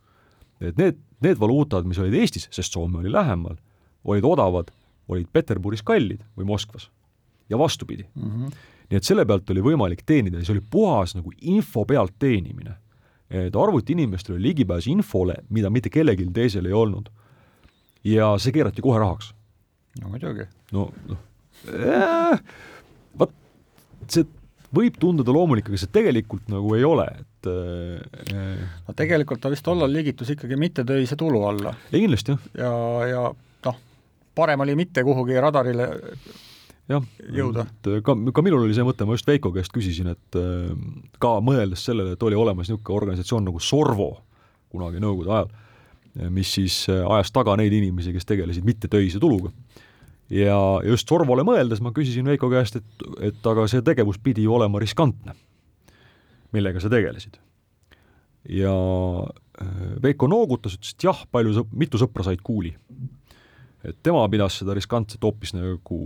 et 0.60 0.76
need, 0.76 0.98
need 1.20 1.38
valuutad, 1.40 1.86
mis 1.88 1.98
olid 1.98 2.14
Eestis, 2.14 2.48
sest 2.50 2.72
Soome 2.72 2.98
oli 2.98 3.12
lähemal, 3.12 3.56
olid 4.04 4.24
odavad, 4.24 4.70
olid 5.08 5.28
Peterburis 5.32 5.82
kallid 5.82 6.20
või 6.36 6.44
Moskvas. 6.44 6.90
ja 7.48 7.58
vastupidi 7.58 8.04
mm. 8.14 8.30
-hmm. 8.30 8.52
nii 8.90 8.96
et 8.96 9.04
selle 9.04 9.24
pealt 9.26 9.50
oli 9.50 9.60
võimalik 9.60 10.04
teenida 10.06 10.38
ja 10.38 10.44
see 10.44 10.52
oli 10.52 10.66
puhas 10.70 11.14
nagu 11.14 11.32
info 11.40 11.84
pealt 11.84 12.14
teenimine. 12.18 12.74
et 13.30 13.56
arvutiinimestel 13.56 14.34
oli 14.34 14.42
ligipääs 14.42 14.86
infole, 14.86 15.34
mida 15.48 15.70
mitte 15.70 15.90
kellelgi 15.90 16.26
teisel 16.32 16.66
ei 16.66 16.72
olnud. 16.72 17.08
ja 18.04 18.38
see 18.38 18.52
keerati 18.52 18.82
kohe 18.82 18.98
rahaks. 18.98 19.34
no 20.02 20.08
muidugi. 20.08 20.46
no, 20.72 20.92
noh 21.08 21.29
vot 23.18 23.32
see 24.08 24.26
võib 24.74 24.98
tunduda 25.02 25.34
loomulik, 25.34 25.70
aga 25.70 25.80
see 25.80 25.90
tegelikult 25.92 26.50
nagu 26.52 26.74
ei 26.76 26.84
ole, 26.86 27.06
et 27.22 27.50
äh, 27.50 28.66
no 28.86 28.96
tegelikult 28.96 29.42
ta 29.42 29.50
vist 29.52 29.66
tollal 29.66 29.90
liigitus 29.92 30.30
ikkagi 30.36 30.58
mittetöise 30.60 31.18
tulu 31.18 31.42
alla. 31.48 31.74
kindlasti, 31.90 32.36
jah. 32.36 32.52
ja, 32.62 32.74
ja 33.10 33.24
noh, 33.66 33.80
parem 34.38 34.66
oli 34.66 34.76
mitte 34.78 35.04
kuhugi 35.06 35.40
radarile 35.42 35.88
jah, 36.90 37.08
et 37.64 37.90
ka, 38.06 38.16
ka 38.34 38.46
minul 38.46 38.66
oli 38.66 38.76
see 38.76 38.86
mõte, 38.86 39.06
ma 39.08 39.18
just 39.18 39.28
Veiko 39.30 39.52
käest 39.54 39.74
küsisin, 39.74 40.12
et 40.14 40.38
äh, 40.38 40.70
ka 41.22 41.36
mõeldes 41.44 41.88
sellele, 41.90 42.14
et 42.14 42.28
oli 42.28 42.38
olemas 42.38 42.70
niisugune 42.70 43.02
organisatsioon 43.02 43.50
nagu 43.50 43.62
Sorvo 43.62 44.12
kunagi 44.70 45.02
Nõukogude 45.02 45.34
ajal, 45.34 45.54
mis 46.30 46.54
siis 46.58 46.84
äh, 46.92 47.02
ajas 47.16 47.34
taga 47.34 47.56
neid 47.58 47.74
inimesi, 47.74 48.14
kes 48.14 48.28
tegelesid 48.28 48.66
mittetöise 48.66 49.18
tuluga 49.22 49.50
ja 50.30 50.56
just 50.86 51.10
Sorvole 51.10 51.44
mõeldes 51.46 51.82
ma 51.82 51.92
küsisin 51.94 52.28
Veiko 52.30 52.50
käest, 52.52 52.78
et, 52.78 53.06
et 53.30 53.46
aga 53.50 53.66
see 53.70 53.84
tegevus 53.86 54.20
pidi 54.22 54.46
ju 54.46 54.54
olema 54.56 54.80
riskantne, 54.82 55.34
millega 56.54 56.82
sa 56.82 56.90
tegelesid. 56.92 57.40
ja 58.48 58.74
äh, 59.60 59.80
Veiko 60.02 60.30
noogutas, 60.30 60.78
ütles, 60.78 60.94
et 60.94 61.08
jah, 61.08 61.24
palju 61.30 61.56
sõp-, 61.58 61.72
mitu 61.76 62.00
sõpra 62.00 62.26
said 62.26 62.42
kuuli. 62.46 62.74
et 63.84 63.96
tema 64.02 64.26
pidas 64.28 64.60
seda 64.60 64.74
riskantset 64.76 65.22
hoopis 65.24 65.54
nagu 65.56 66.00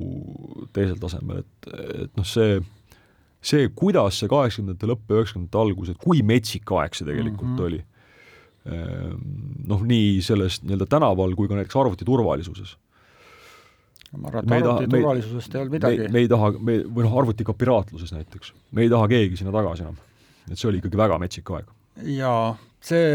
teisel 0.73 0.99
tasemel, 1.03 1.43
et, 1.43 1.73
et 2.05 2.17
noh, 2.17 2.27
see 2.27 2.61
see, 3.45 3.69
kuidas 3.77 4.21
see 4.21 4.31
kaheksakümnendate 4.31 4.89
lõpp 4.89 5.11
ja 5.11 5.19
üheksakümnendate 5.19 5.61
algus, 5.61 5.91
et 5.93 5.99
kui 6.01 6.23
metsik 6.25 6.71
aeg 6.79 6.95
see 6.97 7.05
tegelikult 7.05 7.51
mm 7.51 7.59
-hmm. 7.59 7.67
oli, 7.67 7.81
ehm, 8.73 9.19
noh, 9.69 9.83
nii 9.85 10.23
selles 10.25 10.63
nii-öelda 10.63 10.87
tänaval 10.89 11.35
kui 11.37 11.51
ka 11.51 11.59
näiteks 11.59 11.77
arvuti 11.77 12.09
turvalisuses 12.09 12.79
ma 14.19 14.31
arvan, 14.31 14.49
et 14.49 14.67
arvuti 14.67 14.91
turvalisusest 14.95 15.55
ei 15.55 15.63
olnud 15.63 15.77
midagi. 15.79 16.09
me 16.15 16.25
ei 16.25 16.31
taha, 16.31 16.51
me, 16.59 16.79
või 16.87 17.07
noh, 17.07 17.17
arvuti 17.23 17.47
ka 17.47 17.55
piraatluses 17.59 18.15
näiteks, 18.15 18.53
me 18.73 18.87
ei 18.87 18.93
taha 18.93 19.09
keegi 19.11 19.41
sinna 19.41 19.55
tagasi 19.55 19.87
enam. 19.87 19.97
et 20.51 20.59
see 20.59 20.69
oli 20.71 20.83
ikkagi 20.83 21.01
väga 21.01 21.19
metsik 21.23 21.55
aeg. 21.57 21.71
jaa, 22.15 22.55
see 22.85 23.07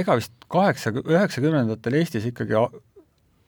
ega 0.00 0.18
vist 0.18 0.34
kaheksa, 0.50 0.94
üheksakümnendatel 1.04 2.00
Eestis 2.00 2.26
ikkagi 2.30 2.56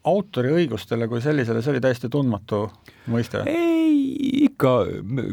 autoriõigustele 0.06 1.08
kui 1.10 1.22
sellisele, 1.24 1.62
see 1.64 1.74
oli 1.74 1.82
täiesti 1.84 2.10
tundmatu 2.12 2.66
mõiste? 3.12 3.42
ei, 3.50 4.46
ikka, 4.46 4.72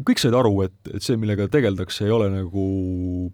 kõik 0.07 0.21
said 0.21 0.35
aru, 0.37 0.55
et, 0.65 0.75
et 0.91 1.05
see, 1.05 1.19
millega 1.19 1.47
tegeldakse, 1.51 2.07
ei 2.07 2.15
ole 2.15 2.31
nagu 2.33 2.65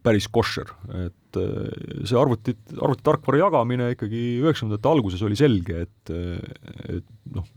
päris 0.05 0.29
koššer, 0.31 0.73
et 1.05 1.39
äh, 1.39 2.03
see 2.03 2.19
arvuti, 2.19 2.57
arvutitarkvara 2.75 3.41
jagamine 3.45 3.93
ikkagi 3.95 4.23
üheksakümnendate 4.43 4.91
alguses 4.91 5.25
oli 5.25 5.39
selge, 5.39 5.87
et, 5.87 6.13
et 6.99 7.09
noh, 7.35 7.49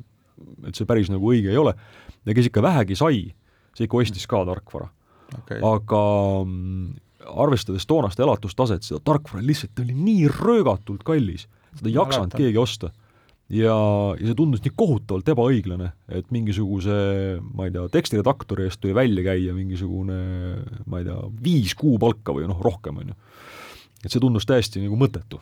et 0.68 0.78
see 0.78 0.88
päris 0.88 1.10
nagu 1.12 1.32
õige 1.32 1.52
ei 1.52 1.60
ole. 1.60 1.74
ja 2.26 2.34
kes 2.36 2.50
ikka 2.50 2.64
vähegi 2.64 2.98
sai, 2.98 3.24
see 3.76 3.88
ikka 3.88 4.02
ostis 4.02 4.28
ka 4.30 4.44
tarkvara 4.46 4.88
okay.. 5.38 5.58
aga 5.58 6.02
mm, 6.44 6.92
arvestades 7.42 7.86
toonast 7.88 8.20
elatustaset, 8.20 8.84
seda 8.86 9.00
tarkvara 9.04 9.44
lihtsalt 9.46 9.82
oli 9.84 9.94
nii 9.96 10.28
röögatult 10.32 11.04
kallis, 11.06 11.46
seda 11.78 11.90
ei 11.90 11.96
jaksanud 11.96 12.36
keegi 12.38 12.60
osta. 12.60 12.92
Ja, 13.52 13.76
ja 14.16 14.26
see 14.28 14.36
tundus 14.38 14.62
nii 14.64 14.74
kohutavalt 14.76 15.28
ebaõiglane, 15.34 15.90
et 16.12 16.28
mingisuguse, 16.34 16.98
ma 17.52 17.68
ei 17.68 17.74
tea, 17.74 17.86
tekstiredaktori 17.92 18.68
eest 18.68 18.80
tuli 18.82 18.96
välja 18.96 19.26
käia 19.30 19.56
mingisugune, 19.56 20.20
ma 20.86 21.02
ei 21.02 21.08
tea, 21.08 21.18
viis 21.44 21.74
kuupalka 21.78 22.34
või 22.36 22.48
noh, 22.50 22.60
rohkem, 22.64 23.02
on 23.02 23.12
ju. 23.12 23.18
et 24.02 24.10
see 24.10 24.22
tundus 24.22 24.48
täiesti 24.48 24.82
nagu 24.82 24.98
mõttetu. 24.98 25.40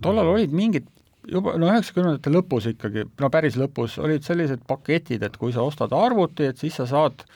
tollal 0.00 0.34
olid 0.34 0.52
mingid 0.56 0.88
juba 1.30 1.54
no 1.60 1.68
üheksakümnendate 1.70 2.32
lõpus 2.32 2.66
ikkagi, 2.72 3.06
no 3.20 3.30
päris 3.32 3.56
lõpus, 3.60 3.98
olid 4.02 4.26
sellised 4.26 4.64
paketid, 4.68 5.22
et 5.22 5.38
kui 5.40 5.54
sa 5.54 5.64
ostad 5.66 5.92
arvuti, 5.96 6.48
et 6.50 6.58
siis 6.58 6.78
sa 6.80 6.88
saad 6.88 7.26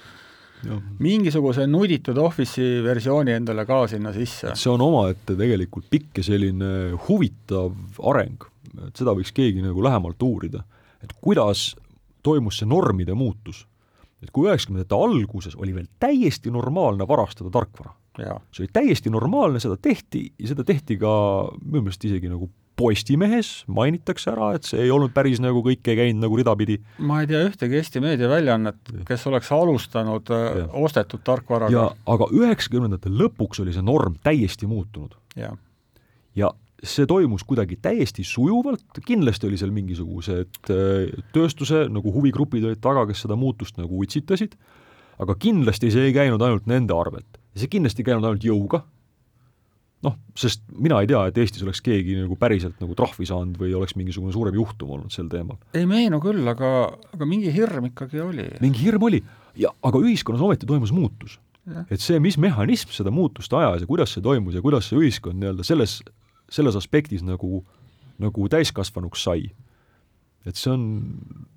Ja. 0.64 0.78
mingisuguse 0.96 1.66
nuditud 1.68 2.16
Office'i 2.16 2.78
versiooni 2.80 3.34
endale 3.36 3.66
ka 3.68 3.82
sinna 3.90 4.14
sisse. 4.14 4.54
see 4.56 4.70
on 4.72 4.80
omaette 4.80 5.36
tegelikult 5.36 5.90
pikk 5.92 6.22
ja 6.22 6.24
selline 6.24 6.70
huvitav 7.04 7.74
areng, 8.00 8.46
et 8.86 8.96
seda 8.96 9.14
võiks 9.16 9.32
keegi 9.34 9.62
nagu 9.64 9.84
lähemalt 9.84 10.22
uurida, 10.22 10.64
et 11.02 11.12
kuidas 11.20 11.74
toimus 12.24 12.60
see 12.60 12.68
normide 12.68 13.14
muutus. 13.14 13.66
et 14.24 14.30
kui 14.32 14.48
üheksakümnendate 14.48 14.96
alguses 14.96 15.52
oli 15.60 15.74
veel 15.76 15.84
täiesti 16.00 16.48
normaalne 16.50 17.04
varastada 17.04 17.50
tarkvara, 17.52 17.90
see 18.16 18.62
oli 18.64 18.70
täiesti 18.72 19.10
normaalne, 19.12 19.60
seda 19.60 19.76
tehti 19.76 20.30
ja 20.38 20.48
seda 20.48 20.64
tehti 20.64 20.96
ka 20.96 21.10
minu 21.60 21.84
meelest 21.84 22.06
isegi 22.08 22.30
nagu 22.32 22.48
Postimehes 22.74 23.62
mainitakse 23.70 24.32
ära, 24.32 24.48
et 24.56 24.66
see 24.66 24.80
ei 24.82 24.88
olnud 24.90 25.12
päris 25.14 25.38
nagu 25.38 25.60
kõik 25.62 25.86
ei 25.92 25.98
käinud 26.00 26.24
nagu 26.24 26.38
ridapidi. 26.40 26.80
ma 26.98 27.20
ei 27.22 27.28
tea 27.30 27.44
ühtegi 27.46 27.78
Eesti 27.78 28.02
meediaväljaannet, 28.02 28.80
kes 29.06 29.26
oleks 29.30 29.52
alustanud 29.54 30.32
äh, 30.34 30.46
ja. 30.58 30.64
ostetud 30.82 31.22
tarkvaraga. 31.22 31.84
aga 32.16 32.28
üheksakümnendate 32.34 33.12
lõpuks 33.14 33.62
oli 33.62 33.76
see 33.76 33.84
norm 33.84 34.16
täiesti 34.26 34.66
muutunud. 34.66 35.14
ja 35.36 36.50
see 36.84 37.08
toimus 37.08 37.44
kuidagi 37.48 37.78
täiesti 37.82 38.24
sujuvalt, 38.26 39.02
kindlasti 39.06 39.48
oli 39.48 39.58
seal 39.60 39.74
mingisugused 39.74 40.72
äh, 40.72 41.12
tööstuse 41.34 41.86
nagu 41.92 42.12
huvigrupid 42.14 42.66
olid 42.68 42.82
taga, 42.84 43.06
kes 43.08 43.24
seda 43.26 43.38
muutust 43.40 43.78
nagu 43.80 44.02
utsitasid, 44.04 44.56
aga 45.22 45.36
kindlasti 45.40 45.92
see 45.94 46.10
ei 46.10 46.16
käinud 46.16 46.42
ainult 46.42 46.68
nende 46.70 46.96
arvelt. 46.96 47.40
see 47.54 47.70
kindlasti 47.70 48.02
ei 48.02 48.10
käinud 48.10 48.26
ainult 48.26 48.44
jõuga, 48.44 48.82
noh, 50.04 50.16
sest 50.38 50.64
mina 50.74 50.98
ei 51.02 51.08
tea, 51.10 51.22
et 51.30 51.38
Eestis 51.40 51.64
oleks 51.64 51.80
keegi 51.84 52.18
nagu 52.18 52.36
päriselt 52.40 52.80
nagu 52.82 52.96
trahvi 52.98 53.26
saanud 53.28 53.56
või 53.60 53.72
oleks 53.78 53.96
mingisugune 53.98 54.34
suurem 54.34 54.56
juhtum 54.58 54.92
olnud 54.96 55.14
sel 55.14 55.30
teemal. 55.32 55.58
ei 55.76 55.86
meenu 55.88 56.20
küll, 56.22 56.44
aga, 56.50 56.74
aga 57.16 57.28
mingi 57.28 57.52
hirm 57.54 57.88
ikkagi 57.90 58.20
oli. 58.24 58.48
mingi 58.64 58.84
hirm 58.84 59.08
oli 59.08 59.22
ja 59.60 59.72
aga 59.86 60.02
ühiskonnas 60.02 60.44
ometi 60.44 60.68
toimus 60.68 60.92
muutus. 60.94 61.38
et 61.88 62.02
see, 62.02 62.18
mis 62.20 62.36
mehhanism 62.40 62.92
seda 62.92 63.12
muutust 63.14 63.52
ajas 63.56 63.84
ja 63.84 63.88
kuidas 63.88 64.12
see 64.12 64.24
toimus 64.24 64.56
ja 64.56 64.62
kuidas 64.64 64.90
see 64.90 65.00
ühiskond 65.00 65.40
nii-öelda 65.40 65.64
selles, 65.64 66.02
selles 66.54 66.78
aspektis 66.78 67.24
nagu, 67.26 67.60
nagu 68.22 68.48
täiskasvanuks 68.48 69.26
sai, 69.26 69.50
et 70.46 70.60
see 70.60 70.72
on 70.72 70.88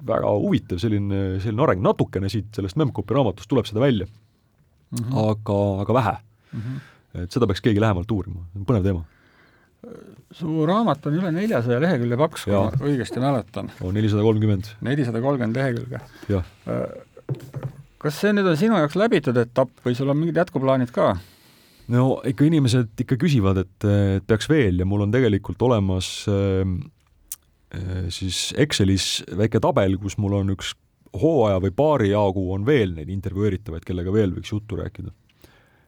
väga 0.07 0.31
huvitav 0.41 0.81
selline, 0.81 1.39
selline 1.43 1.65
areng, 1.65 1.83
natukene 1.85 2.29
siit 2.31 2.49
sellest 2.55 2.79
Memcpy 2.79 3.15
raamatust 3.15 3.49
tuleb 3.51 3.67
seda 3.69 3.83
välja 3.83 4.07
mm, 4.07 4.97
-hmm. 4.97 5.17
aga, 5.31 5.57
aga 5.83 5.99
vähe 6.01 6.15
mm. 6.17 6.61
-hmm 6.61 6.85
et 7.23 7.33
seda 7.33 7.47
peaks 7.49 7.63
keegi 7.65 7.81
lähemalt 7.81 8.11
uurima, 8.13 8.43
põnev 8.67 8.85
teema. 8.85 9.05
su 10.33 10.65
raamat 10.67 11.05
on 11.07 11.17
üle 11.19 11.31
neljasaja 11.31 11.79
lehekülje 11.81 12.17
paks, 12.19 12.45
kui 12.47 12.55
ma 12.55 12.89
õigesti 12.89 13.21
mäletan. 13.23 13.71
on 13.81 13.95
nelisada 13.95 14.25
kolmkümmend. 14.25 14.73
nelisada 14.85 15.21
kolmkümmend 15.23 15.57
lehekülge. 15.57 16.01
kas 17.97 18.21
see 18.21 18.33
nüüd 18.35 18.49
on 18.49 18.59
sinu 18.59 18.79
jaoks 18.81 18.97
läbitud 18.99 19.37
etapp 19.37 19.85
või 19.85 19.97
sul 19.97 20.13
on 20.13 20.19
mingid 20.19 20.41
jätkuplaanid 20.43 20.93
ka? 20.95 21.15
No 21.93 22.07
ikka 22.27 22.47
inimesed 22.47 23.05
ikka 23.05 23.19
küsivad, 23.21 23.61
et, 23.63 23.87
et 24.17 24.27
peaks 24.27 24.49
veel 24.51 24.81
ja 24.81 24.87
mul 24.87 25.05
on 25.05 25.13
tegelikult 25.13 25.61
olemas 25.67 26.09
äh, 26.31 26.65
siis 28.13 28.49
Excelis 28.57 29.21
väike 29.37 29.61
tabel, 29.63 29.97
kus 30.01 30.17
mul 30.21 30.39
on 30.39 30.53
üks 30.55 30.73
hooaja 31.17 31.61
või 31.63 31.71
paari 31.75 32.11
jagu 32.11 32.49
on 32.53 32.65
veel 32.67 32.93
neid 32.95 33.09
intervjueeritavaid, 33.11 33.85
kellega 33.87 34.13
veel 34.13 34.35
võiks 34.35 34.51
juttu 34.53 34.79
rääkida 34.79 35.13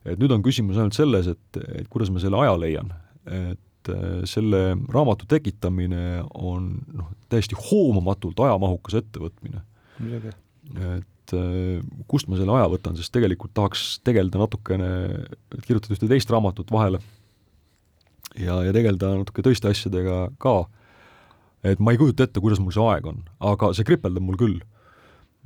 et 0.07 0.19
nüüd 0.19 0.33
on 0.33 0.43
küsimus 0.45 0.79
ainult 0.79 0.97
selles, 0.97 1.29
et, 1.31 1.61
et 1.81 1.87
kuidas 1.91 2.11
ma 2.13 2.21
selle 2.23 2.39
aja 2.41 2.55
leian. 2.59 2.91
et 3.29 3.91
äh, 3.93 4.21
selle 4.29 4.61
raamatu 4.91 5.27
tekitamine 5.29 6.23
on 6.33 6.71
noh, 6.95 7.11
täiesti 7.31 7.57
hoomamatult 7.69 8.39
ajamahukas 8.45 8.99
ettevõtmine. 9.01 9.63
et 10.89 11.07
äh, 11.35 11.79
kust 12.11 12.29
ma 12.29 12.39
selle 12.39 12.55
aja 12.57 12.69
võtan, 12.71 12.97
sest 12.99 13.13
tegelikult 13.15 13.53
tahaks 13.57 13.99
tegeleda 14.07 14.41
natukene, 14.41 14.89
kirjutada 15.65 15.95
ühte 15.95 16.09
teist 16.11 16.33
raamatut 16.33 16.71
vahele 16.73 17.01
ja, 18.37 18.59
ja 18.65 18.73
tegeleda 18.75 19.15
natuke 19.19 19.45
teiste 19.45 19.71
asjadega 19.71 20.27
ka, 20.41 20.57
et 21.67 21.81
ma 21.83 21.93
ei 21.93 22.01
kujuta 22.01 22.27
ette, 22.27 22.41
kuidas 22.43 22.61
mul 22.63 22.75
see 22.75 22.85
aeg 22.85 23.07
on, 23.11 23.23
aga 23.51 23.73
see 23.77 23.87
kripeldab 23.87 24.25
mul 24.25 24.39
küll. 24.39 24.59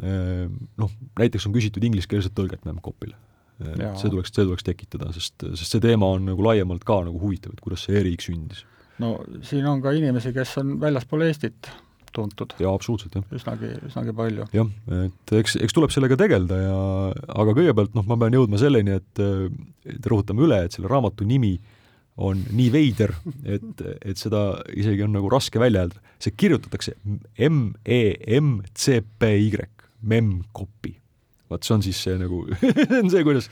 Äh, 0.03 0.47
noh, 0.81 0.97
näiteks 1.19 1.49
on 1.49 1.55
küsitud 1.55 1.85
ingliskeelset 1.85 2.35
tõlget 2.37 2.65
Memcpile 2.67 3.17
et 3.61 3.99
see 3.99 4.11
tuleks, 4.11 4.31
see 4.33 4.45
tuleks 4.45 4.65
tekitada, 4.65 5.11
sest, 5.15 5.45
sest 5.53 5.75
see 5.75 5.83
teema 5.83 6.09
on 6.15 6.27
nagu 6.27 6.45
laiemalt 6.45 6.85
ka 6.87 6.99
nagu 7.05 7.19
huvitav, 7.21 7.53
et 7.53 7.63
kuidas 7.63 7.85
see 7.85 7.97
e-riik 7.99 8.23
sündis. 8.25 8.63
no 9.01 9.15
siin 9.45 9.65
on 9.69 9.81
ka 9.83 9.93
inimesi, 9.95 10.33
kes 10.35 10.57
on 10.61 10.77
väljaspool 10.81 11.25
Eestit 11.27 11.69
tuntud. 12.15 12.49
jaa, 12.61 12.73
absoluutselt, 12.73 13.13
jah. 13.17 13.25
üsnagi, 13.35 13.67
üsnagi 13.89 14.11
palju. 14.17 14.43
jah, 14.55 14.67
et 15.03 15.25
eks, 15.39 15.53
eks 15.65 15.73
tuleb 15.75 15.91
sellega 15.95 16.15
tegeleda 16.19 16.55
ja 16.61 16.79
aga 17.33 17.51
kõigepealt 17.57 17.93
noh, 17.97 18.05
ma 18.09 18.15
pean 18.21 18.37
jõudma 18.39 18.57
selleni, 18.61 18.91
et, 19.01 19.13
et 19.89 20.03
rõhutame 20.09 20.41
üle, 20.47 20.59
et 20.65 20.73
selle 20.75 20.91
raamatu 20.91 21.21
nimi 21.27 21.55
on 22.23 22.37
nii 22.53 22.69
veider, 22.73 23.11
et, 23.55 23.77
et 24.05 24.17
seda 24.21 24.41
isegi 24.77 25.01
on 25.05 25.13
nagu 25.17 25.27
raske 25.33 25.57
välja 25.61 25.81
öelda. 25.87 25.99
see 26.21 26.33
kirjutatakse 26.37 26.91
M-E-M-C-P-Y, 27.49 28.91
Memcpy 30.03 30.93
vot 31.53 31.63
see 31.65 31.75
on 31.75 31.83
siis 31.85 31.99
see 32.05 32.15
nagu 32.19 32.37
see 32.59 32.99
on 32.99 33.09
see, 33.13 33.23
kuidas 33.25 33.49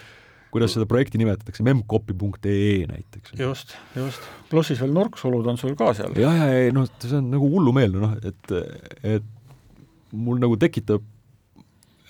kuidas 0.51 0.75
seda 0.75 0.87
projekti 0.89 1.21
nimetatakse, 1.21 1.63
memcopy.ee 1.67 2.87
näiteks. 2.89 3.35
just, 3.39 3.75
just. 3.95 4.27
pluss 4.51 4.71
siis 4.71 4.81
veel 4.83 4.93
nurksulud 4.95 5.47
on 5.47 5.59
sul 5.61 5.77
ka 5.79 5.93
seal. 5.97 6.13
jah, 6.19 6.35
ja, 6.43 6.51
ja 6.67 6.75
noh, 6.75 6.89
see 7.03 7.17
on 7.19 7.31
nagu 7.33 7.49
hullumeelne 7.53 8.03
noh, 8.03 8.17
et, 8.27 8.53
et 9.17 9.31
mul 10.11 10.41
nagu 10.43 10.57
tekitab 10.59 11.03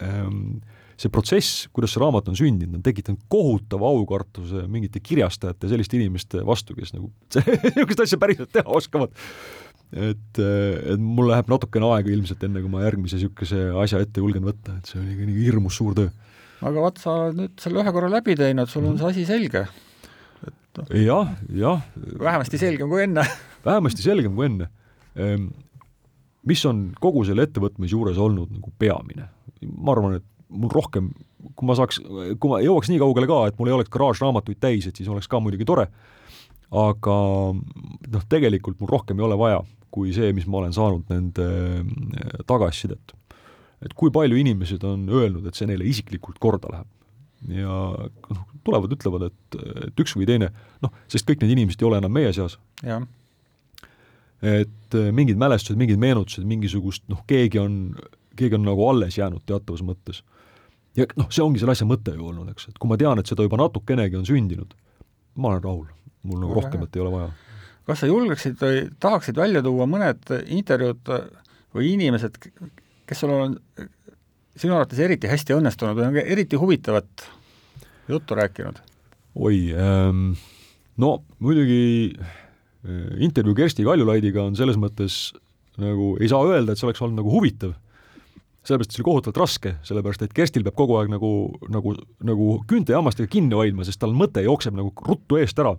ähm, 0.01 0.59
see 1.01 1.09
protsess, 1.13 1.65
kuidas 1.73 1.95
see 1.95 2.01
raamat 2.01 2.29
on 2.29 2.37
sündinud, 2.37 2.77
on 2.77 2.85
tekitanud 2.85 3.23
kohutava 3.31 3.89
aukartuse 3.89 4.67
mingite 4.69 5.01
kirjastajate, 5.01 5.69
selliste 5.71 5.97
inimeste 5.97 6.43
vastu, 6.45 6.77
kes 6.77 6.93
nagu 6.97 7.09
niisugust 7.73 8.05
asja 8.05 8.21
päriselt 8.21 8.53
teha 8.53 8.79
oskavad 8.81 9.15
et, 9.91 10.39
et 10.39 11.01
mul 11.01 11.29
läheb 11.31 11.49
natukene 11.51 11.89
aega 11.95 12.11
ilmselt, 12.13 12.43
enne 12.47 12.63
kui 12.63 12.71
ma 12.71 12.85
järgmise 12.85 13.17
niisuguse 13.17 13.63
asja 13.83 14.01
ette 14.03 14.23
julgen 14.23 14.45
võtta, 14.47 14.77
et 14.77 14.91
see 14.91 15.01
oli 15.01 15.15
ikka 15.15 15.27
nii 15.27 15.47
hirmus 15.47 15.79
suur 15.81 15.97
töö. 15.97 16.11
Aga 16.61 16.83
vaat 16.85 17.01
sa 17.01 17.15
oled 17.25 17.39
nüüd 17.39 17.63
selle 17.63 17.81
ühe 17.83 17.93
korra 17.95 18.09
läbi 18.11 18.35
teinud, 18.39 18.69
sul 18.69 18.87
on 18.89 18.99
see 18.99 19.09
asi 19.09 19.25
selge. 19.29 19.65
Noh. 20.71 20.87
jah, 20.95 21.33
jah. 21.51 21.81
vähemasti 22.15 22.55
selgem 22.61 22.87
kui 22.87 23.01
enne 23.03 23.25
vähemasti 23.67 24.05
selgem 24.05 24.37
kui 24.37 24.47
enne. 24.47 24.69
Ehm, 25.19 25.49
mis 26.47 26.63
on 26.69 26.85
kogu 27.01 27.25
selle 27.27 27.43
ettevõtmise 27.47 27.91
juures 27.91 28.19
olnud 28.21 28.53
nagu 28.55 28.71
peamine? 28.79 29.27
ma 29.61 29.93
arvan, 29.93 30.15
et 30.17 30.25
mul 30.49 30.71
rohkem, 30.73 31.11
kui 31.53 31.67
ma 31.69 31.75
saaks, 31.77 31.99
kui 32.01 32.49
ma 32.49 32.57
jõuaks 32.63 32.89
nii 32.89 33.01
kaugele 33.01 33.27
ka, 33.29 33.43
et 33.51 33.59
mul 33.59 33.69
ei 33.69 33.75
oleks 33.75 33.91
garaažraamatuid 33.93 34.57
täis, 34.63 34.87
et 34.89 34.97
siis 34.97 35.09
oleks 35.11 35.29
ka 35.29 35.37
muidugi 35.43 35.67
tore, 35.69 35.85
aga 36.73 37.17
noh, 37.53 38.25
tegelikult 38.31 38.79
mul 38.81 38.89
rohkem 38.89 39.21
ei 39.21 39.27
ole 39.27 39.37
vaja 39.37 39.59
kui 39.91 40.13
see, 40.15 40.31
mis 40.35 40.47
ma 40.49 40.61
olen 40.61 40.73
saanud 40.75 41.11
nende 41.11 41.45
äh, 41.45 42.39
tagasisidet. 42.49 43.13
Et 43.81 43.93
kui 43.97 44.11
palju 44.13 44.37
inimesed 44.37 44.83
on 44.87 45.07
öelnud, 45.09 45.45
et 45.47 45.57
see 45.57 45.69
neile 45.69 45.87
isiklikult 45.89 46.39
korda 46.41 46.71
läheb. 46.73 46.89
ja 47.49 47.77
noh, 48.29 48.43
tulevad, 48.65 48.91
ütlevad, 48.93 49.31
et, 49.31 49.59
et 49.87 50.03
üks 50.03 50.13
või 50.17 50.27
teine, 50.29 50.51
noh, 50.83 50.93
sest 51.09 51.25
kõik 51.25 51.41
need 51.41 51.55
inimesed 51.55 51.81
ei 51.81 51.87
ole 51.89 52.01
enam 52.01 52.13
meie 52.13 52.33
seas. 52.37 52.59
et 54.41 54.97
äh, 54.97 55.11
mingid 55.13 55.39
mälestused, 55.41 55.79
mingid 55.79 56.01
meenutused, 56.01 56.45
mingisugust 56.47 57.07
noh, 57.09 57.23
keegi 57.29 57.61
on, 57.61 57.95
keegi 58.37 58.57
on 58.57 58.65
nagu 58.65 58.85
alles 58.89 59.17
jäänud 59.17 59.45
teatavas 59.45 59.81
mõttes. 59.85 60.23
ja 60.97 61.07
noh, 61.17 61.31
see 61.33 61.43
ongi 61.43 61.61
selle 61.61 61.73
asja 61.77 61.89
mõte 61.89 62.13
ju 62.13 62.29
olnud, 62.29 62.49
eks, 62.53 62.69
et 62.69 62.77
kui 62.77 62.89
ma 62.89 62.99
tean, 63.01 63.19
et 63.19 63.29
seda 63.29 63.45
juba 63.47 63.59
natukenegi 63.61 64.19
on 64.19 64.27
sündinud, 64.27 64.75
ma 65.35 65.53
olen 65.53 65.63
rahul, 65.63 65.87
mul 66.27 66.43
nagu 66.45 66.59
rohkemat 66.59 66.95
ei 66.95 67.05
ole 67.05 67.15
vaja 67.15 67.31
kas 67.87 68.03
sa 68.03 68.07
julgeksid 68.09 68.59
või 68.61 68.83
tahaksid 69.01 69.37
välja 69.37 69.61
tuua 69.65 69.87
mõned 69.89 70.29
intervjuud 70.53 71.09
või 71.75 71.93
inimesed, 71.95 72.37
kes 73.11 73.19
sul 73.25 73.33
on 73.35 73.57
sinu 74.55 74.77
arvates 74.77 74.99
eriti 75.03 75.27
hästi 75.27 75.57
õnnestunud 75.57 75.97
või 75.97 76.07
on 76.07 76.19
eriti 76.21 76.59
huvitavat 76.59 77.27
juttu 78.11 78.37
rääkinud? 78.39 78.79
oi 79.35 79.59
ähm,, 79.75 80.33
no 80.99 81.17
muidugi 81.43 81.83
äh, 82.15 83.05
intervjuu 83.23 83.55
Kersti 83.57 83.83
Kaljulaidiga 83.87 84.45
on 84.47 84.55
selles 84.59 84.79
mõttes 84.79 85.29
nagu, 85.81 86.13
ei 86.19 86.31
saa 86.31 86.43
öelda, 86.47 86.71
et 86.71 86.79
see 86.79 86.87
oleks 86.87 87.03
olnud 87.03 87.21
nagu 87.21 87.31
huvitav, 87.31 87.75
sellepärast, 88.67 88.91
et 88.91 88.95
see 88.95 89.01
oli 89.01 89.07
kohutavalt 89.07 89.39
raske, 89.39 89.75
sellepärast 89.87 90.25
et 90.25 90.35
Kerstil 90.35 90.65
peab 90.67 90.75
kogu 90.79 90.97
aeg 90.99 91.11
nagu, 91.11 91.31
nagu, 91.71 91.95
nagu 92.27 92.49
küünte 92.69 92.93
ja 92.93 92.99
hammastega 92.99 93.31
kinni 93.31 93.57
hoidma, 93.57 93.87
sest 93.87 94.01
tal 94.03 94.15
mõte 94.15 94.43
jookseb 94.45 94.75
nagu 94.77 94.91
ruttu 95.07 95.39
eest 95.41 95.59
ära 95.63 95.75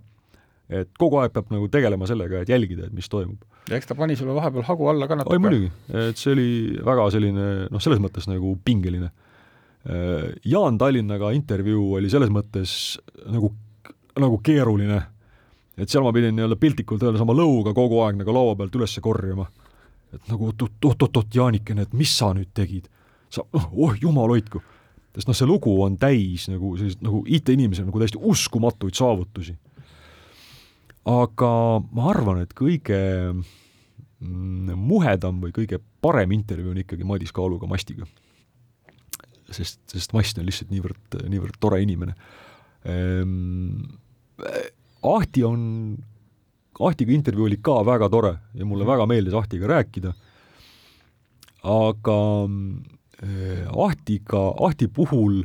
et 0.71 0.89
kogu 0.99 1.19
aeg 1.19 1.33
peab 1.35 1.51
nagu 1.51 1.67
tegelema 1.71 2.07
sellega, 2.07 2.43
et 2.43 2.51
jälgida, 2.51 2.87
et 2.87 2.95
mis 2.95 3.09
toimub. 3.11 3.41
ja 3.69 3.77
eks 3.77 3.89
ta 3.89 3.95
pani 3.95 4.15
sulle 4.19 4.35
vahepeal 4.35 4.65
hagu 4.67 4.87
alla 4.91 5.07
ka 5.07 5.17
natuke. 5.19 5.35
oi 5.35 5.43
muidugi, 5.43 5.71
et 6.07 6.19
see 6.19 6.31
oli 6.33 6.47
väga 6.85 7.09
selline 7.15 7.47
noh, 7.71 7.83
selles 7.83 8.01
mõttes 8.03 8.27
nagu 8.31 8.55
pingeline. 8.65 9.11
Äh, 9.83 10.29
Jaan 10.47 10.77
Tallinnaga 10.79 11.33
intervjuu 11.35 11.97
oli 11.99 12.11
selles 12.11 12.31
mõttes 12.31 12.95
nagu, 13.27 13.51
nagu 14.19 14.39
keeruline, 14.43 15.01
et 15.75 15.91
seal 15.91 16.05
ma 16.05 16.13
pidin 16.15 16.35
nii-öelda 16.37 16.59
piltlikult 16.61 17.03
öeldes 17.03 17.23
oma 17.23 17.35
lõuga 17.35 17.75
kogu 17.75 17.99
aeg 18.05 18.21
nagu 18.21 18.35
laua 18.35 18.55
pealt 18.55 18.75
üles 18.79 18.95
korjama. 19.03 19.49
et 20.13 20.29
nagu 20.29 20.51
oot-oot-oot, 20.51 21.27
Jaanikene, 21.33 21.87
et 21.87 21.93
mis 21.93 22.11
sa 22.17 22.31
nüüd 22.37 22.53
tegid? 22.53 22.87
sa, 23.33 23.41
oh, 23.53 23.67
oh 23.73 23.99
jumal 23.99 24.29
hoidku! 24.31 24.61
sest 25.13 25.29
noh, 25.29 25.35
see 25.37 25.45
lugu 25.45 25.73
on 25.83 25.97
täis 26.01 26.47
nagu 26.49 26.71
selliseid 26.77 27.03
nagu 27.05 27.19
IT-inimesel 27.29 27.85
nagu 27.85 27.99
täiesti 28.01 28.17
uskumatuid 28.17 28.97
saavutusi 28.97 29.53
aga 31.09 31.51
ma 31.91 32.07
arvan, 32.11 32.41
et 32.43 32.53
kõige 32.55 32.99
mm, 33.33 34.75
muhedam 34.79 35.41
või 35.43 35.51
kõige 35.55 35.81
parem 36.03 36.31
intervjuu 36.35 36.71
on 36.71 36.81
ikkagi 36.83 37.07
Madis 37.07 37.33
Kaaluga 37.35 37.67
Mastiga. 37.67 38.07
sest, 39.51 39.81
sest 39.91 40.13
Mast 40.13 40.39
on 40.39 40.47
lihtsalt 40.47 40.71
niivõrd, 40.71 41.19
niivõrd 41.29 41.59
tore 41.59 41.81
inimene 41.83 42.15
ehm,. 42.85 43.99
Ahti 45.03 45.43
on, 45.43 45.97
Ahtiga 46.79 47.11
intervjuu 47.11 47.45
oli 47.45 47.57
ka 47.61 47.81
väga 47.85 48.07
tore 48.09 48.37
ja 48.55 48.65
mulle 48.65 48.85
väga 48.87 49.05
meeldis 49.05 49.35
Ahtiga 49.35 49.67
rääkida, 49.67 50.13
aga 51.69 52.19
eh, 53.21 53.67
Ahtiga, 53.67 54.45
Ahti 54.63 54.87
puhul 54.87 55.43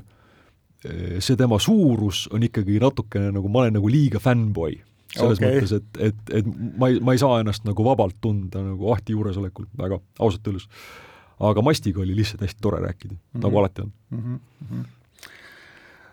eh, 0.85 1.19
see 1.19 1.37
tema 1.37 1.59
suurus 1.59 2.29
on 2.33 2.47
ikkagi 2.47 2.79
natukene 2.81 3.33
nagu, 3.35 3.51
ma 3.51 3.65
olen 3.65 3.77
nagu 3.81 3.91
liiga 3.91 4.23
fännboi 4.23 4.79
selles 5.19 5.41
okay. 5.41 5.59
mõttes, 5.59 5.75
et, 5.79 6.01
et, 6.11 6.35
et 6.41 6.53
ma 6.79 6.91
ei, 6.91 7.01
ma 7.05 7.15
ei 7.17 7.23
saa 7.23 7.41
ennast 7.43 7.67
nagu 7.69 7.87
vabalt 7.87 8.19
tunda 8.25 8.63
nagu 8.65 8.93
ahti 8.95 9.17
juuresolekul 9.17 9.69
väga 9.79 10.01
ausalt 10.19 10.47
öeldes. 10.51 10.69
aga 11.49 11.63
Mastiga 11.63 12.03
oli 12.03 12.17
lihtsalt 12.19 12.45
hästi 12.47 12.63
tore 12.63 12.81
rääkida 12.83 13.15
mm, 13.15 13.19
-hmm. 13.19 13.43
nagu 13.45 13.59
alati 13.59 13.83
on 13.83 13.93
mm. 14.11 14.41
-hmm. 14.71 14.87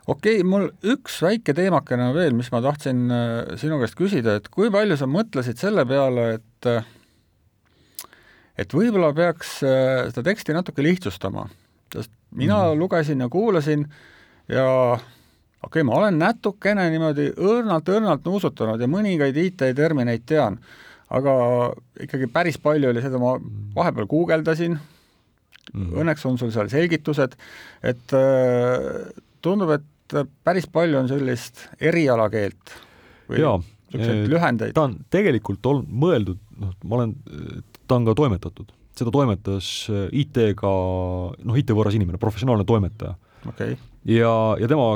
okei 0.07 0.39
okay,, 0.39 0.43
mul 0.43 0.69
üks 0.83 1.21
väike 1.21 1.53
teemakene 1.53 2.13
veel, 2.13 2.33
mis 2.33 2.51
ma 2.51 2.61
tahtsin 2.61 3.11
äh, 3.11 3.57
sinu 3.61 3.79
käest 3.79 3.95
küsida, 3.95 4.35
et 4.35 4.49
kui 4.49 4.71
palju 4.71 4.97
sa 4.97 5.05
mõtlesid 5.05 5.57
selle 5.61 5.85
peale, 5.85 6.33
et 6.39 6.69
äh, 6.69 6.85
et 8.57 8.73
võib-olla 8.73 9.13
peaks 9.13 9.59
äh, 9.63 10.07
seda 10.09 10.23
teksti 10.29 10.55
natuke 10.55 10.83
lihtsustama, 10.83 11.49
sest 11.93 12.11
mina 12.31 12.55
mm 12.55 12.71
-hmm. 12.71 12.79
lugesin 12.79 13.19
ja 13.19 13.29
kuulasin 13.29 13.87
ja 14.47 14.99
okei 15.65 15.81
okay,, 15.81 15.85
ma 15.87 15.97
olen 15.99 16.19
natukene 16.21 16.87
niimoodi 16.93 17.29
õrnalt-õrnalt 17.33 18.25
nuusutanud 18.27 18.81
ja 18.81 18.89
mõningaid 18.91 19.37
IT-termineid 19.41 20.25
tean, 20.29 20.59
aga 21.13 21.33
ikkagi 22.05 22.29
päris 22.31 22.59
palju 22.61 22.91
oli 22.91 23.03
seda, 23.03 23.21
ma 23.21 23.35
vahepeal 23.75 24.07
guugeldasin 24.09 24.75
mm, 24.77 25.73
-hmm. 25.73 25.97
õnneks 26.03 26.25
on 26.29 26.37
sul 26.41 26.53
seal 26.55 26.69
selgitused, 26.71 27.37
et 27.83 28.17
äh, 28.17 28.89
tundub, 29.41 29.75
et 29.77 30.17
päris 30.45 30.69
palju 30.69 31.01
on 31.01 31.09
sellist 31.09 31.67
erialakeelt 31.81 32.75
või 33.29 33.41
niisuguseid 33.41 34.29
lühendeid. 34.29 34.73
ta 34.77 34.85
on 34.85 34.97
tegelikult 35.09 35.65
olnud 35.65 35.89
mõeldud, 35.89 36.39
noh, 36.61 36.77
ma 36.85 37.01
olen, 37.01 37.15
ta 37.87 37.97
on 37.97 38.05
ka 38.05 38.17
toimetatud, 38.21 38.71
seda 38.95 39.11
toimetas 39.11 39.89
äh, 39.89 40.07
IT-ga, 40.21 40.77
noh, 41.41 41.57
IT-võõras 41.57 41.97
inimene, 41.97 42.21
professionaalne 42.21 42.67
toimetaja 42.69 43.17
okay 43.49 43.77
ja, 44.05 44.33
ja 44.61 44.69
tema, 44.69 44.87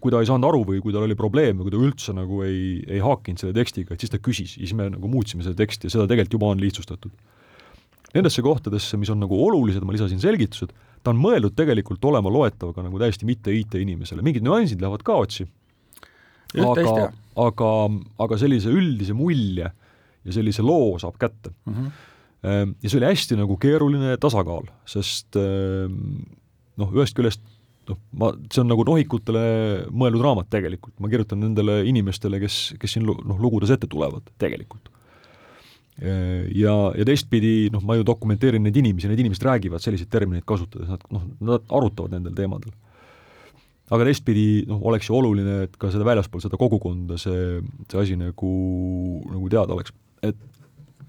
kui 0.00 0.12
ta 0.12 0.20
ei 0.22 0.28
saanud 0.28 0.48
aru 0.50 0.62
või 0.68 0.82
kui 0.84 0.94
tal 0.94 1.06
oli 1.06 1.16
probleeme, 1.18 1.64
kui 1.64 1.72
ta 1.72 1.80
üldse 1.80 2.14
nagu 2.16 2.42
ei, 2.46 2.78
ei 2.88 3.00
haakinud 3.04 3.40
selle 3.40 3.56
tekstiga, 3.56 3.94
et 3.94 4.04
siis 4.04 4.12
ta 4.12 4.20
küsis 4.22 4.56
ja 4.58 4.64
siis 4.64 4.76
me 4.76 4.90
nagu 4.92 5.10
muutsime 5.10 5.46
seda 5.46 5.56
teksti 5.58 5.88
ja 5.88 5.96
seda 5.96 6.08
tegelikult 6.10 6.38
juba 6.38 6.52
on 6.52 6.62
lihtsustatud. 6.62 7.14
Nendesse 8.14 8.42
kohtadesse, 8.44 8.96
mis 9.00 9.10
on 9.12 9.20
nagu 9.20 9.36
olulised, 9.36 9.84
ma 9.84 9.92
lisasin 9.92 10.20
selgitused, 10.20 10.72
ta 11.04 11.12
on 11.12 11.20
mõeldud 11.20 11.56
tegelikult 11.56 12.04
olema 12.08 12.32
loetav 12.32 12.72
ka 12.76 12.84
nagu 12.84 13.00
täiesti 13.00 13.28
mitte 13.28 13.52
IT-inimesele, 13.54 14.24
mingid 14.24 14.44
nüansid 14.44 14.80
lähevad 14.80 15.04
kaotsi, 15.06 15.44
aga, 16.56 17.10
aga, 17.44 17.72
aga 18.24 18.40
sellise 18.40 18.72
üldise 18.72 19.16
mulje 19.16 19.68
ja 19.68 20.34
sellise 20.34 20.64
loo 20.64 20.96
saab 21.00 21.18
kätte 21.20 21.52
mm. 21.68 21.74
-hmm. 21.74 22.72
ja 22.82 22.88
see 22.88 22.98
oli 22.98 23.10
hästi 23.10 23.36
nagu 23.36 23.56
keeruline 23.60 24.16
tasakaal, 24.20 24.68
sest 24.88 25.36
ehm, 25.36 26.24
noh, 26.80 26.92
ühest 26.96 27.16
küljest 27.16 27.44
noh, 27.88 27.98
ma, 28.20 28.30
see 28.52 28.62
on 28.62 28.70
nagu 28.70 28.84
nohikutele 28.86 29.42
mõeldud 29.88 30.24
raamat 30.24 30.50
tegelikult, 30.52 30.94
ma 31.02 31.10
kirjutan 31.12 31.42
nendele 31.42 31.80
inimestele, 31.88 32.40
kes, 32.42 32.60
kes 32.80 32.96
siin 32.96 33.06
noh, 33.08 33.36
lugudes 33.40 33.72
ette 33.74 33.90
tulevad 33.90 34.28
tegelikult. 34.40 34.90
Ja, 35.98 36.74
ja 36.94 37.04
teistpidi 37.06 37.70
noh, 37.74 37.82
ma 37.82 37.96
ju 37.98 38.04
dokumenteerin 38.06 38.62
neid 38.62 38.76
inimesi, 38.78 39.08
need 39.10 39.24
inimesed 39.24 39.42
räägivad 39.42 39.82
selliseid 39.82 40.10
termineid 40.12 40.46
kasutades, 40.46 40.86
nad 40.92 41.02
noh, 41.14 41.24
nad 41.42 41.72
arutavad 41.74 42.14
nendel 42.14 42.36
teemadel. 42.38 42.74
aga 43.90 44.04
teistpidi 44.06 44.66
noh, 44.68 44.78
oleks 44.86 45.08
ju 45.08 45.16
oluline, 45.18 45.64
et 45.66 45.74
ka 45.80 45.90
seda 45.90 46.06
väljaspool 46.06 46.44
seda 46.44 46.60
kogukonda 46.60 47.18
see, 47.18 47.58
see 47.90 47.98
asi 48.02 48.18
nagu, 48.20 48.52
nagu 49.32 49.50
teada 49.50 49.74
oleks, 49.74 49.94
et 50.22 50.38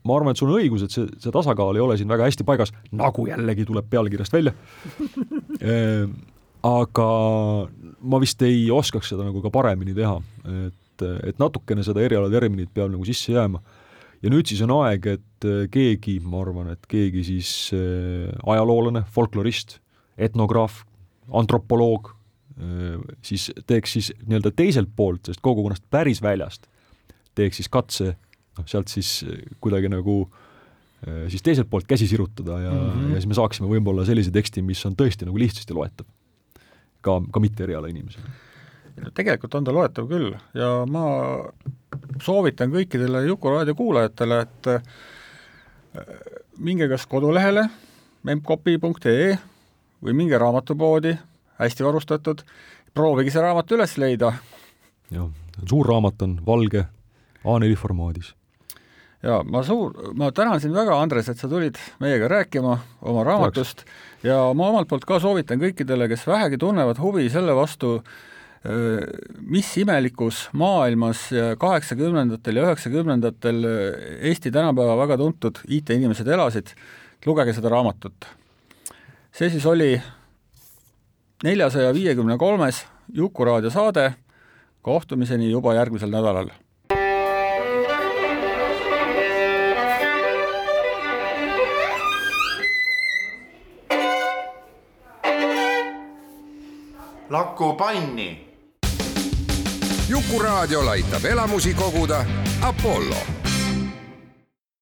ma 0.08 0.16
arvan, 0.16 0.34
et 0.34 0.42
sul 0.42 0.50
on 0.50 0.58
õigus, 0.58 0.88
et 0.88 0.96
see, 0.96 1.06
see 1.22 1.34
tasakaal 1.36 1.78
ei 1.78 1.84
ole 1.84 2.00
siin 2.00 2.10
väga 2.10 2.26
hästi 2.26 2.48
paigas, 2.48 2.74
nagu 2.96 3.28
jällegi 3.30 3.68
tuleb 3.70 3.90
pealkirjast 3.92 4.34
välja 4.34 4.56
aga 6.66 7.10
ma 8.00 8.20
vist 8.20 8.42
ei 8.44 8.68
oskaks 8.74 9.14
seda 9.14 9.26
nagu 9.28 9.42
ka 9.44 9.52
paremini 9.54 9.96
teha, 9.96 10.18
et, 10.68 11.04
et 11.30 11.40
natukene 11.40 11.84
seda 11.88 12.04
erialaterminit 12.04 12.72
peab 12.76 12.92
nagu 12.92 13.06
sisse 13.08 13.34
jääma. 13.36 13.62
ja 14.20 14.32
nüüd 14.32 14.50
siis 14.52 14.60
on 14.66 14.74
aeg, 14.82 15.06
et 15.08 15.50
keegi, 15.72 16.18
ma 16.20 16.42
arvan, 16.44 16.74
et 16.74 16.88
keegi 16.92 17.24
siis 17.24 17.52
äh, 17.76 18.28
ajaloolane, 18.44 19.06
folklorist, 19.16 19.78
etnograaf, 20.20 20.82
antropoloog, 21.40 22.12
äh, 22.60 23.00
siis 23.24 23.48
teeks 23.64 23.96
siis 23.96 24.12
nii-öelda 24.26 24.52
teiselt 24.52 24.92
poolt, 24.96 25.24
sellest 25.28 25.44
kogukonnast 25.46 25.88
päris 25.90 26.20
väljast, 26.26 26.68
teeks 27.40 27.62
siis 27.62 27.72
katse 27.72 28.12
noh, 28.12 28.68
sealt 28.68 28.92
siis 28.92 29.22
kuidagi 29.64 29.88
nagu 29.88 30.26
äh, 31.08 31.30
siis 31.32 31.46
teiselt 31.46 31.72
poolt 31.72 31.88
käsi 31.88 32.12
sirutada 32.12 32.60
ja 32.60 32.76
mm, 32.76 32.92
-hmm. 32.92 33.12
ja 33.16 33.24
siis 33.24 33.32
me 33.32 33.40
saaksime 33.40 33.72
võib-olla 33.72 34.04
sellise 34.04 34.36
teksti, 34.36 34.66
mis 34.68 34.84
on 34.84 35.00
tõesti 35.00 35.24
nagu 35.30 35.40
lihtsasti 35.40 35.72
loetav 35.72 36.12
ka, 37.02 37.20
ka 37.32 37.44
mitte 37.44 37.64
erialainimesele? 37.68 38.38
tegelikult 39.16 39.56
on 39.56 39.68
ta 39.68 39.74
loetav 39.76 40.08
küll 40.10 40.34
ja 40.58 40.70
ma 40.90 41.04
soovitan 42.24 42.72
kõikidele 42.74 43.24
Juku 43.28 43.54
raadio 43.54 43.76
kuulajatele, 43.78 44.40
et 44.44 44.72
äh, 44.74 44.82
minge 46.60 46.90
kas 46.92 47.08
kodulehele 47.10 47.68
memcopy.ee 48.28 49.38
või 50.04 50.16
minge 50.16 50.38
raamatupoodi, 50.40 51.14
hästi 51.60 51.86
varustatud, 51.86 52.44
proovige 52.96 53.32
see 53.32 53.44
raamat 53.44 53.72
üles 53.76 53.96
leida. 54.00 54.34
jah, 55.12 55.32
suur 55.66 55.88
raamat 55.88 56.28
on 56.28 56.40
valge 56.46 56.86
A4 57.44 57.76
formaadis 57.80 58.34
ja 59.24 59.42
ma 59.44 59.64
suur, 59.64 59.96
ma 60.16 60.32
tänan 60.32 60.62
sind 60.62 60.76
väga, 60.76 60.96
Andres, 61.02 61.30
et 61.30 61.40
sa 61.40 61.50
tulid 61.52 61.80
meiega 62.00 62.28
rääkima 62.32 62.78
oma 63.02 63.24
raamatust 63.28 63.84
Tahaks. 63.84 64.00
Ja 64.24 64.40
ma 64.56 64.70
omalt 64.72 64.90
poolt 64.90 65.06
ka 65.08 65.20
soovitan 65.22 65.62
kõikidele, 65.62 66.10
kes 66.12 66.26
vähegi 66.28 66.60
tunnevad 66.60 67.00
huvi 67.02 67.30
selle 67.32 67.56
vastu, 67.58 68.00
mis 69.48 69.70
imelikus 69.80 70.50
maailmas 70.60 71.30
kaheksakümnendatel 71.62 72.60
ja 72.60 72.66
üheksakümnendatel 72.68 73.68
Eesti 74.20 74.52
tänapäeva 74.52 74.98
väga 75.00 75.18
tuntud 75.22 75.62
IT-inimesed 75.68 76.28
elasid, 76.28 76.74
lugege 77.26 77.56
seda 77.56 77.72
raamatut. 77.72 78.28
see 79.32 79.50
siis 79.50 79.66
oli 79.66 79.94
neljasaja 81.44 81.94
viiekümne 81.94 82.38
kolmes 82.38 82.86
Juku-raadio 83.14 83.70
saade, 83.72 84.12
kohtumiseni 84.82 85.50
juba 85.50 85.74
järgmisel 85.74 86.12
nädalal 86.12 86.52
laku 97.30 97.74
panni. 97.74 98.48
jukuraadiol 100.10 100.88
aitab 100.88 101.26
elamusi 101.26 101.74
koguda 101.74 102.26
Apollo 102.62 103.39